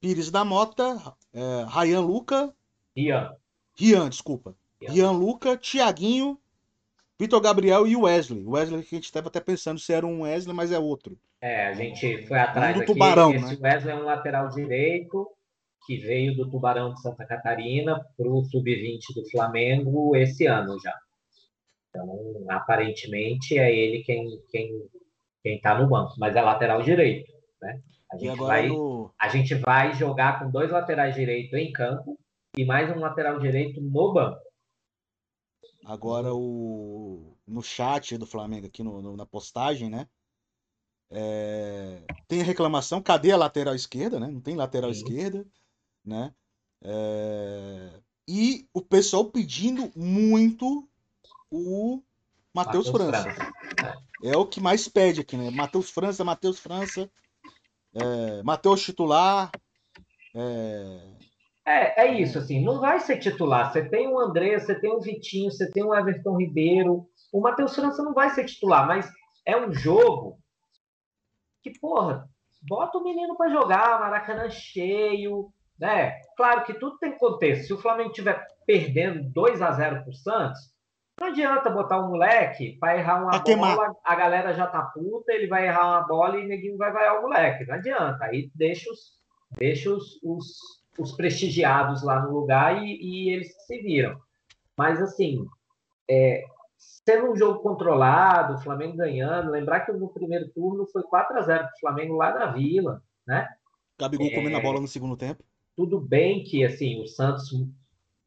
[0.00, 2.54] Pires da Mota, é, Rayan Luca,
[2.96, 3.36] Ian,
[3.74, 4.54] Rian, desculpa.
[4.80, 4.92] Rian.
[4.92, 6.38] Rian Luca, Tiaguinho,
[7.20, 8.42] Vitor Gabriel e Wesley.
[8.46, 11.18] Wesley que a gente estava até pensando se era um Wesley, mas é outro.
[11.38, 12.92] É, a gente foi atrás do aqui.
[12.94, 15.28] Tubarão, Esse Wesley é um lateral direito
[15.86, 20.94] que veio do Tubarão de Santa Catarina para o Sub-20 do Flamengo esse ano já.
[21.90, 24.70] Então, aparentemente, é ele quem quem
[25.42, 27.30] quem está no banco, mas é lateral direito.
[28.10, 29.12] A E gente, agora vai, no.
[29.20, 32.18] a gente vai jogar com dois laterais direitos em campo
[32.56, 34.40] e mais um lateral direito no banco.
[35.90, 37.36] Agora o.
[37.46, 40.08] No chat do Flamengo, aqui no, no- na postagem, né?
[41.10, 44.28] É, Tem a reclamação, cadê a lateral esquerda, né?
[44.28, 44.96] Não tem lateral Sim.
[44.96, 45.44] esquerda,
[46.04, 46.34] né?
[46.82, 50.88] É, E o pessoal pedindo muito
[51.50, 52.02] o
[52.54, 53.34] Matheus França.
[54.22, 55.50] É o que mais pede aqui, né?
[55.50, 57.10] Matheus França, Matheus França,
[57.94, 59.50] é, Matheus titular.
[60.34, 61.19] é,
[61.70, 63.72] É, é isso, assim, não vai ser titular.
[63.72, 67.06] Você tem o André, você tem o Vitinho, você tem o Everton Ribeiro.
[67.32, 69.08] O Matheus França não vai ser titular, mas
[69.46, 70.38] é um jogo
[71.62, 72.28] que, porra,
[72.68, 76.20] bota o menino para jogar, Maracanã cheio, né?
[76.36, 77.66] Claro que tudo tem contexto.
[77.66, 80.58] Se o Flamengo estiver perdendo 2 a 0 pro Santos,
[81.20, 83.76] não adianta botar um moleque para errar uma Pra queimar.
[83.76, 87.18] bola, a galera já tá puta, ele vai errar uma bola e ninguém vai vaiar
[87.18, 87.66] o moleque.
[87.66, 88.24] Não adianta.
[88.24, 88.98] Aí deixa os,
[89.52, 94.20] deixa os, os, os prestigiados lá no lugar e, e eles se viram.
[94.76, 95.46] Mas assim,
[96.08, 96.44] é,
[96.78, 101.42] sendo um jogo controlado, o Flamengo ganhando, lembrar que no primeiro turno foi 4 a
[101.42, 103.48] 0 para o Flamengo lá na Vila, né?
[103.98, 105.44] Gabigol comendo a bola no segundo tempo.
[105.76, 107.50] tudo bem que assim o Santos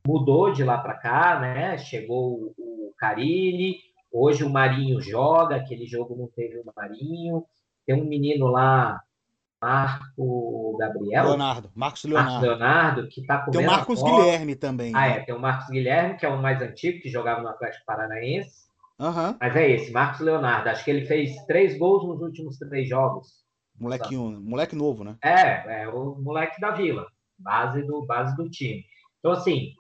[0.06, 1.78] mudou de lá para cá, né?
[1.78, 3.78] Chegou o Carilli,
[4.12, 7.46] hoje o Marinho joga, aquele jogo não teve o Marinho.
[7.86, 9.02] Tem um menino lá,
[9.64, 12.46] Marco Gabriel, Leonardo, Marcos Marcos Leonardo.
[12.46, 14.04] Leonardo, que tá comendo Tem o Marcos.
[14.04, 14.94] Guilherme também.
[14.94, 15.18] Ah, né?
[15.18, 18.64] é, tem o Marcos Guilherme, que é o mais antigo, que jogava no Atlético Paranaense.
[19.00, 19.38] Aham.
[19.40, 20.70] Mas é esse, Marcos Leonardo.
[20.70, 23.42] Acho que ele fez três gols nos últimos três jogos.
[23.80, 25.16] Molequinho, moleque novo, né?
[25.24, 27.08] É, é o moleque da Vila,
[27.40, 28.84] base do, base do time.
[29.20, 29.72] Então, assim,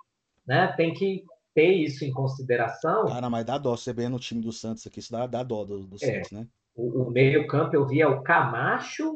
[0.48, 3.06] né, tem que ter isso em consideração.
[3.08, 5.66] Cara, mas dá dó você ver no time do Santos aqui, isso dá, dá dó
[5.66, 6.00] do, do É.
[6.00, 6.48] Santos, né?
[6.74, 9.16] O, o meio-campo eu via o Camacho,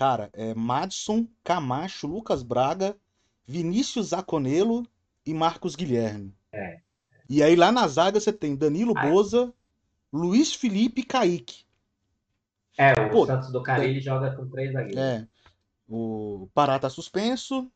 [0.00, 2.96] Cara, é Madison, Camacho, Lucas Braga,
[3.46, 4.86] Vinícius Zaconelo
[5.26, 6.34] e Marcos Guilherme.
[6.50, 6.80] É.
[7.28, 9.10] E aí lá na zaga você tem Danilo Ah, é.
[9.10, 9.52] Boza,
[10.10, 11.66] Luiz Felipe e Kaique.
[12.78, 14.96] é, o Pô, Santos do Carilli joga com três zagueiros.
[14.96, 15.28] É.
[15.86, 17.70] O Pará tá suspenso.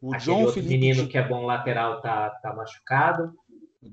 [0.00, 3.36] O Aquele John Felipe, menino que é bom lateral tá, tá machucado.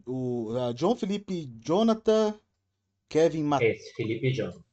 [0.07, 2.33] o ah, John Felipe Jonathan,
[3.09, 3.61] Kevin Ma...
[3.61, 4.63] Esse, Felipe João.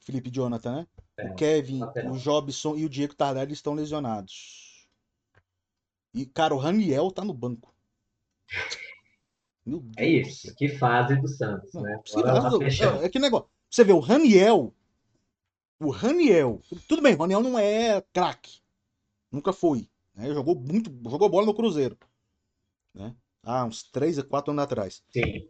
[0.00, 0.86] Felipe Jonathan, né?
[1.16, 2.12] É, o Kevin, lateral.
[2.12, 4.88] o Jobson e o Diego Tardelli estão lesionados.
[6.12, 7.74] E, cara, o Raniel tá no banco.
[9.66, 12.00] Meu É Deus do isso, que fase do Santos, Não, né?
[12.12, 13.48] tá é, é que negócio.
[13.70, 14.74] Você vê, o Raniel.
[15.80, 16.60] O Raniel.
[16.86, 18.60] Tudo bem, o Raniel não é craque.
[19.32, 19.88] Nunca foi.
[20.14, 20.32] né?
[20.32, 20.90] Jogou muito.
[21.10, 21.98] Jogou bola no Cruzeiro.
[22.92, 23.14] Né?
[23.42, 25.02] Há uns 3 a 4 anos atrás.
[25.10, 25.48] Sim,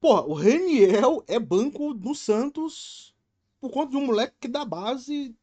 [0.00, 3.14] Porra, o Raniel é banco do Santos
[3.60, 5.36] por conta de um moleque que da base.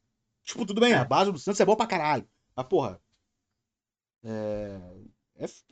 [0.43, 2.27] Tipo, tudo bem, a base do Santos é boa pra caralho.
[2.55, 2.99] Mas, porra.
[4.23, 4.79] É.
[5.35, 5.43] É.
[5.43, 5.63] f-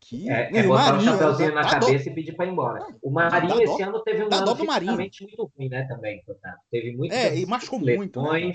[0.00, 0.30] Que...
[0.30, 1.86] é, é o botar o Marinho, chapéuzinho dá- na dá dó.
[1.86, 2.86] cabeça e pedir para ir embora.
[3.02, 3.62] O Dá Marinho dó.
[3.62, 6.22] esse ano teve um Dá dó ano fisicamente muito ruim, né, também.
[6.70, 8.52] Teve muito É, e machucou muito, né,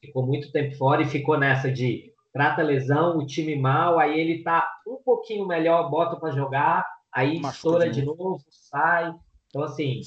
[0.00, 4.42] ficou muito tempo fora e ficou nessa de trata lesão, o time mal, aí ele
[4.42, 9.14] tá um pouquinho melhor, bota para jogar, aí Machuca estoura de novo, sai.
[9.48, 10.00] Então, assim,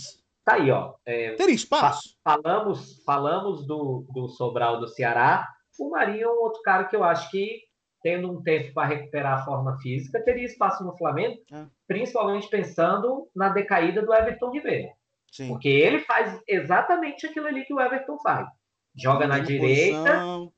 [0.50, 0.94] tá aí, ó.
[1.06, 2.16] É, Teria espaço?
[2.24, 5.48] falamos falamos do, do Sobral do Ceará.
[5.80, 7.62] O Marinho é um outro cara que eu acho que,
[8.04, 11.66] tendo um tempo para recuperar a forma física, teria espaço no Flamengo, É.
[11.88, 14.90] principalmente pensando na decaída do Everton Ribeiro.
[15.32, 15.48] Sim.
[15.50, 18.48] Porque ele faz exatamente aquilo ali que o Everton faz.
[18.96, 20.52] Joga na direita, posição,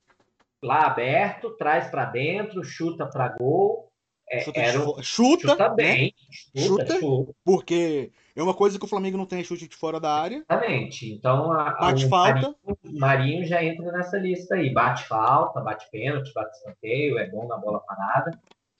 [0.63, 3.89] lá aberto, traz para dentro, chuta para gol.
[4.29, 5.75] É, chuta, um- chuta, chuta né?
[5.75, 6.99] bem, chuta, Chuta.
[6.99, 7.33] chuta.
[7.43, 10.37] Porque é uma coisa que o Flamengo não tem chute de fora da área.
[10.49, 11.11] Exatamente.
[11.13, 12.33] Então, a, a- Bate o falta.
[12.33, 12.55] Marinho,
[12.99, 14.73] Marinho já entra nessa lista aí.
[14.73, 18.31] Bate falta, bate pênalti, bate escanteio, é bom na bola parada.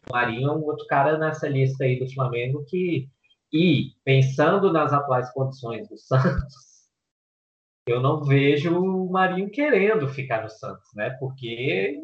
[0.10, 3.08] O Marinho é um outro cara nessa lista aí do Flamengo que.
[3.54, 6.56] E, pensando nas atuais condições do Santos,
[7.86, 11.10] eu não vejo o Marinho querendo ficar no Santos, né?
[11.20, 12.00] Porque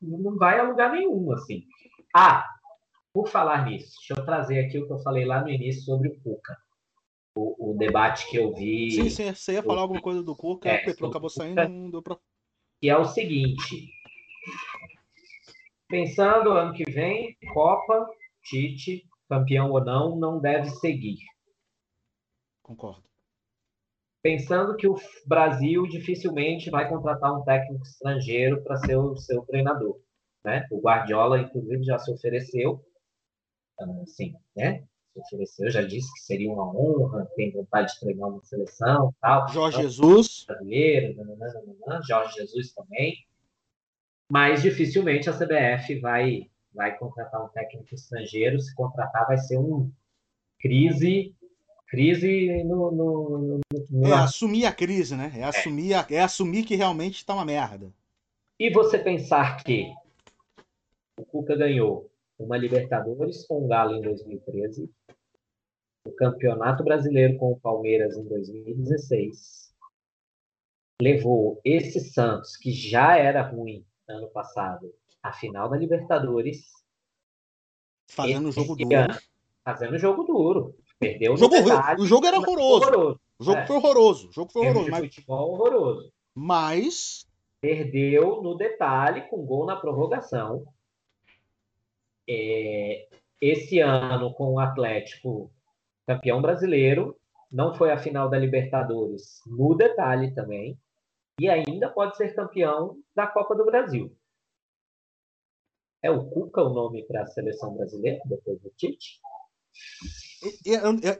[0.00, 1.64] não vai a lugar nenhum, assim.
[2.14, 2.46] Ah,
[3.16, 6.10] por falar nisso, deixa eu trazer aqui o que eu falei lá no início sobre
[6.10, 6.54] o Cuca.
[7.34, 10.68] O, o debate que eu vi, Sim, sim, você ia falar alguma coisa do Cuca,
[10.68, 11.42] É, o Petro acabou Cuca.
[11.42, 12.18] saindo, não deu pra.
[12.78, 13.88] que é o seguinte.
[15.88, 18.06] Pensando ano que vem, Copa,
[18.44, 21.16] Tite, campeão ou não, não deve seguir.
[22.62, 23.08] Concordo.
[24.22, 29.98] Pensando que o Brasil dificilmente vai contratar um técnico estrangeiro para ser o seu treinador.
[30.44, 30.66] Né?
[30.70, 32.84] O Guardiola, inclusive, já se ofereceu.
[34.02, 34.84] Assim, né?
[35.12, 39.48] Se ofereceu, já disse que seria uma honra, tem vontade de treinar uma seleção tal.
[39.48, 40.44] Jorge Jesus.
[40.46, 43.16] Brasileiro, nananana, Jorge Jesus também.
[44.30, 48.60] Mas dificilmente a CBF vai, vai contratar um técnico estrangeiro.
[48.60, 49.90] Se contratar, vai ser um
[50.58, 51.34] crise
[51.86, 55.32] crise no, no, no, É assumir a crise, né?
[55.36, 56.06] É assumir, é.
[56.10, 57.92] é assumir que realmente está uma merda.
[58.58, 59.92] E você pensar que
[61.18, 64.90] o Cuca ganhou uma Libertadores com o Galo em 2013,
[66.06, 69.74] o Campeonato Brasileiro com o Palmeiras em 2016,
[71.00, 74.92] levou esse Santos, que já era ruim ano passado,
[75.22, 76.70] à final da Libertadores.
[78.08, 79.18] Fazendo jogo duro.
[79.64, 80.76] Fazendo jogo duro.
[80.98, 82.86] Perdeu o jogo, detalhe, o jogo era horroroso.
[82.86, 83.20] horroroso.
[83.38, 83.66] O jogo é.
[83.66, 84.28] foi horroroso.
[84.28, 84.90] O jogo foi horroroso.
[84.90, 85.00] Mas...
[85.00, 86.12] Futebol horroroso.
[86.34, 87.26] Mas.
[87.60, 90.64] Perdeu no detalhe com gol na prorrogação.
[92.28, 93.08] É,
[93.40, 95.52] esse ano, com o Atlético
[96.06, 97.18] campeão brasileiro,
[97.50, 100.78] não foi a final da Libertadores no detalhe também,
[101.38, 104.16] e ainda pode ser campeão da Copa do Brasil.
[106.02, 109.20] É o Cuca o nome para a seleção brasileira, depois do Tite?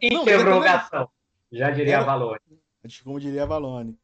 [0.01, 1.11] Interrogação.
[1.51, 2.41] Já diria Valone.
[3.03, 3.99] Como diria Valone.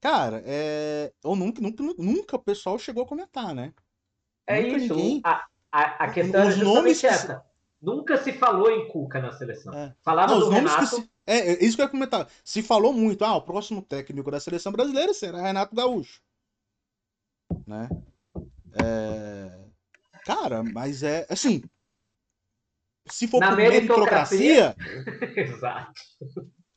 [0.00, 1.12] Cara, é...
[1.24, 3.72] eu nunca, nunca, nunca o pessoal chegou a comentar, né?
[4.46, 4.94] É nunca isso.
[4.94, 5.20] Ninguém...
[5.24, 7.44] A, a, a questão é Os é nomes essa.
[7.80, 9.72] Nunca se falou em Cuca na seleção.
[9.74, 9.94] É.
[10.02, 10.86] Falava Não, do Renato.
[10.86, 11.10] Se...
[11.26, 12.28] É, é, isso que eu ia comentar.
[12.44, 16.20] Se falou muito, ah, o próximo técnico da seleção brasileira será Renato Gaúcho.
[17.66, 17.88] Né?
[18.82, 19.66] É...
[20.24, 21.62] Cara, mas é assim.
[23.08, 24.74] Se for na por meritocracia.
[25.36, 25.92] Exato.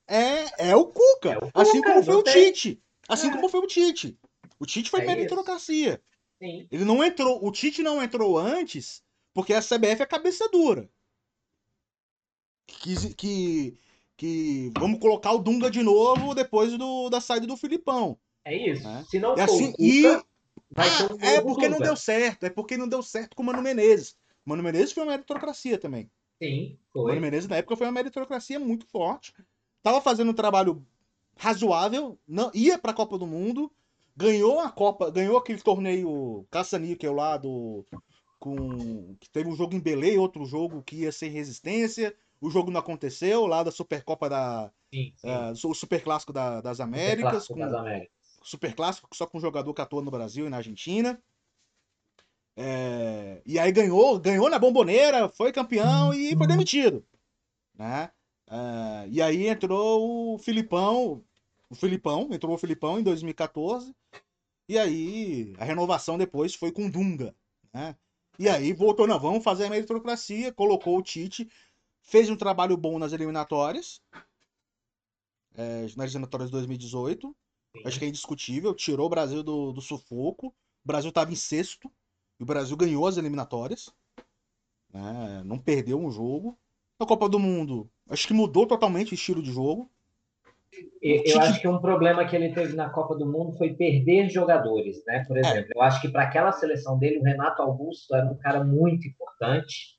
[0.08, 1.30] É, é o Cuca.
[1.32, 2.84] É o Cuca assim como foi o Tite.
[3.08, 3.32] Assim é.
[3.32, 4.20] como foi o Tite.
[4.60, 5.94] O Tite foi é meritocracia.
[5.94, 6.19] Isso.
[6.42, 6.68] Sim.
[6.72, 9.04] Ele não entrou, o Tite não entrou antes
[9.34, 10.90] porque a CBF é cabeça dura.
[12.66, 13.78] Que, que,
[14.16, 18.18] que vamos colocar o Dunga de novo depois do, da saída do Filipão.
[18.46, 18.84] É isso.
[18.84, 19.06] Né?
[19.10, 20.24] Se não é for assim, e ah,
[21.22, 21.80] é porque Dunga.
[21.80, 24.16] não deu certo, é porque não deu certo com o Mano Menezes.
[24.46, 26.10] Mano Menezes foi uma meritocracia também.
[26.42, 27.04] Sim, foi.
[27.04, 29.34] O Mano Menezes na época foi uma meritocracia muito forte.
[29.82, 30.86] Tava fazendo um trabalho
[31.36, 33.72] razoável, não ia para a Copa do Mundo,
[34.20, 37.86] ganhou a Copa, ganhou aquele torneio caça-níquel lá do
[38.38, 42.70] com que teve um jogo em Belém, outro jogo que ia ser resistência, o jogo
[42.70, 45.28] não aconteceu lá da Supercopa da sim, sim.
[45.28, 48.10] Uh, o Super Clássico da, das Américas, com das Américas.
[48.44, 51.22] Super Clássico só com um jogador que atua no Brasil e na Argentina.
[52.58, 57.06] É, e aí ganhou, ganhou na bomboneira, foi campeão e foi demitido,
[57.74, 58.12] né?
[58.50, 61.24] Uh, e aí entrou o Filipão,
[61.70, 63.96] o Filipão, entrou o Filipão em 2014,
[64.68, 67.36] e aí a renovação depois foi com Dunga,
[67.74, 67.96] né?
[68.38, 71.50] E aí voltou, não, vamos fazer a meritocracia, colocou o Tite,
[72.02, 74.02] fez um trabalho bom nas eliminatórias,
[75.56, 77.36] é, nas eliminatórias de 2018,
[77.86, 81.92] acho que é indiscutível, tirou o Brasil do, do sufoco, o Brasil estava em sexto,
[82.40, 83.94] e o Brasil ganhou as eliminatórias,
[84.92, 85.44] né?
[85.44, 86.58] não perdeu um jogo.
[86.98, 89.90] Na Copa do Mundo, acho que mudou totalmente o estilo de jogo.
[91.02, 95.04] Eu, acho que um problema que ele teve na Copa do Mundo foi perder jogadores,
[95.06, 95.26] né?
[95.28, 95.40] Por é.
[95.42, 95.78] exemplo, é.
[95.78, 99.98] eu acho que para aquela seleção dele, o Renato Augusto era um cara muito importante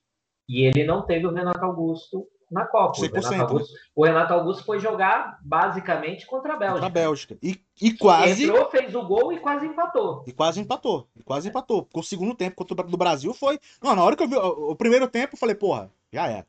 [0.49, 2.99] e ele não teve o Renato Augusto na Copa.
[2.99, 3.39] O Renato, né?
[3.39, 6.81] Augusto, o Renato Augusto foi jogar basicamente contra a Bélgica.
[6.81, 7.39] Contra a Bélgica.
[7.43, 8.45] E, e quase.
[8.45, 10.25] Entrou, fez o gol e quase empatou.
[10.27, 11.09] E quase empatou.
[11.17, 11.85] E quase empatou.
[11.85, 13.61] Porque o segundo tempo contra o do Brasil foi.
[13.81, 16.47] Não, na hora que eu vi o, o primeiro tempo, eu falei, porra, já era.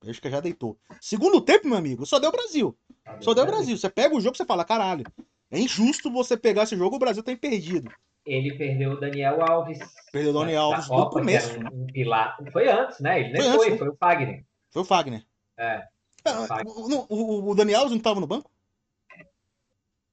[0.00, 0.78] A Bélgica já deitou.
[1.00, 2.76] Segundo tempo, meu amigo, só deu Brasil.
[3.20, 3.76] Só deu Brasil.
[3.76, 5.04] Você pega o jogo e você fala, caralho,
[5.50, 7.90] é injusto você pegar esse jogo o Brasil tem perdido.
[8.26, 9.78] Ele perdeu o Daniel Alves.
[10.12, 11.58] Perdeu o Daniel Alves no começo.
[11.58, 12.36] Um, um pilar.
[12.52, 13.20] Foi antes, né?
[13.20, 13.78] Ele nem foi, foi, antes, né?
[13.78, 14.44] foi o Fagner.
[14.70, 15.24] Foi o Fagner.
[15.56, 15.82] É.
[16.24, 18.50] Ah, o, o, o, Daniel Alves não estava no banco?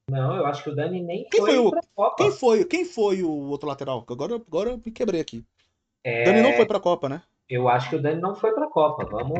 [0.10, 2.16] Não, eu acho que o Dani nem quem foi, foi pra Copa.
[2.18, 4.06] Quem foi, quem foi o outro lateral?
[4.08, 5.44] Agora, agora eu me quebrei aqui.
[6.04, 6.24] É...
[6.24, 7.24] Dani não foi pra Copa, né?
[7.48, 9.06] Eu acho que o Dani não foi para a Copa.
[9.06, 9.40] Vamos,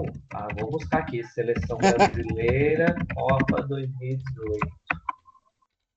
[0.60, 1.24] vou buscar aqui.
[1.24, 4.68] Seleção Brasileira, Copa 2018.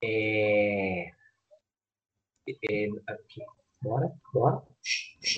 [0.02, 1.10] É...
[2.48, 2.88] É...
[3.06, 3.42] Aqui.
[3.82, 4.62] Bora, bora.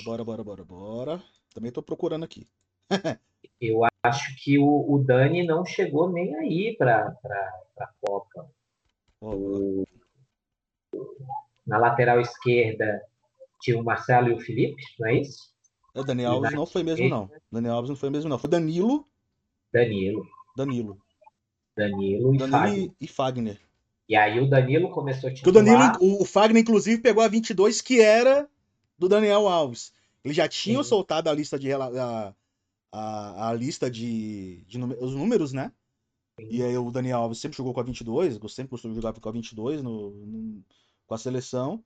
[0.05, 1.23] Bora, bora, bora, bora.
[1.53, 2.49] Também estou procurando aqui.
[3.61, 7.15] Eu acho que o, o, Dani não chegou nem aí para
[7.79, 8.51] a Copa.
[9.21, 9.85] O,
[11.67, 13.03] na lateral esquerda
[13.61, 15.51] tinha o Marcelo e o Felipe, não é isso?
[15.95, 17.31] O Daniel Alves não foi mesmo, não.
[17.51, 18.39] Daniel Alves não foi mesmo, não.
[18.39, 19.07] Foi Danilo.
[19.73, 20.27] Danilo.
[20.57, 20.99] Danilo.
[21.77, 22.91] Danilo e Danilo Fagner.
[23.01, 23.61] E Fagner.
[24.09, 25.63] E aí o Danilo começou a titular.
[25.63, 28.49] O, Danilo, o Fagner, inclusive, pegou a 22, que era
[28.99, 29.93] do Daniel Alves.
[30.25, 30.89] Eles já tinham Sim.
[30.89, 32.35] soltado a lista de a,
[32.93, 35.73] a, a lista de, de os números, né?
[36.39, 39.33] E aí o Daniel Alves sempre jogou com a 22, sempre costumou jogar com a
[39.33, 40.65] 22 no, no,
[41.07, 41.85] com a seleção.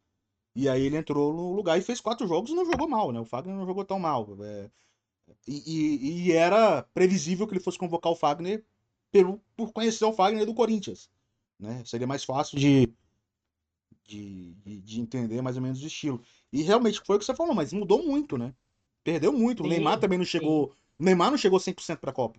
[0.55, 3.19] E aí ele entrou no lugar e fez quatro jogos e não jogou mal, né?
[3.19, 4.27] O Fagner não jogou tão mal.
[4.43, 4.71] É,
[5.47, 8.65] e, e, e, era previsível que ele fosse convocar o Fagner
[9.11, 11.11] pelo, por conhecer o Fagner do Corinthians.
[11.59, 11.83] Né?
[11.85, 12.93] Seria mais fácil de,
[14.05, 16.23] de, de, entender mais ou menos o estilo.
[16.53, 18.55] E realmente foi o que você falou, mas mudou muito, né?
[19.03, 19.63] Perdeu muito.
[19.63, 20.69] Sim, o Neymar também não chegou.
[20.69, 20.75] Sim.
[20.99, 22.39] O Neymar não chegou 100% para a Copa.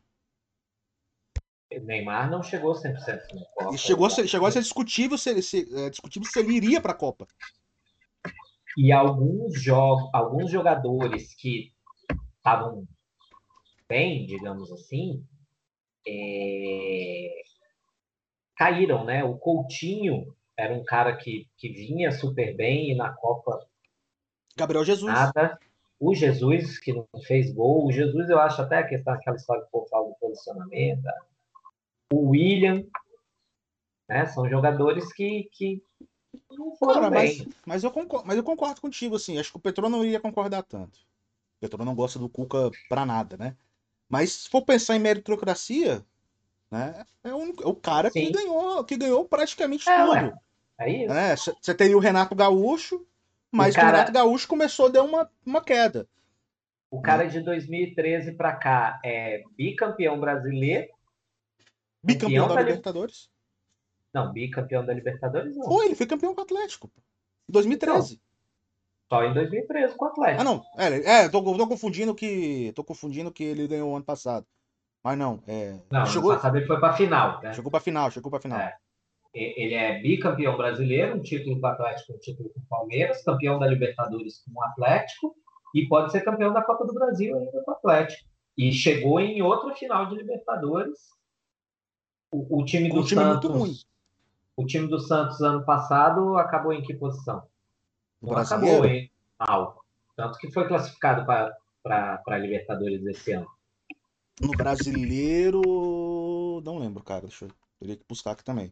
[1.72, 3.76] O Neymar não chegou 100% na Copa.
[3.76, 6.80] E chegou, a ser, chegou a ser discutível se, se, é, discutível se ele iria
[6.80, 7.28] para a Copa.
[8.78, 11.72] E alguns, jogos, alguns jogadores que
[12.38, 12.86] estavam
[13.88, 15.26] bem, digamos assim,
[16.08, 17.42] é...
[18.56, 19.24] caíram, né?
[19.24, 23.66] O Coutinho era um cara que, que vinha super bem e na Copa.
[24.58, 25.12] Gabriel Jesus.
[25.12, 25.60] Nada.
[26.00, 27.88] O Jesus, que não fez gol.
[27.88, 31.04] O Jesus, eu acho até a questão, aquela história que o fala do posicionamento.
[32.12, 32.86] O William.
[34.08, 34.26] Né?
[34.28, 35.82] São jogadores que, que
[36.52, 37.38] não foram Cara, bem.
[37.38, 39.38] Mas, mas, eu concordo, mas eu concordo contigo, assim.
[39.38, 40.98] Acho que o Petro não iria concordar tanto.
[40.98, 43.56] O Petro não gosta do Cuca pra nada, né?
[44.10, 46.06] Mas se for pensar em meritocracia,
[46.70, 47.06] né?
[47.24, 50.12] É o, é o cara que ganhou, que ganhou praticamente é, tudo.
[50.12, 50.34] Ué.
[50.80, 51.14] É isso.
[51.14, 53.06] É, você teria o Renato Gaúcho,
[53.52, 53.88] mas o, cara...
[53.88, 56.08] o Renato Gaúcho começou a dar uma, uma queda.
[56.92, 60.88] O cara de 2013 para cá é bicampeão brasileiro.
[62.04, 63.30] Bicampeão da Libertadores?
[64.16, 65.66] Não, bicampeão da Libertadores não.
[65.66, 66.90] Foi, ele foi campeão com o Atlético.
[67.50, 68.14] Em 2013.
[68.14, 70.42] Então, só em 2013 com o Atlético.
[70.42, 70.64] Ah, não.
[70.78, 72.72] É, é tô, tô, confundindo que.
[72.74, 74.46] Tô confundindo que ele ganhou ano passado.
[75.04, 75.44] Mas não.
[75.46, 76.32] É, não, chegou...
[76.32, 77.54] ano passado ele foi pra final, né?
[77.54, 78.58] Chegou pra final, chegou pra final.
[78.58, 78.74] É.
[79.34, 83.60] Ele é bicampeão brasileiro, um título com o Atlético, um título com o Palmeiras, campeão
[83.60, 85.36] da Libertadores com o Atlético
[85.76, 88.24] e pode ser campeão da Copa do Brasil ainda com o Atlético.
[88.58, 90.98] E chegou em outra final de Libertadores.
[92.32, 93.86] O, o time do um time Santos.
[94.58, 97.46] O time do Santos ano passado acabou em que posição?
[98.22, 99.84] Não acabou em mal.
[100.16, 103.48] Tanto que foi classificado para a Libertadores esse ano.
[104.42, 105.62] No brasileiro.
[106.64, 107.22] Não lembro, cara.
[107.22, 107.52] Deixa eu.
[107.80, 108.72] Teria que buscar aqui também.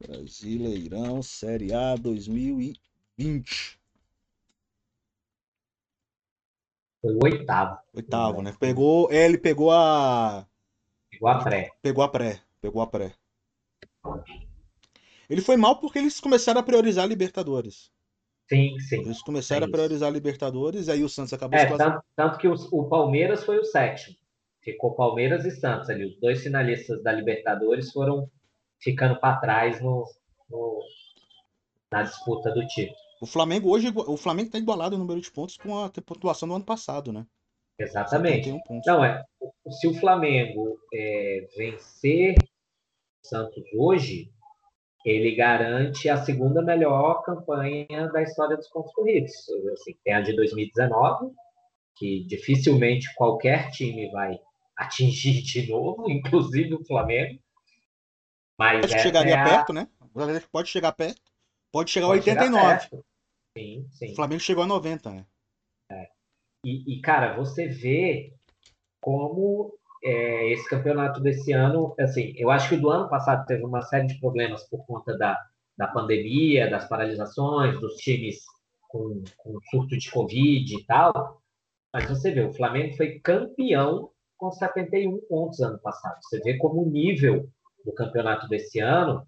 [0.00, 3.78] Brasileirão Série A 2020.
[7.02, 7.78] Foi o oitavo.
[7.94, 8.54] Oitavo, né?
[8.58, 9.10] Pegou.
[9.12, 10.46] É, ele pegou a.
[11.20, 11.70] Pegou a pré.
[11.82, 12.40] Pegou a pré.
[12.62, 13.12] Pegou a pré.
[15.28, 17.92] Ele foi mal porque eles começaram a priorizar a Libertadores.
[18.48, 19.02] Sim, sim.
[19.02, 22.48] Eles começaram é a priorizar a Libertadores, aí o Santos acabou é, tanto, tanto, que
[22.48, 24.16] o, o Palmeiras foi o sétimo.
[24.62, 26.06] Ficou Palmeiras e Santos ali.
[26.06, 28.28] Os dois finalistas da Libertadores foram
[28.80, 30.06] ficando para trás no,
[30.48, 30.80] no,
[31.92, 32.96] na disputa do título.
[33.20, 36.54] O Flamengo hoje, o Flamengo está igualado o número de pontos com a pontuação do
[36.54, 37.26] ano passado, né?
[37.78, 38.58] Exatamente.
[38.86, 39.22] Não é.
[39.70, 44.32] Se o Flamengo é, vencer o Santos hoje,
[45.04, 49.32] ele garante a segunda melhor campanha da história dos pontos corridos.
[49.72, 51.32] Assim, tem a de 2019,
[51.96, 54.38] que dificilmente qualquer time vai
[54.76, 57.40] atingir de novo, inclusive o Flamengo.
[58.58, 59.44] Mas Acho que chegaria é a...
[59.44, 59.88] perto, né?
[60.50, 61.22] Pode chegar perto.
[61.72, 62.80] Pode chegar pode a 89.
[62.80, 63.02] Chegar
[63.56, 64.12] sim, sim.
[64.12, 65.26] O Flamengo chegou a 90, né?
[65.90, 66.08] É.
[66.64, 68.34] E, e, cara, você vê
[69.00, 69.72] como
[70.02, 73.82] é, esse campeonato desse ano, assim, eu acho que o do ano passado teve uma
[73.82, 75.38] série de problemas por conta da,
[75.76, 78.44] da pandemia, das paralisações, dos times
[78.88, 81.40] com, com surto de Covid e tal.
[81.92, 86.18] Mas você vê, o Flamengo foi campeão com 71 pontos ano passado.
[86.22, 87.48] Você vê como o nível
[87.84, 89.26] do campeonato desse ano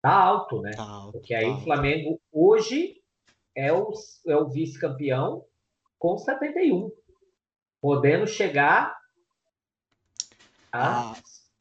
[0.00, 0.72] tá alto, né?
[0.72, 2.96] Tá alto, Porque aí tá o Flamengo hoje
[3.56, 3.92] é o,
[4.26, 5.44] é o vice-campeão
[5.98, 6.90] com 71,
[7.80, 8.96] podendo chegar
[10.72, 11.12] a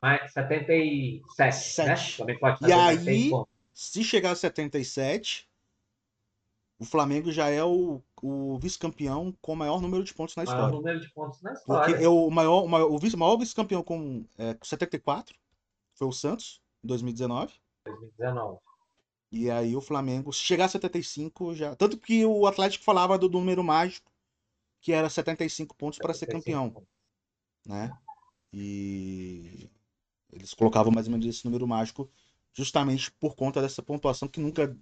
[0.02, 1.88] ah, 77, Sete.
[1.88, 1.96] né?
[2.18, 3.32] Também pode fazer e aí,
[3.74, 5.50] se chegar a 77,
[6.80, 10.64] o Flamengo já é o, o vice-campeão com o maior número de pontos na história.
[10.64, 11.90] Maior número de pontos na história.
[11.90, 15.36] Porque é o maior, o maior, o vice, maior vice-campeão com, é, com 74
[15.94, 17.54] foi o Santos, em 2019.
[17.86, 18.60] 2019.
[19.32, 21.76] E aí o Flamengo, se chegar a 75, já.
[21.76, 24.12] Tanto que o Atlético falava do número mágico,
[24.82, 26.72] que era 75 pontos para ser campeão.
[26.72, 26.90] Pontos.
[27.66, 27.96] Né?
[28.54, 29.70] E
[30.32, 32.10] eles colocavam mais ou menos esse número mágico
[32.54, 34.76] justamente por conta dessa pontuação que nunca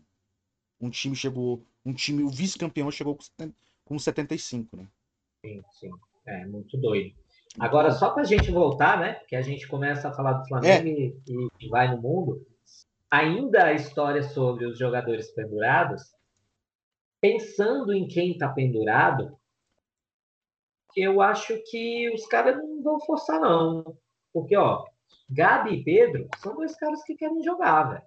[0.82, 3.18] um time chegou, um time, o vice-campeão chegou
[3.86, 4.88] com 75, né?
[5.46, 5.92] Sim, sim.
[6.26, 7.16] É muito doido.
[7.60, 9.16] Agora, só para a gente voltar, né?
[9.28, 10.92] Que a gente começa a falar do Flamengo é.
[10.92, 12.46] e, e, vai no mundo.
[13.10, 16.04] Ainda a história sobre os jogadores pendurados,
[17.20, 19.39] pensando em quem está pendurado,
[20.96, 23.98] eu acho que os caras não vão forçar, não.
[24.34, 24.86] Porque, ó,
[25.30, 28.04] Gabi e Pedro são dois caras que querem jogar, velho.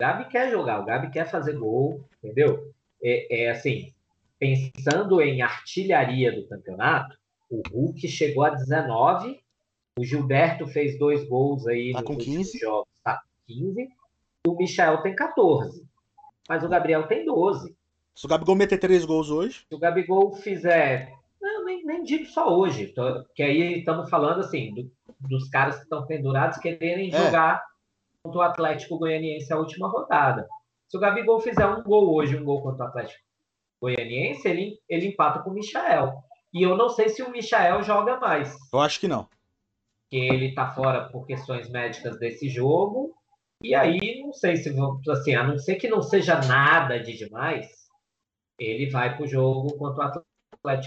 [0.00, 2.72] Gabi quer jogar, o Gabi quer fazer gol, entendeu?
[3.02, 3.92] É, é, assim,
[4.38, 7.16] pensando em artilharia do campeonato,
[7.50, 9.40] o Hulk chegou a 19,
[9.98, 12.58] o Gilberto fez dois gols aí tá nos com 15.
[12.58, 13.88] jogos, tá com 15,
[14.46, 15.84] e o Michel tem 14.
[16.48, 17.76] Mas o Gabriel tem 12.
[18.14, 21.17] Se o Gabigol meter três gols hoje, Se o Gabigol fizer.
[21.88, 25.84] Não, nem, digo só hoje, tô- que aí estamos falando assim, do- dos caras que
[25.84, 27.24] estão pendurados quererem É.
[27.24, 27.62] jogar
[28.22, 30.46] contra o Atlético Goianiense a última rodada.
[30.86, 33.18] Se o Gabigol fizer um gol hoje, um gol contra o Atlético
[33.80, 36.12] Goianiense, ele, ele empata com o Michael.
[36.52, 39.24] E eu não sei se o Michael joga mais, eu acho que não.
[40.10, 43.14] porque ele tá fora por questões médicas desse jogo.
[43.62, 44.74] E aí, não sei se
[45.10, 47.66] assim, a não ser que não seja nada de demais,
[48.58, 50.27] ele vai pro jogo contra o Atlético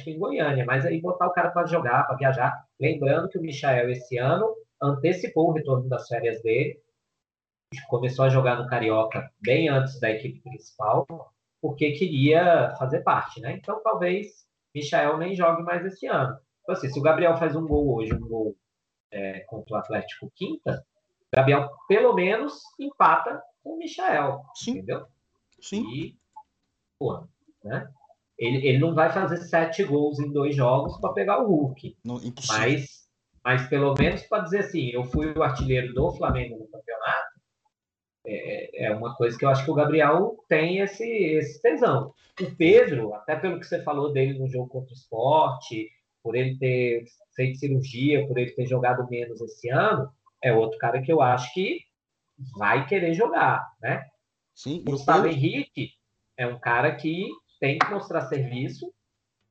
[0.07, 0.65] em Goiânia.
[0.65, 2.65] Mas aí botar o cara para jogar, para viajar.
[2.79, 6.79] Lembrando que o Michael esse ano antecipou o retorno das férias dele.
[7.87, 11.05] Começou a jogar no Carioca bem antes da equipe principal,
[11.61, 13.53] porque queria fazer parte, né?
[13.53, 14.45] Então talvez
[14.75, 16.37] Michael nem jogue mais esse ano.
[16.61, 18.55] Então, assim, se o Gabriel faz um gol hoje, um gol
[19.11, 20.85] é, contra o Atlético quinta,
[21.33, 25.05] o Gabriel pelo menos empata com o Michael, Sim, entendeu?
[25.61, 25.83] sim.
[25.93, 26.17] E,
[26.99, 27.25] pô,
[27.63, 27.89] né?
[28.41, 32.19] Ele, ele não vai fazer sete gols em dois jogos para pegar o Hulk, Não,
[32.47, 33.07] mas,
[33.43, 37.29] mas pelo menos para dizer assim, eu fui o artilheiro do Flamengo no campeonato,
[38.25, 42.15] é, é uma coisa que eu acho que o Gabriel tem esse, esse tesão.
[42.41, 45.87] O Pedro, até pelo que você falou dele no jogo contra o esporte,
[46.23, 47.05] por ele ter
[47.35, 50.09] feito cirurgia, por ele ter jogado menos esse ano,
[50.43, 51.79] é outro cara que eu acho que
[52.57, 54.03] vai querer jogar, né?
[54.55, 55.91] Sim, Gustavo Henrique
[56.35, 57.27] é um cara que
[57.61, 58.91] tem que mostrar serviço.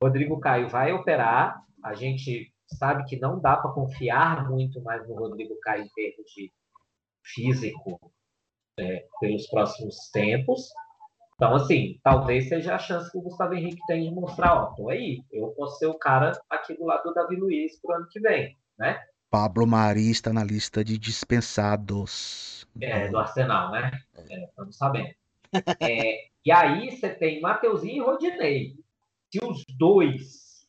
[0.03, 1.63] Rodrigo Caio vai operar.
[1.81, 6.29] A gente sabe que não dá para confiar muito mais no Rodrigo Caio em termos
[6.31, 6.51] de
[7.23, 7.99] físico
[8.77, 10.69] é, pelos próximos tempos.
[11.35, 14.89] Então, assim, talvez seja a chance que o Gustavo Henrique tem de mostrar, ó, tô
[14.89, 18.19] aí, eu posso ser o cara aqui do lado do Davi Luiz pro ano que
[18.19, 19.01] vem, né?
[19.29, 22.67] Pablo Mari está na lista de dispensados.
[22.79, 23.89] É, do Arsenal, né?
[24.29, 25.09] É, estamos sabendo.
[25.81, 28.75] É, e aí você tem Mateuzinho e Rodinei.
[29.31, 30.67] Se os dois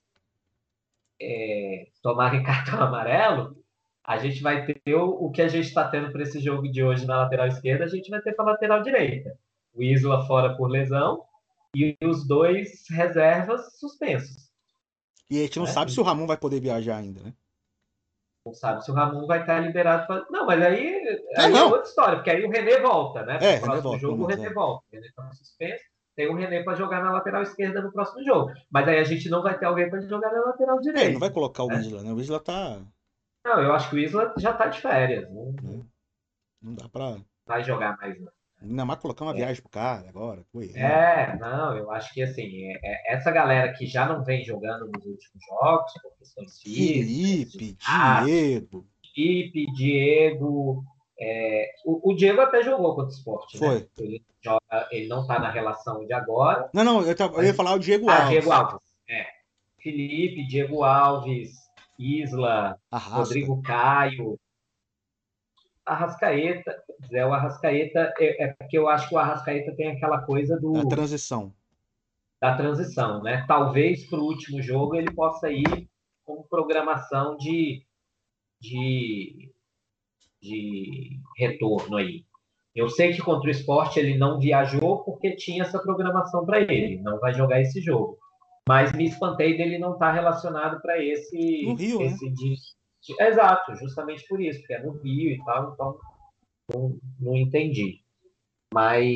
[1.20, 3.56] é, tomarem cartão amarelo,
[4.04, 6.82] a gente vai ter o, o que a gente está tendo para esse jogo de
[6.82, 9.38] hoje na lateral esquerda, a gente vai ter para a lateral direita.
[9.74, 11.24] O Isla fora por lesão
[11.74, 14.50] e os dois reservas suspensos.
[15.30, 15.70] E a gente não É.
[15.70, 17.32] sabe se o Ramon vai poder viajar ainda, né?
[18.44, 20.26] Não sabe se o Ramon vai estar liberado para.
[20.30, 20.98] Não, mas aí,
[21.36, 21.70] aí é não.
[21.70, 23.34] outra história, porque aí o René volta, né?
[23.36, 24.52] É, No René próximo volta, jogo, o René é.
[24.52, 24.84] volta.
[24.90, 25.84] O René está suspenso,
[26.16, 28.50] tem o René para jogar na lateral esquerda no próximo jogo.
[28.70, 31.04] Mas aí a gente não vai ter alguém para jogar na lateral É, direita.
[31.04, 31.76] ele não vai colocar o É.
[31.76, 32.12] Isla, né?
[32.12, 32.80] O Isla tá.
[33.44, 35.30] Não, eu acho que o Isla já está de férias.
[35.30, 35.54] Não
[36.60, 37.16] Não dá pra.
[37.46, 38.30] vai jogar mais, não.
[38.62, 39.36] Ainda mais colocar uma É.
[39.36, 40.42] viagem pro cara agora.
[40.52, 40.70] Foi.
[40.74, 44.86] É, não, eu acho que assim, é- é- essa galera que já não vem jogando
[44.86, 48.86] nos últimos jogos, por questões físicas, Felipe, Ah, Diego.
[49.14, 50.84] Felipe, Diego.
[51.20, 53.66] é, o, o Diego até jogou contra o esporte, né?
[53.66, 53.88] Foi.
[54.04, 56.68] Ele, joga, ele não tá na relação de agora.
[56.74, 58.30] Não, não, eu, tava- eu ia falar o Diego Ah, Alves.
[58.30, 58.80] Diego Alves.
[59.08, 59.26] É.
[59.80, 61.50] Felipe, Diego Alves,
[61.98, 63.16] Isla, Arrasta.
[63.18, 64.38] Rodrigo Caio.
[65.84, 66.74] Arrascaeta,
[67.08, 70.76] Zé, o Arrascaeta, é, é porque eu acho que o Arrascaeta tem aquela coisa do,
[70.78, 71.52] A transição.
[72.40, 73.44] da transição, né?
[73.48, 75.88] Talvez para o último jogo ele possa ir
[76.24, 77.84] com programação de,
[78.60, 79.50] de,
[80.40, 82.24] de retorno aí.
[82.74, 87.00] Eu sei que contra o esporte ele não viajou porque tinha essa programação para ele,
[87.02, 88.18] não vai jogar esse jogo.
[88.66, 91.36] Mas me espantei dele não estar relacionado para esse.
[91.74, 92.06] Rio, né?
[92.06, 92.54] esse de-
[93.18, 95.98] Exato, justamente por isso, porque é no Rio e tal, então
[96.72, 98.00] não, não entendi.
[98.72, 99.12] Mas,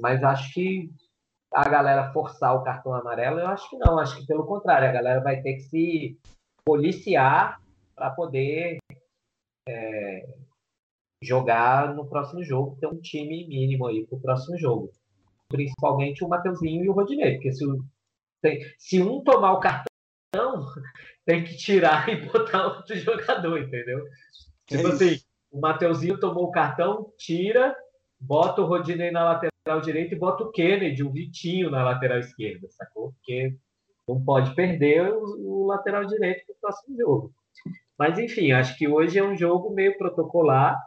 [0.00, 0.90] mas acho que
[1.52, 3.98] a galera forçar o cartão amarelo, eu acho que não.
[3.98, 6.18] Acho que pelo contrário, a galera vai ter que se
[6.64, 7.60] policiar
[7.94, 8.78] para poder
[9.68, 10.26] é,
[11.22, 14.90] jogar no próximo jogo, ter um time mínimo aí para o próximo jogo.
[15.48, 17.64] Principalmente o Mateuzinho e o Rodinei, porque se,
[18.78, 19.93] se um tomar o cartão,
[21.24, 24.04] tem que tirar e botar outro jogador, entendeu?
[24.66, 25.16] Tipo É assim,
[25.50, 27.74] o Mateuzinho tomou o cartão, tira,
[28.20, 32.66] bota o Rodinei na lateral direita e bota o Kennedy, o Vitinho na lateral esquerda,
[32.70, 33.12] sacou?
[33.12, 33.56] Porque
[34.08, 37.34] não pode perder o, o lateral direito para o próximo jogo.
[37.98, 40.78] Mas enfim, acho que hoje é um jogo meio protocolar.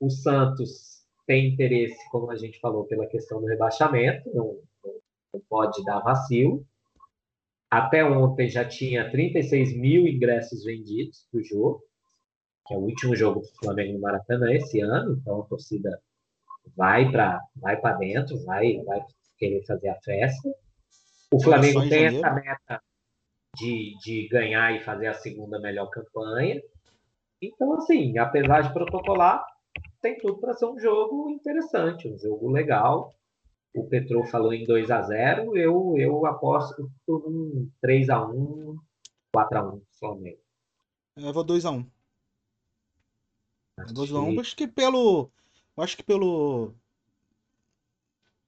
[0.00, 4.94] O Santos tem interesse, como a gente falou, pela questão do rebaixamento, não, não-
[5.34, 6.64] não pode dar vacilo.
[7.78, 11.82] Até ontem já tinha 36 mil ingressos vendidos do jogo,
[12.66, 16.00] que é o último jogo do Flamengo no Maracanã esse ano, então a torcida
[16.76, 19.00] vai para vai dentro, vai, vai
[19.38, 20.54] querer fazer a festa.
[21.32, 22.80] O Flamengo tem essa meta
[23.56, 26.60] de, de ganhar e fazer a segunda melhor campanha.
[27.40, 29.44] Então, assim, apesar de protocolar,
[30.00, 33.12] tem tudo para ser um jogo interessante, um jogo legal.
[33.74, 38.78] O Petro falou em 2 a 0 eu, eu aposto por um 3 a 1
[39.32, 40.38] 4 a 1 Flamengo.
[41.16, 41.86] Eu vou 2 a 1
[43.92, 45.28] 2 a 1 acho que pelo.
[45.76, 46.72] Acho que pelo.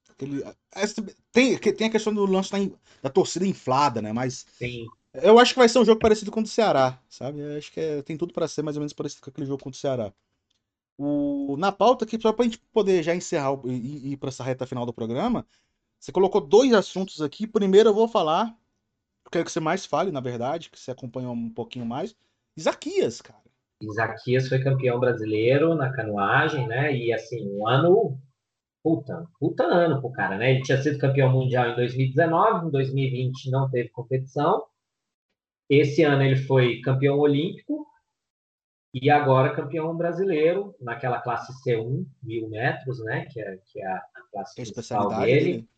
[0.08, 0.44] Aquele,
[1.32, 2.58] tem, tem a questão do lance da,
[3.02, 4.12] da torcida inflada, né?
[4.12, 4.46] Mas.
[4.52, 4.86] Sim.
[5.12, 7.40] Eu acho que vai ser um jogo parecido com o do Ceará, sabe?
[7.40, 9.62] Eu acho que é, tem tudo para ser mais ou menos parecido com aquele jogo
[9.62, 10.12] contra o Ceará.
[10.98, 14.66] O, na pauta aqui, só pra gente poder já encerrar e, ir pra essa reta
[14.66, 15.46] final do programa,
[15.98, 17.46] você colocou dois assuntos aqui.
[17.46, 18.56] Primeiro eu vou falar,
[19.24, 22.16] eu quero que você mais fale, na verdade, que você acompanhou um pouquinho mais.
[22.56, 23.42] Isaquias, cara.
[23.82, 26.96] Isaquias foi campeão brasileiro na canoagem, né?
[26.96, 28.18] E assim, um ano.
[28.82, 30.52] Puta, puta ano pro cara, né?
[30.52, 34.64] Ele tinha sido campeão mundial em 2019, em 2020 não teve competição.
[35.68, 37.84] Esse ano ele foi campeão olímpico
[39.02, 43.26] e agora campeão brasileiro naquela classe C1, mil metros, né?
[43.30, 44.02] Que é, que é a,
[44.32, 45.44] classe principal dele.
[45.44, 45.68] dele.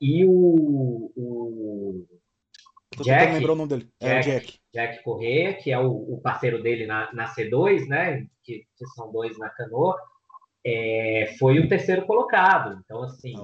[0.00, 2.06] E o, o
[3.02, 3.90] Jack, lembrou o nome dele.
[3.98, 4.60] Jack, é o Jack.
[4.74, 8.26] Jack Correia, que é o, o parceiro dele na, na C2, né?
[8.44, 9.96] Que, que são dois na canoa,
[10.62, 12.78] é, foi o terceiro colocado.
[12.84, 13.34] Então, assim,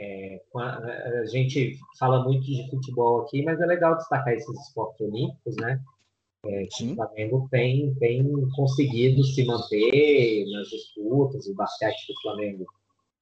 [0.00, 5.56] é, a gente fala muito de futebol aqui, mas é legal destacar esses esportes olímpicos,
[5.56, 5.78] né?
[6.48, 12.66] É, o Flamengo tem, tem conseguido se manter nas disputas, o basquete do Flamengo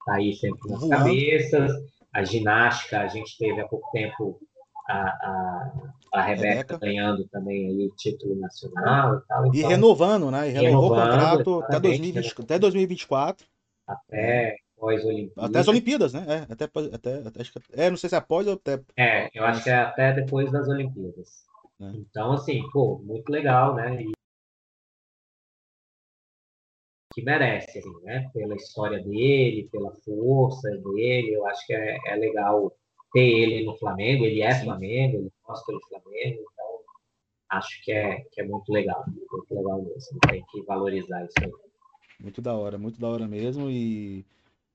[0.00, 1.72] está aí sempre nas cabeças,
[2.12, 4.38] a ginástica, a gente teve há pouco tempo
[4.88, 5.72] a, a,
[6.14, 9.46] a Rebeca, Rebeca, ganhando também aí título nacional e tal.
[9.46, 10.48] Então, e renovando, né?
[10.48, 13.46] E renovou o contrato até, 2020, até 2024.
[13.86, 15.50] Até pós-Olimpíadas.
[15.50, 16.24] Até as Olimpíadas, né?
[16.28, 17.40] É, até, até, até,
[17.72, 18.80] é, não sei se é após ou até.
[18.96, 21.44] É, eu acho que é até depois das Olimpíadas.
[21.80, 21.86] É.
[21.96, 24.02] Então, assim, pô, muito legal, né?
[24.02, 24.12] E...
[27.12, 28.28] Que merece, assim, né?
[28.32, 32.76] Pela história dele, pela força dele, eu acho que é, é legal
[33.12, 34.24] ter ele no Flamengo.
[34.24, 36.80] Ele é Flamengo, ele gosta do Flamengo, então
[37.50, 40.18] acho que é, que é muito legal, muito legal mesmo.
[40.28, 41.52] Tem que valorizar isso aí.
[42.20, 43.70] Muito da hora, muito da hora mesmo.
[43.70, 44.26] E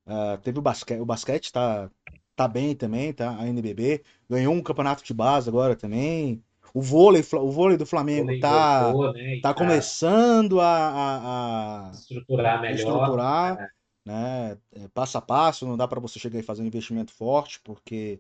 [0.06, 1.92] uh, teve o basquete, o basquete tá,
[2.36, 3.38] tá bem também, tá?
[3.38, 6.44] A NBB ganhou um campeonato de base agora também.
[6.74, 9.40] O vôlei, o vôlei do Flamengo vôlei tá, voltou, né?
[9.42, 12.76] tá, tá começando a, a, a estruturar melhor.
[12.76, 13.70] Estruturar, é.
[14.06, 14.58] né?
[14.74, 18.20] É, passo a passo, não dá para você chegar e fazer um investimento forte, porque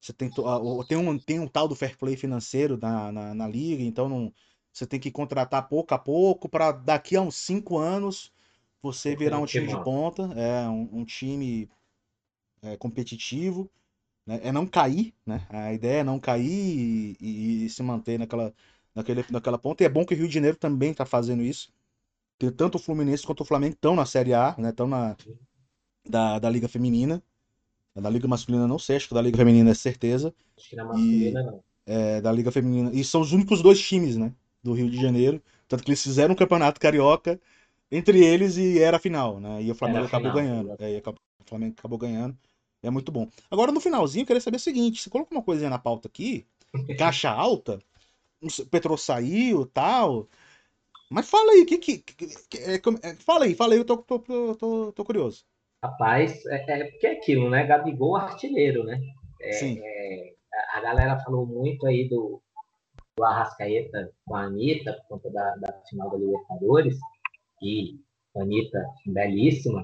[0.00, 0.30] você tem,
[0.88, 4.32] tem, um, tem um tal do fair play financeiro na, na, na liga, então não,
[4.72, 8.32] você tem que contratar pouco a pouco para daqui a uns cinco anos
[8.82, 11.70] você virar um time de ponta, é um, um time
[12.62, 13.70] é, competitivo
[14.26, 14.40] né?
[14.42, 15.46] é não cair, né?
[15.50, 18.52] A ideia é não cair e, e, se manter naquela,
[18.94, 19.82] naquele, naquela ponta.
[19.82, 21.72] E é bom que o Rio de Janeiro também está fazendo isso.
[22.38, 24.70] Tem tanto o Fluminense quanto o Flamengo estão na Série A, né?
[24.70, 25.16] Estão na
[26.08, 27.22] da, da Liga Feminina.
[27.94, 30.34] Da Liga Masculina não sei, acho que da Liga Feminina é certeza.
[30.58, 31.64] Acho que na masculina e, não.
[31.86, 32.90] É, da Liga Feminina.
[32.92, 34.32] E são os únicos dois times, né?
[34.62, 35.40] Do Rio de Janeiro.
[35.68, 37.40] Tanto que eles fizeram um campeonato carioca
[37.90, 39.62] entre eles e era a final, né?
[39.62, 40.74] E o Flamengo acabou ganhando.
[40.78, 42.36] É, acabou, o Flamengo acabou ganhando.
[42.84, 43.28] É muito bom.
[43.50, 46.46] Agora, no finalzinho, eu queria saber o seguinte: você colocou uma coisinha na pauta aqui,
[46.98, 47.80] caixa alta,
[48.42, 50.28] o Petro saiu tal.
[51.10, 53.98] Mas fala aí, que, que, que, que é, é, fala aí, fala aí, eu tô,
[53.98, 55.44] tô, tô, tô curioso.
[55.82, 57.64] Rapaz, é, é, porque é aquilo, né?
[57.66, 59.00] Gabigol artilheiro, né?
[59.40, 59.80] É, Sim.
[59.82, 60.34] É,
[60.72, 62.42] a galera falou muito aí do,
[63.16, 66.98] do Arrascaeta com a Anitta, por conta da, da final da Libertadores,
[67.62, 68.00] e
[68.36, 69.82] a Anitta belíssima,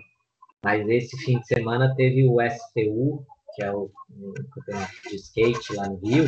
[0.63, 3.25] mas esse fim de semana teve o STU,
[3.55, 6.25] que é o, o campeonato de skate lá no Rio,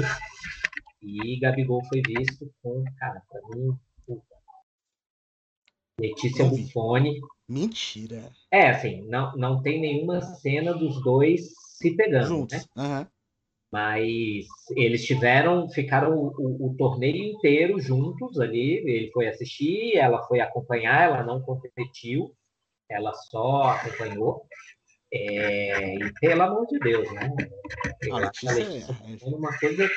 [1.02, 3.76] e Gabigol foi visto com, cara, pra mim,
[4.06, 4.36] puta.
[6.00, 7.20] Letícia Buffoni.
[7.48, 8.30] Mentira.
[8.50, 12.66] É, assim, não, não tem nenhuma cena dos dois se pegando, Juntos.
[12.76, 12.82] né?
[12.82, 13.06] Uhum.
[13.70, 14.46] Mas
[14.76, 18.76] eles tiveram, ficaram o, o, o, torneio inteiro juntos ali.
[18.86, 22.34] Ele foi assistir, ela foi acompanhar, ela não competiu
[22.92, 24.46] ela só acompanhou.
[25.12, 27.30] É, e pelo amor de Deus, né?
[28.12, 29.26] A Letícia, é...
[29.26, 29.88] uma coisa...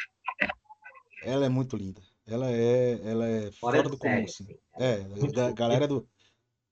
[1.23, 2.01] Ela é muito linda.
[2.27, 4.23] Ela é, ela é fora, fora do comum.
[4.23, 4.47] Assim.
[4.79, 5.05] É,
[5.47, 6.07] a galera do.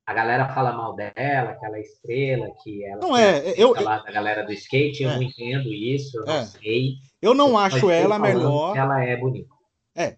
[0.05, 4.03] A galera fala mal dela, que ela é estrela, que ela não é, eu, da
[4.11, 5.15] galera do skate, eu é.
[5.15, 6.45] não entendo isso, eu não é.
[6.45, 6.95] sei.
[7.21, 8.75] Eu não acho ela melhor.
[8.75, 9.47] Ela é bonita.
[9.95, 10.03] É.
[10.03, 10.17] é.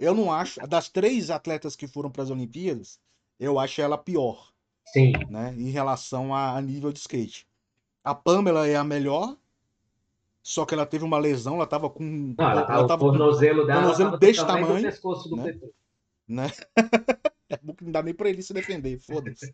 [0.00, 0.60] Eu não acho.
[0.66, 2.98] Das três atletas que foram para as Olimpíadas,
[3.38, 4.52] eu acho ela pior.
[4.86, 5.12] Sim.
[5.28, 7.46] Né, em relação a, a nível de skate.
[8.02, 9.36] A Pamela é a melhor,
[10.42, 12.04] só que ela teve uma lesão, ela tava com.
[12.38, 14.82] Não, ela, ela tava o tornozelo com, dela tornozelo desse tamanho.
[14.82, 15.58] pescoço do né?
[16.28, 16.50] né?
[17.48, 19.52] É não dá nem pra ele se defender, foda-se.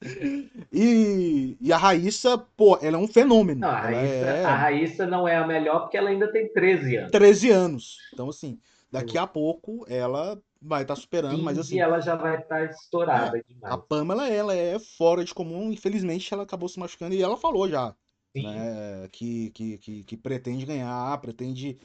[0.72, 3.60] E, e a Raíssa, pô, ela é um fenômeno.
[3.60, 4.44] Não, a, Raíssa, é...
[4.44, 7.10] a Raíssa não é a melhor porque ela ainda tem 13 anos.
[7.10, 7.98] 13 anos.
[8.14, 8.58] Então, assim,
[8.90, 11.76] daqui a pouco ela vai estar tá superando, Sim, mas assim.
[11.76, 13.74] E ela já vai estar tá estourada é, demais.
[13.74, 17.68] A Pamela, ela é fora de comum, infelizmente ela acabou se machucando e ela falou
[17.68, 17.94] já.
[18.34, 21.78] Né, que, que, que, que, pretende ganhar, pretende.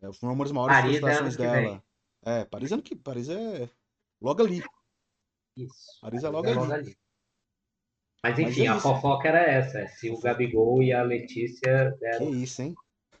[0.00, 1.82] É, foi uma das maiores Paris é frustrações dela.
[2.24, 3.68] É, Paris é, que, Paris é
[4.20, 4.62] logo ali.
[5.56, 6.00] Isso.
[6.00, 6.88] Paris é logo, é logo ali.
[6.88, 6.96] ali.
[8.22, 9.86] Mas enfim, Mas é a fofoca era essa.
[9.88, 12.74] Se o Gabigol e a Letícia deram, que isso, hein?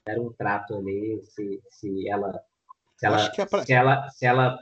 [0.06, 2.32] deram um trato ali, se, se ela.
[2.96, 3.66] Se ela, é pra...
[3.66, 4.58] se ela, se ela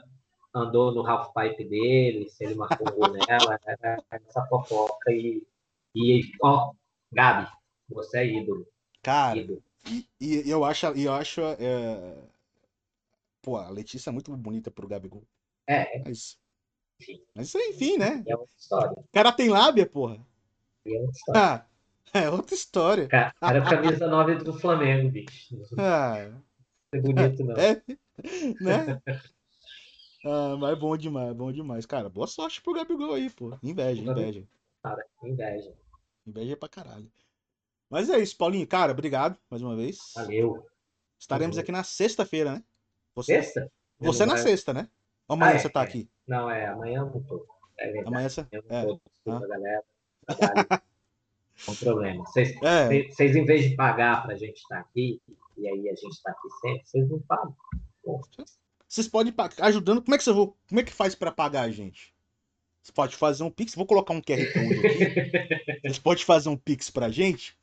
[0.53, 3.59] andou no half pipe dele, se ele marcou um gol nela,
[4.11, 5.41] essa fofoca e,
[5.95, 6.73] e ó,
[7.11, 7.49] Gabi,
[7.89, 8.67] você é ídolo.
[9.01, 9.63] Cara, ídolo.
[9.85, 12.15] E, e, eu acho, eu acho é...
[13.41, 15.23] pô, a Letícia é muito bonita pro Gabigol.
[15.67, 16.01] É.
[16.05, 16.37] Mas,
[17.35, 18.23] mas enfim, né?
[18.27, 18.91] É outra história.
[18.91, 20.19] O cara tem lábia, porra.
[20.85, 21.41] É outra história.
[21.41, 21.65] Ah,
[22.13, 23.07] é outra história.
[23.07, 25.57] Cara, era camisa 9 do Flamengo, bicho.
[25.77, 26.31] Ah.
[26.91, 27.55] É bonito, não.
[27.55, 27.81] É,
[28.61, 29.01] né?
[30.23, 31.85] Ah, mas é bom demais, bom demais.
[31.85, 33.57] Cara, boa sorte pro Gabigol aí, pô.
[33.61, 34.47] Inveja, inveja.
[34.81, 35.73] Cara, inveja.
[36.25, 37.11] Inveja pra caralho.
[37.89, 38.65] Mas é isso, Paulinho.
[38.65, 39.97] Cara, obrigado mais uma vez.
[40.15, 40.65] Valeu.
[41.19, 41.63] Estaremos Valeu.
[41.63, 42.63] aqui na sexta-feira, né?
[43.15, 43.71] Você, sexta?
[43.99, 44.89] Você na sexta, né?
[45.27, 45.83] Amanhã ah, é, você tá é.
[45.83, 46.09] aqui.
[46.27, 47.45] Não, é, amanhã eu não tô.
[47.77, 48.47] É amanhã você.
[48.51, 48.85] Eu não é.
[48.85, 49.47] tô, desculpa, ah.
[49.47, 49.83] galera.
[51.67, 52.25] Não problema.
[52.25, 53.09] Vocês, é.
[53.09, 55.21] vocês, em vez de pagar pra gente estar aqui,
[55.57, 57.55] e aí a gente tá aqui sempre, vocês não pagam.
[58.93, 60.03] Vocês podem ajudando.
[60.03, 62.13] Como é que você vou, como é que faz para pagar a gente?
[62.79, 63.73] Você pode fazer um pix.
[63.73, 65.81] Vou colocar um QR Code aqui.
[65.81, 67.57] Vocês podem fazer um pix pra gente.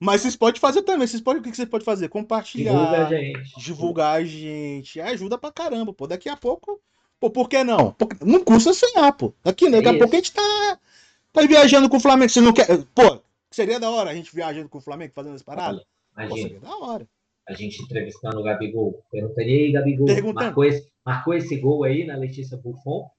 [0.00, 1.06] Mas vocês podem fazer também.
[1.06, 2.08] Vocês podem, o que vocês podem fazer?
[2.08, 2.72] Compartilhar.
[2.72, 3.60] Divulgar a gente.
[3.60, 5.00] Divulgar a gente.
[5.00, 6.06] Ajuda pra caramba, pô.
[6.06, 6.80] Daqui a pouco.
[7.20, 7.94] Pô, por que não?
[8.24, 9.34] Não custa sonhar, pô.
[9.44, 10.78] Daqui, daqui a pouco a gente tá,
[11.30, 12.30] tá viajando com o Flamengo.
[12.30, 12.66] Você não quer.
[12.94, 13.20] Pô,
[13.50, 15.82] seria da hora a gente viajando com o Flamengo, fazendo as paradas?
[16.16, 16.30] Imagina.
[16.30, 17.08] Pô, seria da hora.
[17.48, 19.02] A gente entrevistando o Gabigol.
[19.10, 20.06] Perguntaria aí, Gabigol.
[20.34, 23.10] Marcou esse, marcou esse gol aí na Letícia Buffon?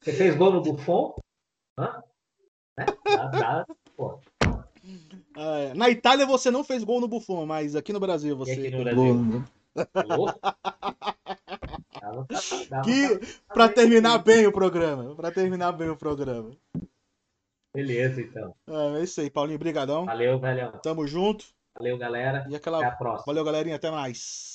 [0.00, 1.16] Você fez gol no Buffon?
[1.76, 2.00] Hã?
[2.78, 2.86] Né?
[3.04, 4.20] Dá, dá, pô.
[5.36, 8.54] Ah, na Itália você não fez gol no Buffon, mas aqui no Brasil você.
[8.54, 9.44] E aqui no Brasil?
[12.84, 16.56] que para terminar bem o programa, para terminar bem o programa.
[17.74, 18.54] Beleza, então.
[18.68, 20.04] É, é isso aí, Paulinho, brigadão.
[20.04, 20.70] Valeu, velho.
[20.80, 21.44] Tamo junto.
[21.76, 22.46] Valeu, galera.
[22.48, 22.78] E aquela...
[22.78, 23.24] Até a próxima.
[23.26, 24.53] Valeu, galerinha, até mais.